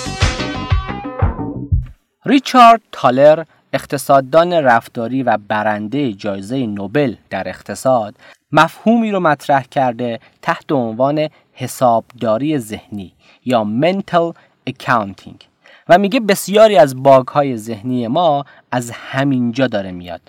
ریچارد 2.27 2.81
تالر 2.93 3.45
اقتصاددان 3.73 4.53
رفتاری 4.53 5.23
و 5.23 5.39
برنده 5.49 6.13
جایزه 6.13 6.67
نوبل 6.67 7.15
در 7.31 7.49
اقتصاد 7.49 8.15
مفهومی 8.53 9.11
رو 9.11 9.21
مطرح 9.21 9.63
کرده 9.63 10.21
تحت 10.43 10.73
عنوان 10.73 11.29
حسابداری 11.53 12.59
ذهنی 12.59 13.13
یا 13.45 13.67
mental 13.81 14.35
accounting. 14.71 15.45
و 15.89 15.99
میگه 15.99 16.21
بسیاری 16.21 16.77
از 16.77 17.03
باگ 17.03 17.29
های 17.29 17.57
ذهنی 17.57 18.09
ما 18.09 18.45
از 18.71 18.91
همینجا 18.91 19.67
داره 19.67 19.93
میاد. 19.93 20.21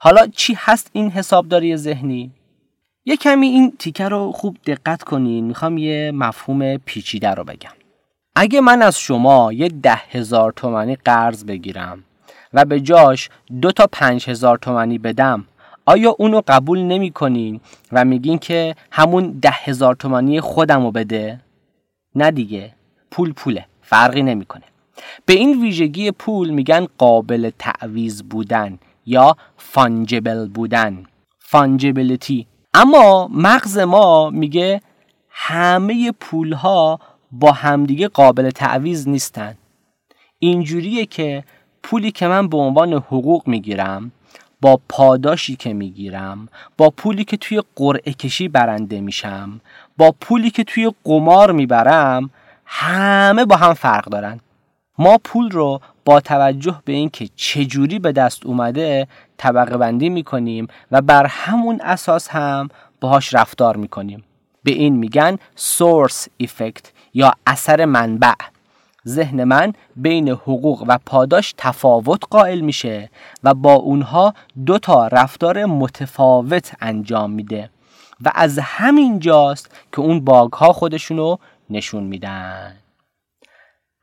حالا 0.00 0.26
چی 0.26 0.54
هست 0.58 0.90
این 0.92 1.10
حسابداری 1.10 1.76
ذهنی؟ 1.76 2.30
یه 3.04 3.16
کمی 3.16 3.46
این 3.46 3.72
تیکه 3.78 4.08
رو 4.08 4.32
خوب 4.32 4.56
دقت 4.66 5.02
کنین. 5.02 5.44
می‌خوام 5.44 5.78
یه 5.78 6.12
مفهوم 6.14 6.76
پیچیده 6.76 7.30
رو 7.30 7.44
بگم. 7.44 7.70
اگه 8.36 8.60
من 8.60 8.82
از 8.82 8.98
شما 8.98 9.52
یه 9.52 9.68
ده 9.68 10.02
هزار 10.10 10.52
تومنی 10.52 10.96
قرض 10.96 11.44
بگیرم 11.44 12.04
و 12.54 12.64
به 12.64 12.80
جاش 12.80 13.28
دو 13.60 13.72
تا 13.72 13.86
پنج 13.92 14.28
هزار 14.28 14.58
تومنی 14.58 14.98
بدم. 14.98 15.44
آیا 15.86 16.14
اونو 16.18 16.40
قبول 16.48 16.78
نمی 16.78 17.10
کنین 17.10 17.60
و 17.92 18.04
میگین 18.04 18.38
که 18.38 18.74
همون 18.90 19.38
ده 19.42 19.50
هزار 19.50 19.94
تومانی 19.94 20.40
خودم 20.40 20.82
رو 20.82 20.90
بده؟ 20.90 21.40
نه 22.14 22.30
دیگه 22.30 22.72
پول 23.10 23.32
پوله 23.32 23.66
فرقی 23.82 24.22
نمی‌کنه. 24.22 24.62
به 25.26 25.32
این 25.32 25.62
ویژگی 25.62 26.10
پول 26.10 26.50
میگن 26.50 26.86
قابل 26.98 27.50
تعویز 27.58 28.22
بودن 28.22 28.78
یا 29.06 29.36
فانجبل 29.56 30.48
بودن. 30.48 31.04
فانجبلیتی 31.38 32.46
اما 32.74 33.28
مغز 33.32 33.78
ما 33.78 34.30
میگه 34.30 34.80
همه 35.30 36.12
پول 36.20 36.52
ها 36.52 37.00
با 37.32 37.52
همدیگه 37.52 38.08
قابل 38.08 38.50
تعویز 38.50 39.08
نیستن. 39.08 39.54
اینجوریه 40.38 41.06
که 41.06 41.44
پولی 41.84 42.10
که 42.10 42.26
من 42.26 42.48
به 42.48 42.56
عنوان 42.56 42.92
حقوق 42.92 43.48
می‌گیرم 43.48 44.12
با 44.60 44.80
پاداشی 44.88 45.56
که 45.56 45.72
می‌گیرم 45.72 46.48
با 46.78 46.90
پولی 46.90 47.24
که 47.24 47.36
توی 47.36 47.62
قرعه 47.76 48.12
کشی 48.12 48.48
برنده 48.48 49.00
میشم 49.00 49.60
با 49.96 50.14
پولی 50.20 50.50
که 50.50 50.64
توی 50.64 50.92
قمار 51.04 51.52
می‌برم 51.52 52.30
همه 52.66 53.44
با 53.44 53.56
هم 53.56 53.74
فرق 53.74 54.04
دارن. 54.04 54.40
ما 54.98 55.18
پول 55.24 55.50
رو 55.50 55.80
با 56.04 56.20
توجه 56.20 56.80
به 56.84 56.92
اینکه 56.92 57.28
چجوری 57.36 57.98
به 57.98 58.12
دست 58.12 58.46
اومده 58.46 59.08
طبقه 59.36 59.76
بندی 59.76 60.08
می‌کنیم 60.08 60.68
و 60.90 61.02
بر 61.02 61.26
همون 61.26 61.80
اساس 61.80 62.28
هم 62.28 62.68
باهاش 63.00 63.34
رفتار 63.34 63.76
می‌کنیم. 63.76 64.24
به 64.62 64.72
این 64.72 64.96
میگن 64.96 65.38
سورس 65.56 66.28
ایفکت 66.36 66.92
یا 67.14 67.32
اثر 67.46 67.84
منبع. 67.84 68.32
ذهن 69.08 69.44
من 69.44 69.72
بین 69.96 70.28
حقوق 70.28 70.84
و 70.88 70.98
پاداش 71.06 71.54
تفاوت 71.58 72.22
قائل 72.30 72.60
میشه 72.60 73.10
و 73.44 73.54
با 73.54 73.74
اونها 73.74 74.34
دو 74.66 74.78
تا 74.78 75.06
رفتار 75.06 75.64
متفاوت 75.64 76.72
انجام 76.80 77.30
میده 77.30 77.70
و 78.24 78.32
از 78.34 78.58
همین 78.58 79.18
جاست 79.18 79.70
که 79.92 80.00
اون 80.00 80.20
باگ 80.20 80.52
ها 80.52 80.72
خودشونو 80.72 81.36
نشون 81.70 82.04
میدن. 82.04 82.76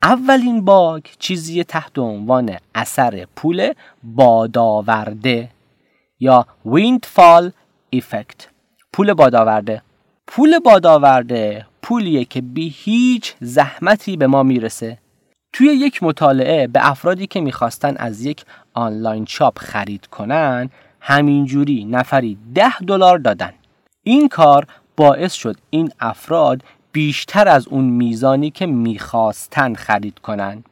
اولین 0.02 0.64
باگ 0.64 1.02
چیزی 1.18 1.64
تحت 1.64 1.98
عنوان 1.98 2.56
اثر 2.74 3.26
پول 3.36 3.72
بادآورده 4.02 5.48
یا 6.20 6.46
windfall 6.66 7.50
effect. 7.96 8.46
پول 8.92 9.14
بادآورده. 9.14 9.82
پول 10.26 10.58
بادآورده 10.58 11.66
پولیه 11.82 12.24
که 12.24 12.40
بی 12.40 12.68
هیچ 12.76 13.34
زحمتی 13.40 14.16
به 14.16 14.26
ما 14.26 14.42
می‌رسه. 14.42 14.98
توی 15.52 15.66
یک 15.66 16.02
مطالعه 16.02 16.66
به 16.66 16.90
افرادی 16.90 17.26
که 17.26 17.40
می‌خواستن 17.40 17.96
از 17.96 18.24
یک 18.24 18.44
آنلاین 18.74 19.24
شاپ 19.28 19.58
خرید 19.58 20.06
کنن 20.06 20.70
همینجوری 21.00 21.84
نفری 21.84 22.38
ده 22.54 22.78
دلار 22.78 23.18
دادن. 23.18 23.52
این 24.02 24.28
کار 24.28 24.66
باعث 24.96 25.32
شد 25.32 25.56
این 25.70 25.90
افراد 26.00 26.62
بیشتر 26.92 27.48
از 27.48 27.68
اون 27.68 27.84
میزانی 27.84 28.50
که 28.50 28.66
می‌خواستن 28.66 29.74
خرید 29.74 30.18
کنن. 30.18 30.64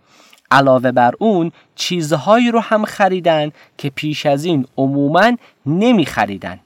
علاوه 0.50 0.92
بر 0.92 1.14
اون 1.18 1.52
چیزهایی 1.74 2.50
رو 2.50 2.61
هم 2.61 2.84
خریدن 2.84 3.50
که 3.78 3.90
پیش 3.90 4.26
از 4.26 4.44
این 4.44 4.66
عموما 4.76 5.32
نمی 5.66 6.06
خریدن 6.06 6.61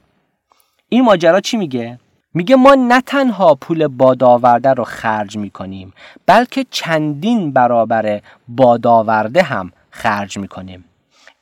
این 0.88 1.04
ماجرا 1.04 1.40
چی 1.40 1.56
میگه؟ 1.56 1.98
میگه 2.34 2.56
ما 2.56 2.74
نه 2.74 3.00
تنها 3.00 3.54
پول 3.54 3.86
بادآورده 3.86 4.72
رو 4.72 4.84
خرج 4.84 5.36
می‌کنیم 5.36 5.92
بلکه 6.26 6.66
چندین 6.70 7.52
برابر 7.52 8.20
بادآورده 8.48 9.42
هم 9.42 9.72
خرج 9.90 10.38
می‌کنیم. 10.38 10.84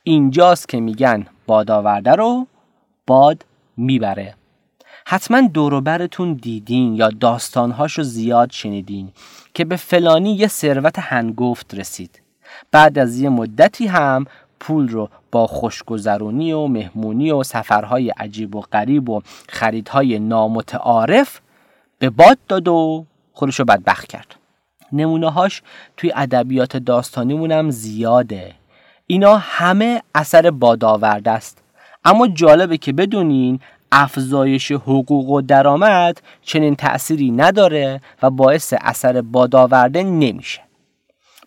اینجاست 0.03 0.69
که 0.69 0.79
میگن 0.79 1.25
بادآورده 1.47 2.11
رو 2.11 2.47
باد 3.07 3.45
می‌بره. 3.77 4.35
حتما 5.05 5.41
دوروبرتون 5.41 6.33
دیدین 6.33 6.95
یا 6.95 7.09
داستانهاشو 7.09 8.03
زیاد 8.03 8.51
شنیدین 8.51 9.11
که 9.53 9.65
به 9.65 9.75
فلانی 9.75 10.35
یه 10.35 10.47
ثروت 10.47 10.99
هنگفت 10.99 11.73
رسید. 11.73 12.21
بعد 12.71 12.99
از 12.99 13.19
یه 13.19 13.29
مدتی 13.29 13.87
هم 13.87 14.25
پول 14.59 14.89
رو 14.89 15.09
با 15.33 15.47
خوشگذرونی 15.47 16.53
و 16.53 16.67
مهمونی 16.67 17.31
و 17.31 17.43
سفرهای 17.43 18.09
عجیب 18.09 18.55
و 18.55 18.61
غریب 18.61 19.09
و 19.09 19.21
خریدهای 19.49 20.19
نامتعارف 20.19 21.39
به 21.99 22.09
باد 22.09 22.37
داد 22.47 22.67
و 22.67 23.05
خودش 23.33 23.59
رو 23.59 23.65
بدبخت 23.65 24.07
کرد. 24.07 24.35
نمونه 24.91 25.31
هاش 25.31 25.61
توی 25.97 26.11
ادبیات 26.15 26.77
داستانیمون 26.77 27.51
هم 27.51 27.69
زیاده. 27.69 28.53
اینا 29.07 29.37
همه 29.37 30.01
اثر 30.15 30.51
بادآورده 30.51 31.31
است. 31.31 31.63
اما 32.05 32.27
جالبه 32.27 32.77
که 32.77 32.93
بدونین 32.93 33.59
افزایش 33.91 34.71
حقوق 34.71 35.29
و 35.29 35.41
درآمد 35.41 36.21
چنین 36.41 36.75
تأثیری 36.75 37.31
نداره 37.31 38.01
و 38.21 38.29
باعث 38.29 38.73
اثر 38.81 39.21
بادآورده 39.21 40.03
نمیشه. 40.03 40.61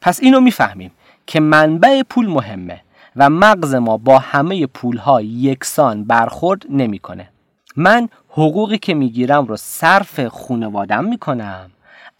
پس 0.01 0.21
اینو 0.23 0.41
می‌فهمیم 0.41 0.91
که 1.27 1.41
منبع 1.41 2.03
پول 2.03 2.27
مهمه. 2.27 2.86
و 3.17 3.31
مغز 3.31 3.75
ما 3.75 3.97
با 3.97 4.19
همه 4.19 4.67
پولها 4.67 5.23
یکسان 5.23 6.05
برخورد 6.05 6.63
نمی‌کنه. 6.71 7.29
من 7.77 8.09
حقوقی 8.29 8.79
که 8.79 8.95
می‌گیرم 8.95 9.45
رو 9.45 9.57
صرف 9.57 10.21
خونوادم 10.21 11.05
می‌کنم. 11.05 11.71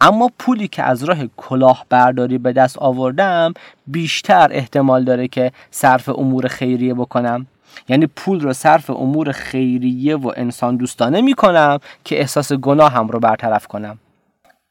اما 0.01 0.29
پولی 0.39 0.67
که 0.67 0.83
از 0.83 1.03
راه 1.03 1.17
کلاهبرداری 1.37 2.37
به 2.37 2.53
دست 2.53 2.77
آوردم 2.77 3.53
بیشتر 3.87 4.47
احتمال 4.51 5.03
داره 5.03 5.27
که 5.27 5.51
صرف 5.71 6.09
امور 6.09 6.47
خیریه 6.47 6.93
بکنم. 6.93 7.47
یعنی 7.89 8.07
پول 8.07 8.39
رو 8.39 8.53
صرف 8.53 8.89
امور 8.89 9.31
خیریه 9.31 10.15
و 10.15 10.31
انسان 10.37 10.77
دوستانه 10.77 11.21
می‌کنم 11.21 11.79
که 12.03 12.19
احساس 12.19 12.53
گناه 12.53 12.91
هم 12.91 13.07
رو 13.07 13.19
برطرف 13.19 13.67
کنم. 13.67 13.99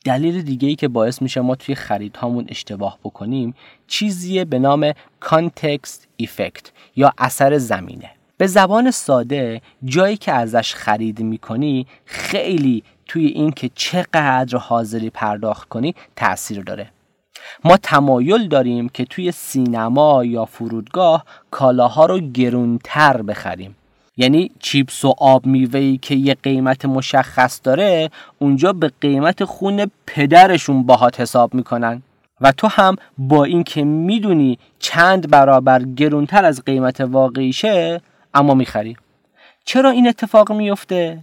دلیل 0.07 0.43
دیگه 0.43 0.69
ای 0.69 0.75
که 0.75 0.89
باعث 0.89 1.23
میشه 1.23 1.41
ما 1.41 1.55
توی 1.55 1.75
خریدهامون 1.75 2.47
اشتباه 2.49 2.99
بکنیم 3.05 3.55
چیزیه 3.87 4.45
به 4.45 4.59
نام 4.59 4.93
context 5.21 6.09
effect 6.17 6.71
یا 6.97 7.13
اثر 7.19 7.59
زمینه. 7.59 8.11
به 8.37 8.47
زبان 8.47 8.91
ساده 8.91 9.61
جایی 9.85 10.17
که 10.17 10.33
ازش 10.33 10.75
خرید 10.75 11.21
می‌کنی 11.21 11.87
خیلی 12.05 12.83
توی 13.07 13.27
این 13.27 13.51
که 13.51 13.71
چقدر 13.75 14.59
حاضری 14.59 15.11
پرداخت 15.11 15.69
کنی 15.69 15.95
تاثیر 16.17 16.63
داره. 16.63 16.91
ما 17.65 17.77
تمایل 17.77 18.49
داریم 18.49 18.89
که 18.89 19.05
توی 19.05 19.33
سینما 19.33 20.25
یا 20.25 20.45
فرودگاه 20.45 21.25
کالاها 21.51 22.07
رو 22.07 22.19
گرونتر 22.19 23.23
بخریم. 23.23 23.77
یعنی 24.17 24.51
چیپس 24.61 25.05
و 25.05 25.15
آب 25.19 25.47
میوه‌ای 25.47 25.99
که 25.99 26.15
یه 26.15 26.35
قیمت 26.35 26.85
مشخص 26.85 27.61
داره 27.65 28.11
اونجا 28.39 28.73
به 28.73 28.93
قیمت 29.01 29.45
خون 29.45 29.91
پدرشون 30.07 30.83
باهات 30.83 31.21
حساب 31.21 31.55
می‌کنن. 31.55 32.03
و 32.41 32.53
تو 32.53 32.67
هم 32.67 32.97
با 33.19 33.45
اینکه 33.45 33.85
می‌دونی 33.85 34.59
چند 34.79 35.31
برابر 35.31 35.83
گرونتر 35.83 36.45
از 36.45 36.63
قیمت 36.65 37.01
واقعیشه 37.01 38.01
اما 38.35 38.55
می‌خری. 38.55 38.97
چرا 39.65 39.91
این 39.91 40.09
اتفاق 40.09 40.53
میفته 40.53 41.19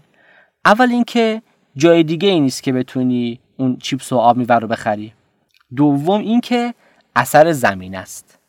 اول 0.66 0.92
اینکه 0.92 1.42
جای 1.76 2.04
دیگه 2.04 2.30
ای 2.30 2.40
نیست 2.40 2.64
که 2.64 2.74
بتونی 2.74 3.40
اون 3.58 3.78
چیپس 3.78 4.12
و 4.12 4.18
آب 4.18 4.38
میوه 4.38 4.56
رو 4.56 4.68
بخری. 4.68 5.14
دوم 5.76 6.22
اینکه 6.22 6.74
اثر 7.16 7.52
زمین 7.52 7.96
است. 7.96 8.40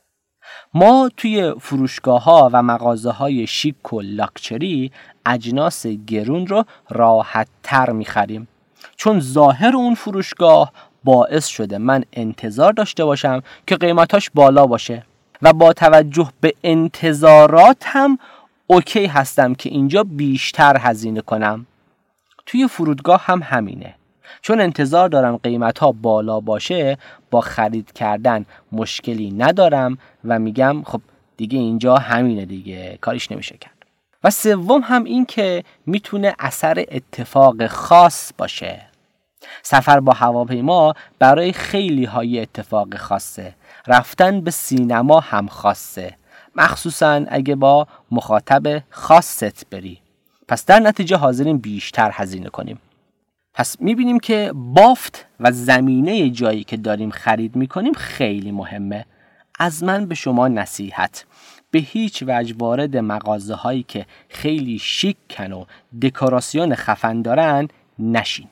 ما 0.77 1.11
توی 1.17 1.55
فروشگاه 1.61 2.25
ها 2.25 2.51
و 2.53 2.63
مغازه 2.63 3.11
های 3.11 3.47
شیک 3.47 3.93
و 3.93 4.01
لاکچری 4.01 4.93
اجناس 5.27 5.87
گرون 5.87 6.47
رو 6.47 6.65
راحت 6.91 7.49
تر 7.63 7.91
می‌خریم. 7.91 8.49
چون 8.97 9.21
ظاهر 9.21 9.77
اون 9.77 9.95
فروشگاه 9.95 10.73
باعث 11.05 11.47
شده 11.47 11.79
من 11.79 12.05
انتظار 12.13 12.73
داشته 12.73 13.05
باشم 13.05 13.43
که 13.67 13.77
قیمتاش 13.77 14.31
بالا 14.35 14.67
باشه 14.67 15.05
و 15.43 15.53
با 15.53 15.73
توجه 15.73 16.29
به 16.41 16.55
انتظارات 16.65 17.83
هم 17.83 18.19
اوکی 18.67 19.07
هستم 19.07 19.55
که 19.55 19.69
اینجا 19.71 20.05
بیشتر 20.05 20.77
هزینه 20.81 21.21
کنم. 21.21 21.67
توی 22.47 22.69
فرودگاه 22.69 23.23
هم 23.25 23.43
همینه. 23.43 23.95
چون 24.43 24.61
انتظار 24.61 25.09
دارم 25.09 25.37
قیمت 25.37 25.79
ها 25.79 25.93
بالا 25.93 26.41
باشه 26.41 26.99
با 27.31 27.41
خرید 27.41 27.93
کردن 27.93 28.45
مشکلی 28.73 29.31
ندارم 29.31 29.99
و 30.25 30.39
میگم 30.39 30.83
خب 30.83 31.01
دیگه 31.37 31.59
اینجا 31.59 31.97
همینه 31.97 32.45
دیگه 32.45 32.99
کاریش 33.01 33.33
نمیشه 33.33 33.57
کرد. 33.57 33.75
و 34.25 34.31
سوم 34.31 34.81
هم 34.85 35.05
این 35.05 35.27
که 35.27 35.65
می‌تونه 35.87 36.35
اثر 36.39 36.85
اتفاق 36.91 37.67
خاص 37.67 38.33
باشه. 38.39 38.83
سفر 39.63 40.01
با 40.01 40.13
هواپیما 40.13 40.95
برای 41.19 41.53
خیلی 41.53 42.05
های 42.05 42.41
اتفاق 42.41 42.97
خاصه. 42.97 43.55
رفتن 43.87 44.41
به 44.41 44.51
سینما 44.51 45.21
هم 45.21 45.47
خاصه. 45.47 46.17
مخصوصا 46.57 47.25
اگه 47.29 47.55
با 47.55 47.87
مخاطب 48.11 48.83
خاصت 48.91 49.71
بری. 49.71 49.99
پس 50.49 50.65
در 50.65 50.81
نتیجه 50.81 51.17
حاضرین 51.17 51.59
بیشتر 51.59 52.11
هزینه 52.15 52.49
کنیم. 52.49 52.79
پس 53.55 53.81
می‌بینیم 53.81 54.21
که 54.21 54.53
بافت 54.55 55.27
و 55.41 55.53
زمینه 55.53 56.31
جایی 56.31 56.65
که 56.65 56.77
داریم 56.77 57.11
خرید 57.11 57.57
می‌کنیم 57.57 57.93
خیلی 57.93 58.53
مهمه. 58.53 59.07
از 59.59 59.85
من 59.85 60.07
به 60.07 60.15
شما 60.15 60.49
نصیحت. 60.49 61.25
به 61.71 61.79
هیچ 61.79 62.25
وجه 62.27 62.55
وارد 62.59 62.97
مغازه 62.97 63.55
هایی 63.55 63.85
که 63.89 64.07
خیلی 64.29 64.79
شیکن 64.79 65.53
و 65.53 65.65
دکوراسیون 66.03 66.75
خفن 66.75 67.23
دارن 67.23 67.69
نشین. 67.99 68.47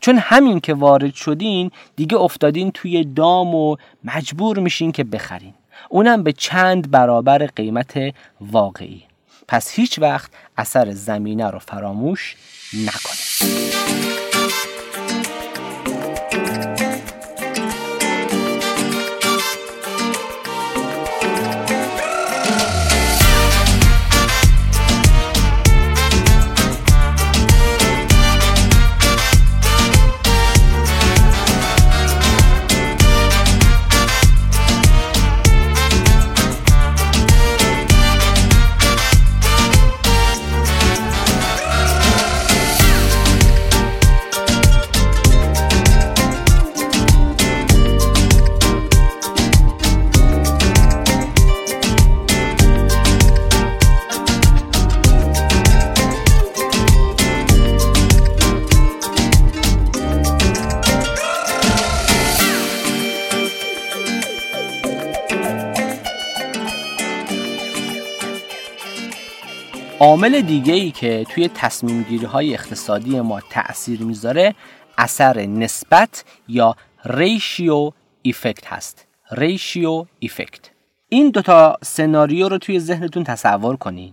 چون 0.00 0.18
همین 0.18 0.60
که 0.60 0.74
وارد 0.74 1.14
شدین 1.14 1.70
دیگه 1.96 2.16
افتادین 2.16 2.70
توی 2.70 3.04
دام 3.04 3.54
و 3.54 3.76
مجبور 4.04 4.58
میشین 4.58 4.92
که 4.92 5.04
بخرین. 5.04 5.54
اونم 5.88 6.22
به 6.22 6.32
چند 6.32 6.90
برابر 6.90 7.46
قیمت 7.46 8.14
واقعی. 8.40 9.02
پس 9.48 9.70
هیچ 9.70 9.98
وقت 9.98 10.30
اثر 10.56 10.90
زمینه 10.90 11.50
رو 11.50 11.58
فراموش 11.58 12.36
نکنید. 12.74 13.89
عامل 70.20 70.40
دیگه 70.40 70.72
ای 70.72 70.90
که 70.90 71.26
توی 71.30 71.48
تصمیم 71.48 72.02
گیری 72.02 72.26
های 72.26 72.54
اقتصادی 72.54 73.20
ما 73.20 73.40
تأثیر 73.40 74.02
می‌ذاره 74.02 74.54
اثر 74.98 75.46
نسبت 75.46 76.24
یا 76.48 76.76
ریشیو 77.04 77.90
ایفکت 78.22 78.72
هست. 78.72 79.06
ریشیو 79.30 80.06
ایفکت 80.18 80.70
این 81.08 81.30
دوتا 81.30 81.76
سناریو 81.82 82.48
رو 82.48 82.58
توی 82.58 82.80
ذهنتون 82.80 83.24
تصور 83.24 83.76
کنین. 83.76 84.12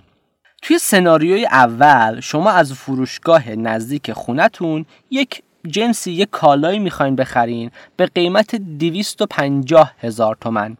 توی 0.61 0.79
سناریوی 0.79 1.45
اول 1.45 2.19
شما 2.19 2.49
از 2.49 2.73
فروشگاه 2.73 3.49
نزدیک 3.49 4.13
خونتون 4.13 4.85
یک 5.11 5.43
جنسی 5.67 6.11
یک 6.11 6.29
کالایی 6.31 6.79
می‌خواین 6.79 7.15
بخرین 7.15 7.71
به 7.97 8.05
قیمت 8.05 8.55
250 8.55 9.93
هزار 9.99 10.37
تومن. 10.41 10.77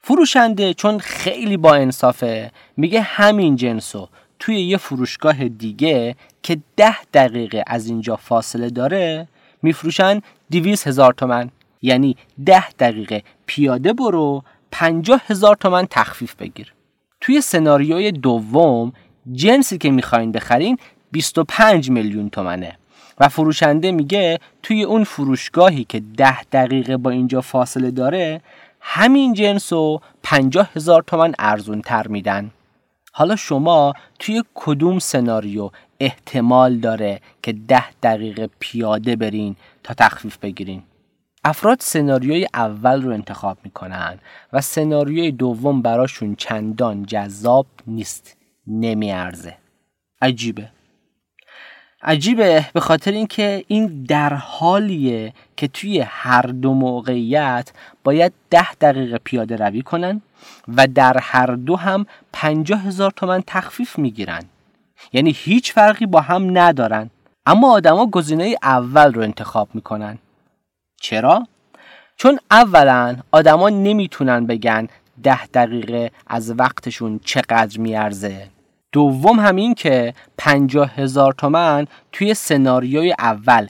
فروشنده 0.00 0.74
چون 0.74 0.98
خیلی 0.98 1.56
با 1.56 1.74
انصافه 1.74 2.50
میگه 2.76 3.00
همین 3.00 3.56
جنسو. 3.56 4.08
توی 4.38 4.60
یه 4.60 4.76
فروشگاه 4.76 5.48
دیگه 5.48 6.16
که 6.42 6.58
ده 6.76 6.96
دقیقه 7.14 7.64
از 7.66 7.86
اینجا 7.86 8.16
فاصله 8.16 8.70
داره 8.70 9.28
میفروشن 9.62 10.20
دیویز 10.50 10.84
هزار 10.84 11.12
تومن. 11.12 11.50
یعنی 11.82 12.16
ده 12.46 12.70
دقیقه 12.70 13.22
پیاده 13.46 13.92
برو 13.92 14.42
پنجاه 14.70 15.22
هزار 15.26 15.56
تومن 15.56 15.86
تخفیف 15.90 16.34
بگیر. 16.34 16.72
توی 17.20 17.40
سناریوی 17.40 18.12
دوم 18.12 18.92
جنسی 19.32 19.78
که 19.78 19.90
می‌خواین 19.90 20.32
بخرین 20.32 20.78
25 21.12 21.90
میلیون 21.90 22.30
تومنه. 22.30 22.78
و 23.20 23.28
فروشنده 23.28 23.92
میگه 23.92 24.38
توی 24.62 24.82
اون 24.82 25.04
فروشگاهی 25.04 25.84
که 25.84 26.02
ده 26.16 26.42
دقیقه 26.42 26.96
با 26.96 27.10
اینجا 27.10 27.40
فاصله 27.40 27.90
داره 27.90 28.40
همین 28.80 29.32
جنس 29.32 29.72
رو 29.72 30.00
پنجاه 30.22 30.70
هزار 30.76 31.02
تومن 31.02 31.34
ارزون 31.38 31.82
تر 31.82 32.08
میدن. 32.08 32.50
حالا 33.18 33.36
شما 33.36 33.92
توی 34.18 34.44
کدوم 34.54 34.98
سناریو 34.98 35.70
احتمال 36.00 36.78
داره 36.78 37.20
که 37.42 37.52
ده 37.52 37.90
دقیقه 38.02 38.48
پیاده 38.58 39.16
برین 39.16 39.56
تا 39.82 39.94
تخفیف 39.94 40.36
بگیرین؟ 40.36 40.82
افراد 41.44 41.80
سناریوی 41.80 42.46
اول 42.54 43.02
رو 43.02 43.12
انتخاب 43.12 43.58
می‌کنن 43.64 44.18
و 44.52 44.60
سناریوی 44.60 45.32
دوم 45.32 45.82
براشون 45.82 46.34
چندان 46.34 47.06
جذاب 47.06 47.66
نیست 47.86 48.36
نمیارزه. 48.66 49.54
عجیبه. 50.22 50.70
عجیبه 52.02 52.66
به 52.72 52.80
خاطر 52.80 53.12
اینکه 53.12 53.64
این 53.68 54.04
در 54.08 54.34
حالیه 54.34 55.32
که 55.56 55.68
توی 55.68 56.00
هر 56.00 56.42
دو 56.42 56.74
موقعیت 56.74 57.72
باید 58.04 58.32
ده 58.50 58.74
دقیقه 58.74 59.18
پیاده 59.18 59.56
روی 59.56 59.82
کنن 59.82 60.22
و 60.76 60.86
در 60.86 61.18
هر 61.18 61.46
دو 61.46 61.76
هم 61.76 62.06
پنجاه 62.32 62.80
هزار 62.82 63.10
تومن 63.10 63.42
تخفیف 63.46 63.98
می‌گیرن. 63.98 64.42
یعنی 65.12 65.30
هیچ 65.36 65.72
فرقی 65.72 66.06
با 66.06 66.20
هم 66.20 66.58
ندارن. 66.58 67.10
اما 67.46 67.72
آدما 67.72 68.06
گزینه 68.06 68.56
اول 68.62 69.14
رو 69.14 69.22
انتخاب 69.22 69.68
می‌کنن. 69.74 70.18
چرا؟ 71.00 71.46
چون 72.16 72.38
اولا 72.50 73.16
آدما 73.32 73.68
نمی‌تونن 73.68 74.46
بگن 74.46 74.88
ده 75.22 75.46
دقیقه 75.46 76.10
از 76.26 76.54
وقتشون 76.58 77.20
چقدر 77.24 77.78
میارزه. 77.78 78.48
دوم 78.92 79.40
همین 79.40 79.74
که 79.74 80.14
پنجاه 80.38 80.94
هزار 80.94 81.32
تومن 81.32 81.86
توی 82.12 82.34
سناریوی 82.34 83.14
اول 83.18 83.66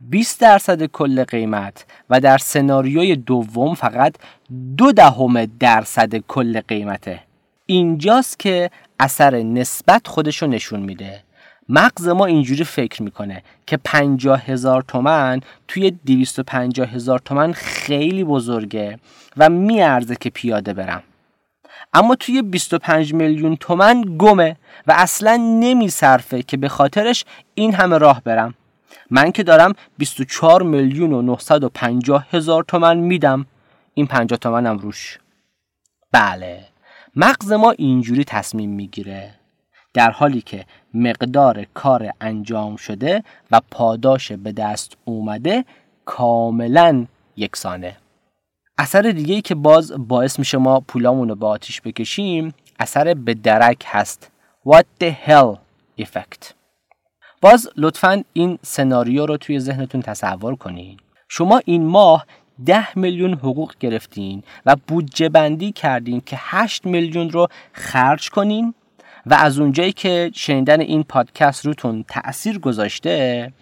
20 0.00 0.40
درصد 0.40 0.86
کل 0.86 1.24
قیمت 1.24 1.86
و 2.10 2.20
در 2.20 2.38
سناریوی 2.38 3.16
دوم 3.16 3.74
فقط 3.74 4.14
دو 4.76 4.92
دهم 4.92 5.44
درصد 5.44 6.16
کل 6.16 6.60
قیمته. 6.60 7.20
اینجاست 7.66 8.38
که 8.38 8.70
اثر 9.00 9.42
نسبت 9.42 10.08
خودشو 10.08 10.46
نشون 10.46 10.80
میده. 10.80 11.22
مغز 11.68 12.08
ما 12.08 12.26
اینجوری 12.26 12.64
فکر 12.64 13.02
می‌کنه 13.02 13.42
که 13.66 13.76
پنجاه 13.84 14.42
هزار 14.42 14.82
تومن 14.82 15.40
توی 15.68 15.90
دویست 16.06 16.38
و 16.38 16.42
پنجاه 16.42 16.88
هزار 16.88 17.18
تومن 17.18 17.52
خیلی 17.52 18.24
بزرگه 18.24 18.98
و 19.36 19.48
میارزه 19.48 20.16
که 20.16 20.30
پیاده 20.30 20.72
برم. 20.72 21.02
اما 21.92 22.14
توی 22.14 22.42
25 22.42 23.14
میلیون 23.14 23.56
تومن 23.56 24.04
گمه 24.18 24.56
و 24.86 24.94
اصلا 24.96 25.36
نمیصرفه 25.36 26.42
که 26.42 26.56
به 26.56 26.68
خاطرش 26.68 27.24
این 27.54 27.74
همه 27.74 27.98
راه 27.98 28.22
برم. 28.24 28.54
من 29.10 29.32
که 29.32 29.42
دارم 29.42 29.72
24 29.98 30.62
میلیون 30.62 31.12
و 31.12 31.22
950 31.22 32.26
هزار 32.30 32.64
تومن 32.64 32.96
میدم. 32.96 33.46
این 33.94 34.06
50 34.06 34.38
تومنم 34.38 34.78
روش. 34.78 35.18
بله 36.12 36.64
مغز 37.16 37.52
ما 37.52 37.70
اینجوری 37.70 38.24
تصمیم 38.24 38.70
می‌گیره. 38.70 39.34
در 39.94 40.10
حالی 40.10 40.40
که 40.40 40.64
مقدار 40.94 41.66
کار 41.74 42.10
انجام 42.20 42.76
شده 42.76 43.24
و 43.50 43.60
پاداش 43.70 44.32
به 44.32 44.52
دست 44.52 44.96
اومده 45.04 45.64
کاملا 46.04 47.06
یکسانه. 47.36 47.96
اثر 48.82 49.02
دیگه 49.02 49.34
ای 49.34 49.42
که 49.42 49.54
باز 49.54 49.92
باعث 49.98 50.38
میشه 50.38 50.58
ما 50.58 50.80
پولامون 50.80 51.28
رو 51.28 51.34
به 51.34 51.46
آتیش 51.46 51.80
بکشیم 51.80 52.54
اثر 52.78 53.14
به 53.14 53.34
درک 53.34 53.84
هست. 53.86 54.30
What 54.68 54.84
the 55.04 55.12
hell 55.26 55.56
effect. 56.00 56.52
باز 57.40 57.68
لطفا 57.76 58.24
این 58.32 58.58
سناریو 58.62 59.26
رو 59.26 59.36
توی 59.36 59.60
ذهنتون 59.60 60.02
تصور 60.02 60.56
کنین. 60.56 60.96
شما 61.28 61.60
این 61.64 61.86
ماه 61.86 62.26
ده 62.66 62.98
میلیون 62.98 63.32
حقوق 63.32 63.74
گرفتین 63.80 64.42
و 64.66 64.76
بودجه 64.86 65.28
بندی 65.28 65.72
کردین 65.72 66.20
که 66.26 66.36
8 66.40 66.86
میلیون 66.86 67.30
رو 67.30 67.46
خرج 67.72 68.30
کنین 68.30 68.74
و 69.26 69.34
از 69.34 69.58
اونجایی 69.58 69.92
که 69.92 70.30
شنیدن 70.34 70.80
این 70.80 71.02
پادکست 71.02 71.66
روتون 71.66 72.04
تأثیر 72.08 72.58
گذاشته 72.58 73.52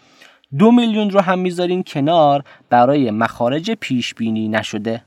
دو 0.59 0.73
میلیون 0.73 1.11
رو 1.11 1.21
هم 1.21 1.39
می‌ذارین 1.39 1.83
کنار 1.83 2.45
برای 2.71 3.11
مخارج 3.11 3.71
پیش 3.71 4.15
بینی 4.15 4.49
نشده. 4.49 5.03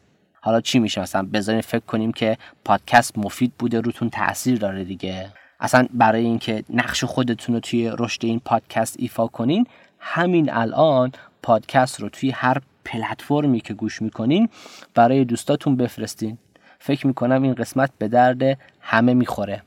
حالا 0.45 0.61
چی 0.61 0.79
میشه؟ 0.79 1.01
مثلا 1.01 1.27
بذارین 1.33 1.61
فکر 1.61 1.85
کنیم 1.85 2.11
که 2.11 2.37
پادکست 2.65 3.17
مفید 3.17 3.53
بوده 3.59 3.81
روتون 3.81 4.09
تاثیر 4.09 4.57
داره 4.57 4.83
دیگه. 4.83 5.31
اصلا 5.59 5.87
برای 5.93 6.23
اینکه 6.23 6.63
نقش 6.69 7.03
خودتون 7.03 7.55
رو 7.55 7.61
توی 7.61 7.91
رشد 7.99 8.25
این 8.25 8.41
پادکست 8.45 8.95
ایفا 8.99 9.27
کنین 9.27 9.67
همین 9.99 10.53
الان 10.53 11.11
پادکست 11.43 11.99
رو 11.99 12.09
توی 12.09 12.31
هر 12.31 12.57
پلتفرمی 12.85 13.61
که 13.61 13.73
گوش 13.73 14.01
می‌کنین 14.01 14.49
برای 14.93 15.25
دوستاتون 15.25 15.75
بفرستین. 15.75 16.37
فکر 16.79 17.07
می‌کنم 17.07 17.43
این 17.43 17.53
قسمت 17.53 17.91
به 17.97 18.07
درد 18.07 18.57
همه 18.81 19.13
می‌خوره. 19.13 19.63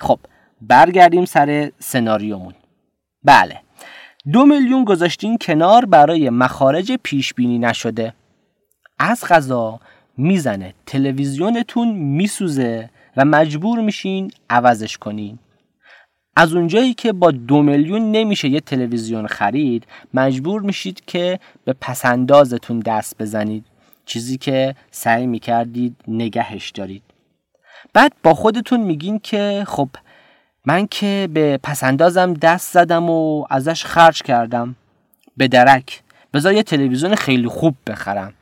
خب 0.00 0.18
برگردیم 0.60 1.24
سر 1.24 1.72
سناریومون. 1.78 2.54
بله. 3.24 3.60
دو 4.32 4.46
میلیون 4.46 4.84
گذاشتین 4.84 5.38
کنار 5.38 5.84
برای 5.84 6.30
مخارج 6.30 6.92
پیش 7.02 7.34
بینی 7.34 7.58
نشده. 7.58 8.14
از 9.02 9.24
غذا 9.24 9.80
می‌زنه. 10.16 10.74
تلویزیونتون 10.86 11.88
میسوزه 11.88 12.90
و 13.16 13.24
مجبور 13.24 13.80
میشین 13.80 14.30
عوضش 14.50 14.98
کنین. 14.98 15.38
از 16.36 16.54
اونجایی 16.54 16.94
که 16.94 17.12
با 17.12 17.30
دو 17.30 17.62
میلیون 17.62 18.12
نمیشه 18.12 18.48
یه 18.48 18.60
تلویزیون 18.60 19.26
خرید 19.26 19.86
مجبور 20.14 20.62
میشید 20.62 21.02
که 21.06 21.40
به 21.64 21.72
پسندازتون 21.80 22.78
دست 22.80 23.22
بزنید. 23.22 23.64
چیزی 24.06 24.38
که 24.38 24.74
سعی 24.90 25.26
می‌کردید 25.26 25.96
نگهش 26.08 26.70
دارید. 26.70 27.02
بعد 27.92 28.12
با 28.22 28.34
خودتون 28.34 28.80
میگین 28.80 29.18
که 29.18 29.64
خب 29.68 29.88
من 30.64 30.86
که 30.86 31.28
به 31.32 31.58
پسندازم 31.62 32.34
دست 32.34 32.72
زدم 32.72 33.10
و 33.10 33.44
ازش 33.50 33.84
خرج 33.84 34.22
کردم. 34.22 34.76
به 35.36 35.48
درک. 35.48 36.02
بذار 36.34 36.52
یه 36.52 36.62
تلویزیون 36.62 37.14
خیلی 37.14 37.48
خوب 37.48 37.74
بخرم. 37.86 38.32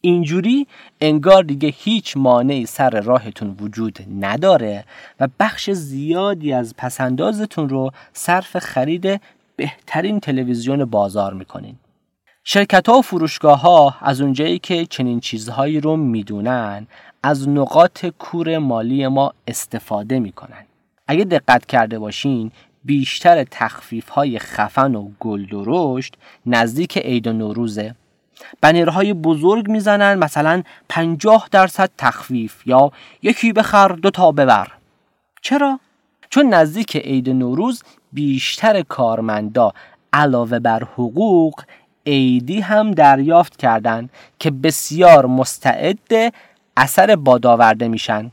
اینجوری 0.00 0.66
انگار 1.00 1.42
دیگه 1.42 1.68
هیچ 1.68 2.16
مانعی 2.16 2.66
سر 2.66 3.00
راهتون 3.00 3.56
وجود 3.60 3.98
نداره 4.20 4.84
و 5.20 5.28
بخش 5.40 5.70
زیادی 5.70 6.52
از 6.52 6.74
پسندازتون 6.76 7.68
رو 7.68 7.90
صرف 8.12 8.58
خرید 8.58 9.20
بهترین 9.56 10.20
تلویزیون 10.20 10.84
بازار 10.84 11.34
می‌کنین. 11.34 11.76
شرکت 12.44 12.88
ها 12.88 12.98
و 12.98 13.02
فروشگاه 13.02 13.60
ها 13.60 13.94
از 14.00 14.20
اونجایی 14.20 14.58
که 14.58 14.86
چنین 14.86 15.20
چیزهایی 15.20 15.80
رو 15.80 15.96
می‌دونن 15.96 16.86
از 17.22 17.48
نقاط 17.48 18.06
کور 18.06 18.58
مالی 18.58 19.06
ما 19.06 19.32
استفاده 19.46 20.18
می‌کنن. 20.18 20.64
اگه 21.06 21.24
دقت 21.24 21.66
کرده 21.66 21.98
باشین 21.98 22.50
بیشتر 22.84 23.44
تخفیف 23.50 24.08
های 24.08 24.38
خفن 24.38 24.94
و 24.94 25.08
گل 25.20 25.46
درشت 25.46 26.14
نزدیک 26.46 26.98
عید 26.98 27.26
و 27.26 27.32
نوروزه. 27.32 27.94
بنرهای 28.60 29.12
بزرگ 29.12 29.68
می‌زنن 29.68 30.14
مثلا 30.14 30.62
50 30.88 31.48
درصد 31.50 31.90
تخفیف 31.98 32.66
یا 32.66 32.92
یکی 33.22 33.52
بخر 33.52 33.88
دو 33.88 34.10
تا 34.10 34.32
ببر. 34.32 34.68
چرا؟ 35.42 35.80
چون 36.30 36.54
نزدیک 36.54 36.96
عید 36.96 37.30
نوروز 37.30 37.82
بیشتر 38.12 38.82
کارمندا 38.82 39.72
علاوه 40.12 40.58
بر 40.58 40.82
حقوق 40.84 41.62
عیدی 42.06 42.60
هم 42.60 42.90
دریافت 42.90 43.56
کردند 43.56 44.10
که 44.38 44.50
بسیار 44.50 45.26
مستعد 45.26 46.34
اثر 46.76 47.16
بادآورده 47.16 47.88
میشن. 47.88 48.30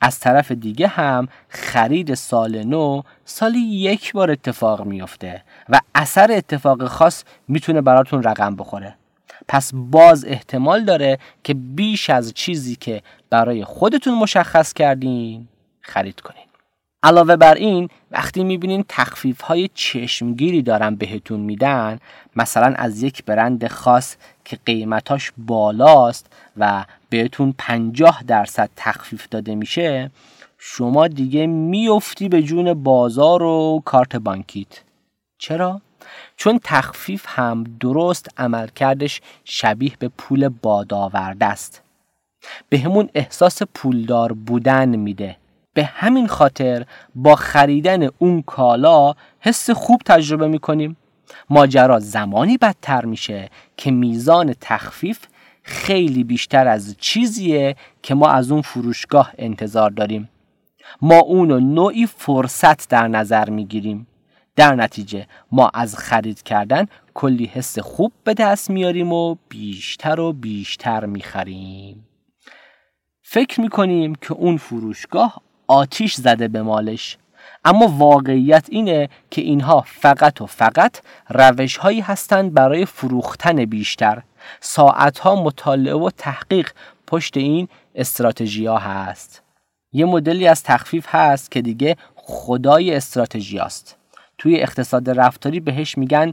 از 0.00 0.20
طرف 0.20 0.52
دیگه 0.52 0.86
هم 0.86 1.28
خرید 1.48 2.14
سال 2.14 2.62
نو 2.64 3.02
سالی 3.24 3.58
یک 3.58 4.12
بار 4.12 4.30
اتفاق 4.30 4.84
میفته 4.84 5.42
و 5.68 5.80
اثر 5.94 6.32
اتفاق 6.32 6.86
خاص 6.86 7.24
می‌تونه 7.48 7.80
براتون 7.80 8.22
رقم 8.22 8.56
بخوره. 8.56 8.94
پس 9.48 9.70
باز 9.74 10.24
احتمال 10.24 10.84
داره 10.84 11.18
که 11.44 11.54
بیش 11.54 12.10
از 12.10 12.34
چیزی 12.34 12.76
که 12.76 13.02
برای 13.30 13.64
خودتون 13.64 14.14
مشخص 14.14 14.72
کردین 14.72 15.48
خرید 15.80 16.20
کنین 16.20 16.44
علاوه 17.02 17.36
بر 17.36 17.54
این 17.54 17.88
وقتی 18.10 18.44
می‌بینین 18.44 18.84
تخفیف 18.88 19.40
های 19.40 19.70
چشمگیری 19.74 20.62
دارن 20.62 20.94
بهتون 20.94 21.40
میدن 21.40 21.98
مثلا 22.36 22.74
از 22.76 23.02
یک 23.02 23.24
برند 23.24 23.66
خاص 23.66 24.16
که 24.44 24.58
قیمتاش 24.66 25.32
بالاست 25.38 26.32
و 26.56 26.84
بهتون 27.10 27.54
50 27.58 28.22
درصد 28.26 28.70
تخفیف 28.76 29.28
داده 29.30 29.54
میشه 29.54 30.10
شما 30.58 31.08
دیگه 31.08 31.46
میفتی 31.46 32.28
به 32.28 32.42
جون 32.42 32.82
بازار 32.82 33.42
و 33.42 33.82
کارت 33.84 34.16
بانکیت 34.16 34.80
چرا؟ 35.38 35.80
چون 36.36 36.60
تخفیف 36.64 37.24
هم 37.28 37.64
درست 37.80 38.28
عملکردش 38.36 39.20
شبیه 39.44 39.92
به 39.98 40.08
پول 40.08 40.48
بادآورده 40.48 41.46
است. 41.46 41.82
به 42.68 42.78
همون 42.78 43.08
احساس 43.14 43.62
پولدار 43.74 44.32
بودن 44.32 44.96
میده. 44.96 45.36
به 45.74 45.84
همین 45.84 46.26
خاطر 46.26 46.86
با 47.14 47.36
خریدن 47.36 48.08
اون 48.18 48.42
کالا 48.42 49.14
حس 49.40 49.70
خوب 49.70 50.00
تجربه 50.06 50.48
می‌کنیم. 50.48 50.96
ماجرا 51.50 52.00
زمانی 52.00 52.56
بدتر 52.56 53.04
میشه 53.04 53.50
که 53.76 53.90
میزان 53.90 54.54
تخفیف 54.60 55.18
خیلی 55.62 56.24
بیشتر 56.24 56.68
از 56.68 56.96
چیزیه 56.98 57.76
که 58.02 58.14
ما 58.14 58.28
از 58.28 58.50
اون 58.50 58.62
فروشگاه 58.62 59.32
انتظار 59.38 59.90
داریم. 59.90 60.28
ما 61.02 61.18
اونو 61.18 61.60
نوعی 61.60 62.06
فرصت 62.06 62.88
در 62.88 63.08
نظر 63.08 63.50
می‌گیریم. 63.50 64.06
در 64.58 64.74
نتیجه 64.74 65.26
ما 65.52 65.70
از 65.74 65.96
خرید 65.96 66.42
کردن 66.42 66.86
کلی 67.14 67.46
حس 67.46 67.78
خوب 67.78 68.12
به 68.24 68.34
دست 68.34 68.70
میاریم 68.70 69.12
و 69.12 69.36
بیشتر 69.48 70.20
و 70.20 70.32
بیشتر 70.32 71.06
می‌خریم. 71.06 72.08
فکر 73.22 73.60
می‌کنیم 73.60 74.14
که 74.14 74.32
اون 74.32 74.56
فروشگاه 74.56 75.42
آتیش 75.66 76.14
زده 76.14 76.48
به 76.48 76.62
مالش. 76.62 77.18
اما 77.64 77.86
واقعیت 77.88 78.66
اینه 78.70 79.08
که 79.30 79.40
اینها 79.40 79.84
فقط 79.86 80.40
و 80.40 80.46
فقط 80.46 81.00
روش 81.28 81.76
هایی 81.76 82.00
هستند 82.00 82.54
برای 82.54 82.86
فروختن 82.86 83.64
بیشتر. 83.64 84.22
ساعت 84.60 85.18
ها 85.18 85.42
مطالعه 85.42 85.94
و 85.94 86.10
تحقیق 86.16 86.70
پشت 87.06 87.36
این 87.36 87.68
استراتژی 87.94 88.66
ها 88.66 88.78
هست. 88.78 89.42
یه 89.92 90.04
مدلی 90.04 90.46
از 90.48 90.62
تخفیف 90.62 91.06
هست 91.08 91.50
که 91.50 91.62
دیگه 91.62 91.96
خدای 92.16 92.94
استراتژی 92.94 93.58
است. 93.58 93.97
توی 94.38 94.56
اقتصاد 94.56 95.10
رفتاری 95.10 95.60
بهش 95.60 95.98
میگن 95.98 96.32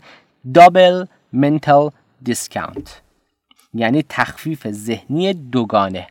دابل 0.53 1.05
منتال 1.33 1.91
دیسکاونت 2.23 3.01
یعنی 3.73 4.03
تخفیف 4.09 4.67
ذهنی 4.71 5.33
دوگانه. 5.33 6.07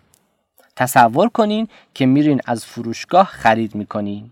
تصور 0.76 1.28
کنین 1.28 1.68
که 1.94 2.06
میرین 2.06 2.40
از 2.46 2.64
فروشگاه 2.64 3.26
خرید 3.26 3.74
می‌کنین. 3.74 4.30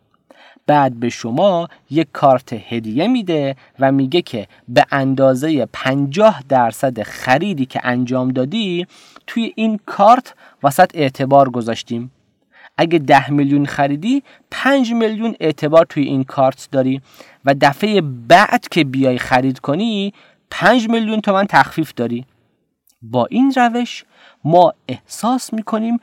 بعد 0.67 1.01
به 1.01 1.09
شما 1.09 1.69
یک 1.91 2.09
کارت 2.13 2.53
هدیه 2.53 3.07
میده 3.07 3.57
و 3.79 3.93
میگه 3.93 4.23
که 4.23 4.47
به 4.69 4.87
اندازه 4.91 5.67
50 5.73 6.43
درصد 6.49 7.03
خریدی 7.03 7.67
که 7.67 7.81
انجام 7.85 8.29
دادی 8.29 8.87
توی 9.27 9.53
این 9.57 9.81
کارت 9.87 10.35
وسط 10.63 10.91
اعتبار 10.95 11.51
گذاشتیم. 11.51 12.11
اگه 12.83 12.99
ده 12.99 13.31
میلیون 13.31 13.67
خریدی 13.67 14.23
5 14.51 14.93
میلیون 14.93 15.35
اعتبار 15.41 15.87
توی 15.87 16.03
این 16.03 16.25
کارت 16.25 16.69
داری. 16.73 17.01
و 17.45 17.55
دفعه 17.61 18.01
بعد 18.01 18.69
که 18.69 18.85
بیای 18.85 19.19
خرید 19.19 19.59
کنی 19.59 20.13
5 20.51 20.89
میلیون 20.89 21.21
تومن 21.21 21.47
تخفیف 21.47 21.95
داری. 21.95 22.25
با 23.03 23.27
این 23.31 23.53
روش 23.57 24.05
ما 24.45 24.75
احساس 24.89 25.53
می‌کنیم 25.53 26.01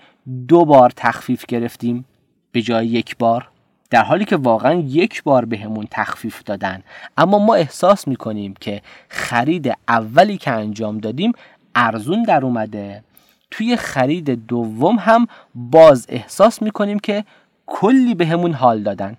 دو 0.48 0.66
بار 0.66 0.90
تخفیف 0.96 1.46
گرفتیم. 1.46 2.06
به 2.52 2.62
جای 2.62 2.88
یک 2.88 3.18
بار. 3.18 3.50
در 3.90 4.04
حالی 4.04 4.26
که 4.26 4.36
واقعا 4.36 4.74
یک 4.74 5.24
بار 5.24 5.46
بهمون 5.46 5.88
تخفیف 5.92 6.44
دادن. 6.44 6.84
اما 7.18 7.40
ما 7.40 7.56
احساس 7.56 8.08
می‌کنیم 8.08 8.54
که 8.62 8.82
خرید 9.10 9.74
اولی 9.88 10.38
که 10.38 10.52
انجام 10.52 10.98
دادیم 10.98 11.32
ارزون 11.76 12.24
در 12.24 12.46
اومده. 12.46 13.04
توی 13.52 13.76
خرید 13.76 14.48
دوم 14.48 14.96
هم 15.00 15.28
باز 15.56 16.06
احساس 16.10 16.62
می‌کنیم 16.62 17.00
که 17.00 17.26
کلی 17.66 18.16
بهمون 18.16 18.54
حال 18.54 18.84
دادن. 18.84 19.18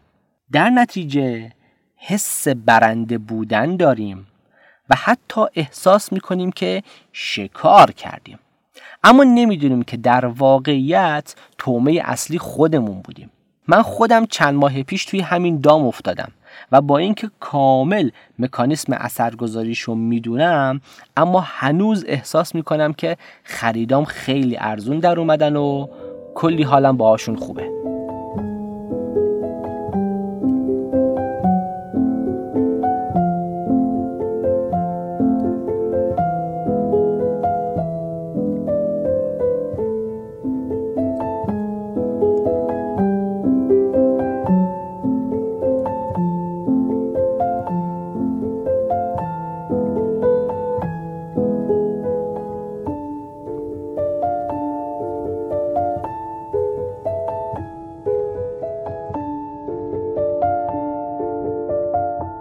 در 0.53 0.71
نتیجه 0.71 1.53
حس 1.97 2.49
برنده 2.49 3.19
بودن 3.19 3.77
داریم 3.77 4.27
و 4.91 4.95
حتی 4.97 5.41
احساس 5.55 6.13
می‌کنیم 6.13 6.53
که 6.53 6.83
شکار 7.13 7.91
کردیم. 7.91 8.39
اما 9.05 9.25
نمی‌دونیم 9.25 9.83
که 9.83 9.97
در 9.97 10.27
واقعیت 10.27 11.35
تومه 11.59 12.03
اصلی 12.05 12.39
خودمون 12.39 13.01
بودیم. 13.01 13.31
من 13.69 13.83
خودم 13.83 14.27
چند 14.27 14.55
ماه 14.55 14.83
پیش 14.83 15.05
توی 15.05 15.21
همین 15.21 15.61
دام 15.61 15.87
افتادم. 15.87 16.33
و 16.73 16.81
با 16.81 16.99
اینکه 16.99 17.31
کامل 17.41 18.11
مکانیسم 18.39 18.93
اثرگذاریشو 18.93 19.95
می‌دونم 19.95 20.81
اما 21.17 21.41
هنوز 21.47 22.05
احساس 22.09 22.55
می‌کنم 22.55 22.93
که 22.93 23.17
خریدام 23.45 24.05
خیلی 24.05 24.57
ارزون 24.61 24.99
در 24.99 25.19
اومدن 25.19 25.57
و 25.57 25.87
کلی 26.35 26.63
حالم 26.63 26.97
باهاشون 26.97 27.37
خوبه. 27.37 27.71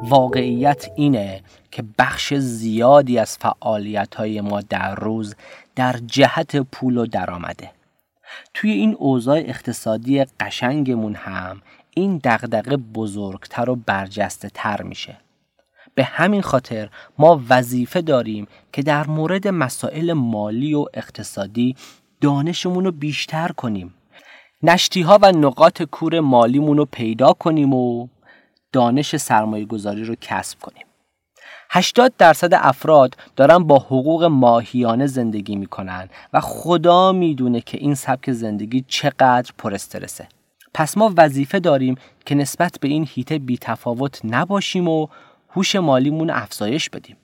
واقعیت 0.09 0.91
اینه 0.95 1.41
که 1.71 1.83
بخش 1.99 2.33
زیادی 2.33 3.19
از 3.19 3.37
فعالیت 3.37 4.15
های 4.15 4.41
ما 4.41 4.61
در 4.61 4.95
روز 4.95 5.35
در 5.75 5.95
جهت 6.05 6.55
پول 6.55 6.97
و 6.97 7.05
درآمده. 7.05 7.71
توی 8.53 8.71
این 8.71 8.95
اوضاع 8.99 9.37
اقتصادی 9.37 10.25
قشنگمون 10.39 11.15
هم 11.15 11.61
این 11.93 12.21
دغدغه 12.23 12.77
بزرگتر 12.77 13.69
و 13.69 13.75
برجسته 13.75 14.49
تر 14.53 14.81
میشه. 14.81 15.17
به 15.95 16.03
همین 16.03 16.41
خاطر 16.41 16.89
ما 17.17 17.41
وظیفه 17.49 18.01
داریم 18.01 18.47
که 18.73 18.81
در 18.81 19.07
مورد 19.07 19.47
مسائل 19.47 20.13
مالی 20.13 20.73
و 20.73 20.85
اقتصادی 20.93 21.75
دانشمون 22.21 22.85
رو 22.85 22.91
بیشتر 22.91 23.47
کنیم. 23.47 23.93
نشتی 24.63 25.01
ها 25.01 25.19
و 25.21 25.31
نقاط 25.31 25.83
کور 25.83 26.19
مالیمون 26.19 26.77
رو 26.77 26.85
پیدا 26.85 27.33
کنیم 27.33 27.73
و 27.73 28.07
دانش 28.71 29.15
سرمایه 29.15 29.65
گذاری 29.65 30.03
رو 30.03 30.15
کسب 30.21 30.59
کنیم. 30.59 30.85
80 31.71 32.13
درصد 32.17 32.53
افراد 32.53 33.15
دارن 33.35 33.57
با 33.57 33.79
حقوق 33.79 34.23
ماهیانه 34.23 35.07
زندگی 35.07 35.55
می‌کنن 35.55 36.09
و 36.33 36.39
خدا 36.39 37.11
می‌دونه 37.11 37.61
که 37.61 37.77
این 37.77 37.95
سبک 37.95 38.31
زندگی 38.31 38.85
چقدر 38.87 39.51
پر 39.57 39.73
استرسه. 39.73 40.27
پس 40.73 40.97
ما 40.97 41.13
وظیفه 41.17 41.59
داریم 41.59 41.95
که 42.25 42.35
نسبت 42.35 42.77
به 42.81 42.87
این 42.87 43.07
هیته 43.09 43.39
بی 43.39 43.57
تفاوت 43.57 44.19
نباشیم 44.23 44.87
و 44.87 45.07
هوش 45.49 45.75
مالیمون 45.75 46.29
افزایش 46.29 46.89
بدیم. 46.89 47.17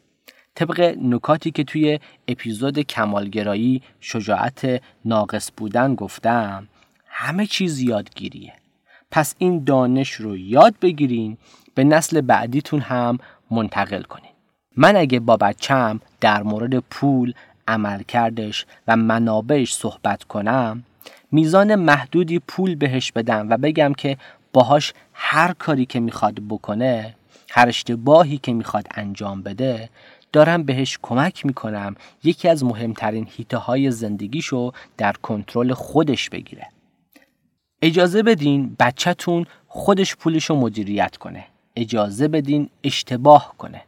طبق 0.56 0.96
نکاتی 1.02 1.52
که 1.52 1.64
توی 1.64 2.00
اپیزود 2.28 2.80
کمالگرایی 2.80 3.82
شجاعت 4.00 4.82
ناقص 5.06 5.52
بودن 5.58 5.96
گفتم 5.96 6.68
همه 7.06 7.46
چیز 7.48 7.80
یادگیریه. 7.80 8.54
پس 9.16 9.36
این 9.38 9.64
دانش 9.64 10.12
رو 10.12 10.38
یاد 10.38 10.76
بگیرین 10.82 11.38
به 11.76 11.84
نسل 11.84 12.22
بعدیتون 12.22 12.80
هم 12.80 13.18
منتقل 13.52 14.02
کنین. 14.02 14.32
من 14.78 14.96
اگه 14.96 15.20
با 15.20 15.38
بچم 15.38 16.00
در 16.22 16.44
مورد 16.44 16.80
پول 16.80 17.34
عملکردش 17.68 18.66
و 18.88 18.96
منابعش 18.96 19.74
صحبت 19.74 20.24
کنم 20.24 20.84
میزان 21.32 21.76
محدودی 21.76 22.40
پول 22.40 22.76
بهش 22.76 23.12
بدم 23.12 23.50
و 23.50 23.58
بگم 23.58 23.94
که 23.94 24.18
باهاش 24.54 24.94
هر 25.14 25.54
کاری 25.54 25.86
که 25.86 26.00
می‌خواد 26.00 26.40
بکنه 26.50 27.16
هر 27.50 27.68
اشتباهی 27.68 28.38
که 28.38 28.54
می‌خواد 28.54 28.88
انجام 28.92 29.42
بده 29.42 29.90
دارم 30.34 30.64
بهش 30.64 31.00
کمک 31.02 31.46
می‌کنم 31.46 31.96
یکی 32.24 32.50
از 32.50 32.64
مهمترین 32.64 33.28
هیته 33.32 33.58
های 33.58 33.92
زندگیشو 33.92 34.72
در 34.98 35.14
کنترل 35.14 35.74
خودش 35.74 36.30
بگیره. 36.30 36.68
اجازه 37.86 38.24
بدین 38.24 38.76
بچهتون 38.80 39.46
خودش 39.68 40.16
پولشو 40.16 40.56
مدیریت 40.56 41.18
کنه. 41.18 41.46
اجازه 41.76 42.28
بدین 42.28 42.70
اشتباه 42.84 43.56
کنه. 43.58 43.82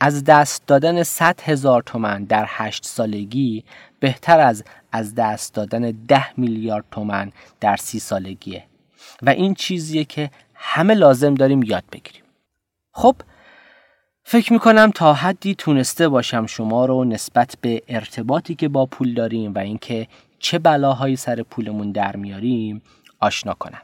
از 0.00 0.24
دست 0.24 0.66
دادن 0.66 1.02
100 1.02 1.40
هزار 1.40 1.82
تومن 1.82 2.24
در 2.24 2.44
هشت 2.48 2.86
سالگی 2.86 3.64
بهتر 4.00 4.40
از 4.40 4.64
از 4.92 5.14
دست 5.14 5.54
دادن 5.54 5.90
ده 6.08 6.40
میلیارد 6.40 6.84
تومن 6.90 7.32
در 7.60 7.76
سی 7.76 7.98
سالگیه. 7.98 8.64
و 9.22 9.30
این 9.30 9.54
چیزیه 9.54 10.04
که 10.04 10.30
همه 10.54 10.94
لازم 10.94 11.34
داریم 11.34 11.62
یاد 11.62 11.84
بگیریم. 11.92 12.22
خب 12.92 13.16
فکر 14.24 14.52
می‌کنم 14.52 14.90
تا 14.94 15.14
حدی 15.14 15.54
تونسته 15.54 16.08
باشم 16.08 16.46
شما 16.46 16.86
رو 16.86 17.04
نسبت 17.04 17.54
به 17.60 17.82
ارتباطی 17.88 18.54
که 18.54 18.68
با 18.68 18.86
پول 18.86 19.14
داریم 19.14 19.54
و 19.54 19.58
اینکه 19.58 20.06
چه 20.38 20.58
بلاهایی 20.58 21.16
سر 21.16 21.42
پولمون 21.42 21.92
در 21.92 22.16
میاریم 22.16 22.82
آشنا 23.20 23.54
کنم. 23.54 23.82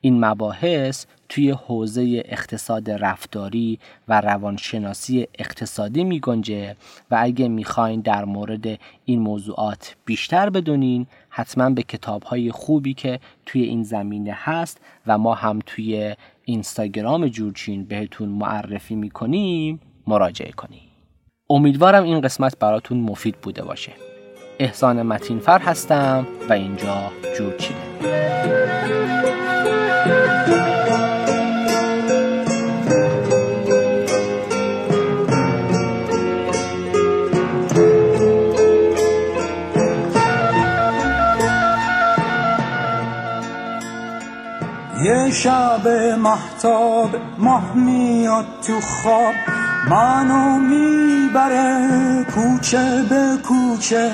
این 0.00 0.24
مباحث 0.24 1.06
توی 1.28 1.50
حوزه 1.50 2.22
اقتصاد 2.24 2.90
رفتاری 2.90 3.78
و 4.08 4.20
روانشناسی 4.20 5.26
اقتصادی 5.38 6.04
می 6.04 6.20
گنجه 6.20 6.76
و 7.10 7.18
اگه 7.20 7.48
می‌خواین 7.48 8.00
در 8.00 8.24
مورد 8.24 8.78
این 9.04 9.20
موضوعات 9.20 9.96
بیشتر 10.04 10.50
بدونین 10.50 11.06
حتما 11.28 11.70
به 11.70 11.82
کتاب 11.82 12.22
های 12.22 12.50
خوبی 12.50 12.94
که 12.94 13.20
توی 13.46 13.62
این 13.62 13.82
زمینه 13.82 14.32
هست 14.36 14.80
و 15.06 15.18
ما 15.18 15.34
هم 15.34 15.58
توی 15.66 16.16
اینستاگرام 16.44 17.28
جورچین 17.28 17.84
بهتون 17.84 18.28
معرفی 18.28 18.94
می‌کنیم 18.94 19.80
مراجعه 20.06 20.52
کنیم 20.52 20.82
امیدوارم 21.50 22.04
این 22.04 22.20
قسمت 22.20 22.58
براتون 22.58 23.00
مفید 23.00 23.36
بوده 23.36 23.64
باشه. 23.64 24.07
احسان 24.58 25.02
متینفر 25.02 25.58
هستم 25.58 26.26
و 26.48 26.52
اینجا 26.52 27.12
جور 27.38 27.54
یه 45.04 45.30
شب 45.30 45.88
محتاب 46.18 47.16
ماه 47.38 47.76
میاد 47.76 48.46
تو 48.66 48.80
خواب 48.80 49.34
منو 49.90 50.58
می‌بره 50.58 51.88
کوچه 52.34 53.04
به 53.10 53.38
کوچه. 53.48 54.10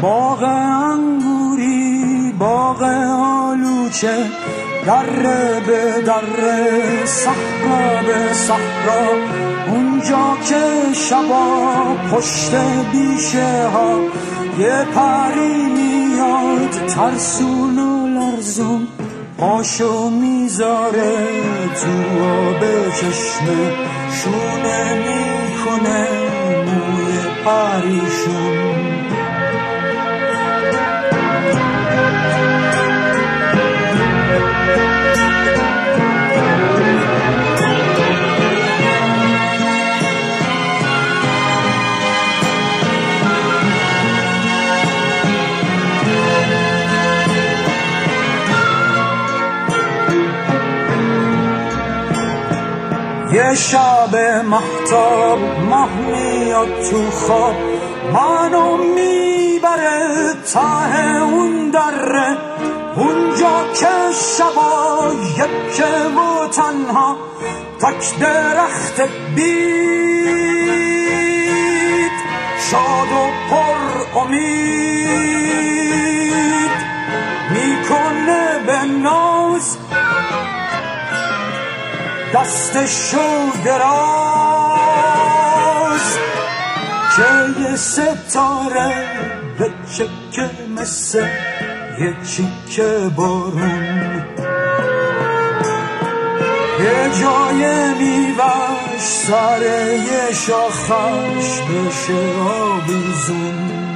باغ 0.00 0.42
انگوری 0.42 2.32
باغ 2.38 2.82
آلوچه 2.82 4.16
دره 4.86 5.60
به 5.66 6.02
دره 6.06 7.04
صحرا 7.04 8.02
به 8.06 8.32
صحرا. 8.32 9.06
اونجا 9.68 10.36
که 10.48 10.92
شبا 10.94 11.46
پشت 12.12 12.54
بیشه 12.92 13.68
ها 13.68 13.98
یه 14.58 14.86
پری 14.94 15.66
میاد 15.66 16.70
ترسون 16.70 17.78
و 17.78 18.06
لرزون. 18.06 18.86
پاشو 19.38 20.10
می‌ذاره 20.10 21.16
تو 21.80 22.24
آب 22.24 22.60
چشمه 22.90 23.72
شونه 24.12 24.94
می‌کنه 24.94 26.08
موی 26.66 27.18
پریشون. 27.44 28.75
یه 53.36 53.54
شب 53.54 54.16
محتاب 54.44 55.38
ماه 55.70 55.88
میاد 55.96 56.82
تو 56.90 57.10
خواب 57.10 57.54
منو 58.12 58.76
می‌بره 58.76 60.34
ته 60.52 61.22
اون 61.22 61.70
دره. 61.70 62.36
اونجا 62.96 63.64
که 63.74 63.94
شبا 64.38 65.12
یکه 65.36 65.84
و 65.86 66.48
تنها 66.48 67.16
تک 67.80 68.18
درخت 68.20 69.00
بید. 69.34 70.56
شاد 72.70 73.12
و 73.12 73.30
پر 73.50 73.80
امید 74.20 75.56
می‌کنه 77.50 78.58
به 78.66 78.78
ناز 82.34 82.72
دستشو 82.72 83.52
دراز 83.64 84.06
یه 87.60 87.76
ستاره 87.76 88.94
به 89.58 89.70
چکه 89.96 90.50
مثل 90.78 91.26
یه 92.00 92.16
چیکه 92.26 93.10
بارون 93.16 94.24
یه 96.80 97.10
جای 97.20 97.94
میوش 97.94 99.00
سر 99.00 99.62
یه 99.92 100.32
شاخش 100.32 101.60
بشه 101.60 102.22
آبیزون 102.40 103.95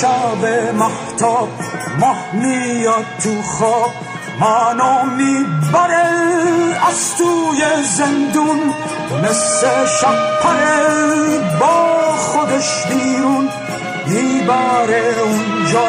شب 0.00 0.72
محتاب 0.74 1.48
ماه 2.00 2.16
میاد 2.32 3.04
تو 3.22 3.42
خواب. 3.42 3.90
منو 4.40 5.04
می‌بره 5.16 6.04
از 6.88 7.16
توی 7.16 7.62
زندون 7.96 8.74
مثل 9.22 9.66
شپره 10.00 11.58
با 11.60 12.16
خودش 12.16 12.86
بیرون. 12.86 13.48
می‌بره 14.06 15.14
اونجا 15.20 15.88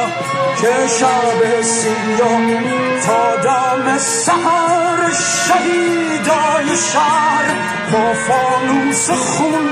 که 0.66 0.88
شب 1.00 1.62
سیاه 1.62 2.64
تا 3.06 3.36
دم 3.36 3.98
سهر 3.98 5.12
شهیدای 5.48 6.78
شهر 6.94 7.46
با 7.94 8.14
فانوس 8.14 9.10
خون 9.10 9.70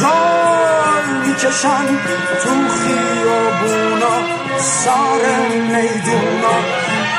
جای 0.00 1.26
می‌کشن 1.26 1.86
تو 2.42 2.50
خیابونا 2.78 4.16
سر 4.58 5.48
میدونا. 5.50 6.56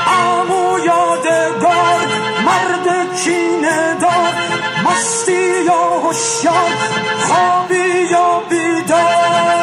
امو 0.08 0.80
یادگار 0.80 2.00
مرد 2.46 3.16
کینه 3.24 3.98
دار 4.02 4.34
مستی 4.86 5.64
یا 5.66 6.00
هوشیار 6.04 6.72
خوابی 7.28 8.08
یا 8.12 8.44
بیدار. 8.50 9.59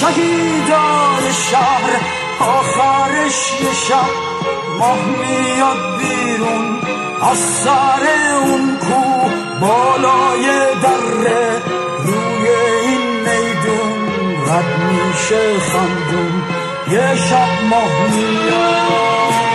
شهیدان 0.00 1.32
شهر 1.50 2.00
آخرش 2.40 3.60
یه 3.62 3.72
شب 3.88 4.10
ماه 4.78 5.04
میاد 5.04 5.98
بیرون. 5.98 6.80
از 7.22 7.38
سر 7.38 8.02
اون 8.42 8.78
کو 8.78 9.28
بالای 9.60 10.46
دره 10.82 11.62
روی 12.04 12.48
این 12.82 13.20
میدون 13.20 14.06
رد 14.46 14.80
میشه 14.80 15.60
خندون. 15.60 16.42
یه 16.90 17.16
شب 17.16 17.64
ماه 17.70 18.10
میاد. 18.10 19.45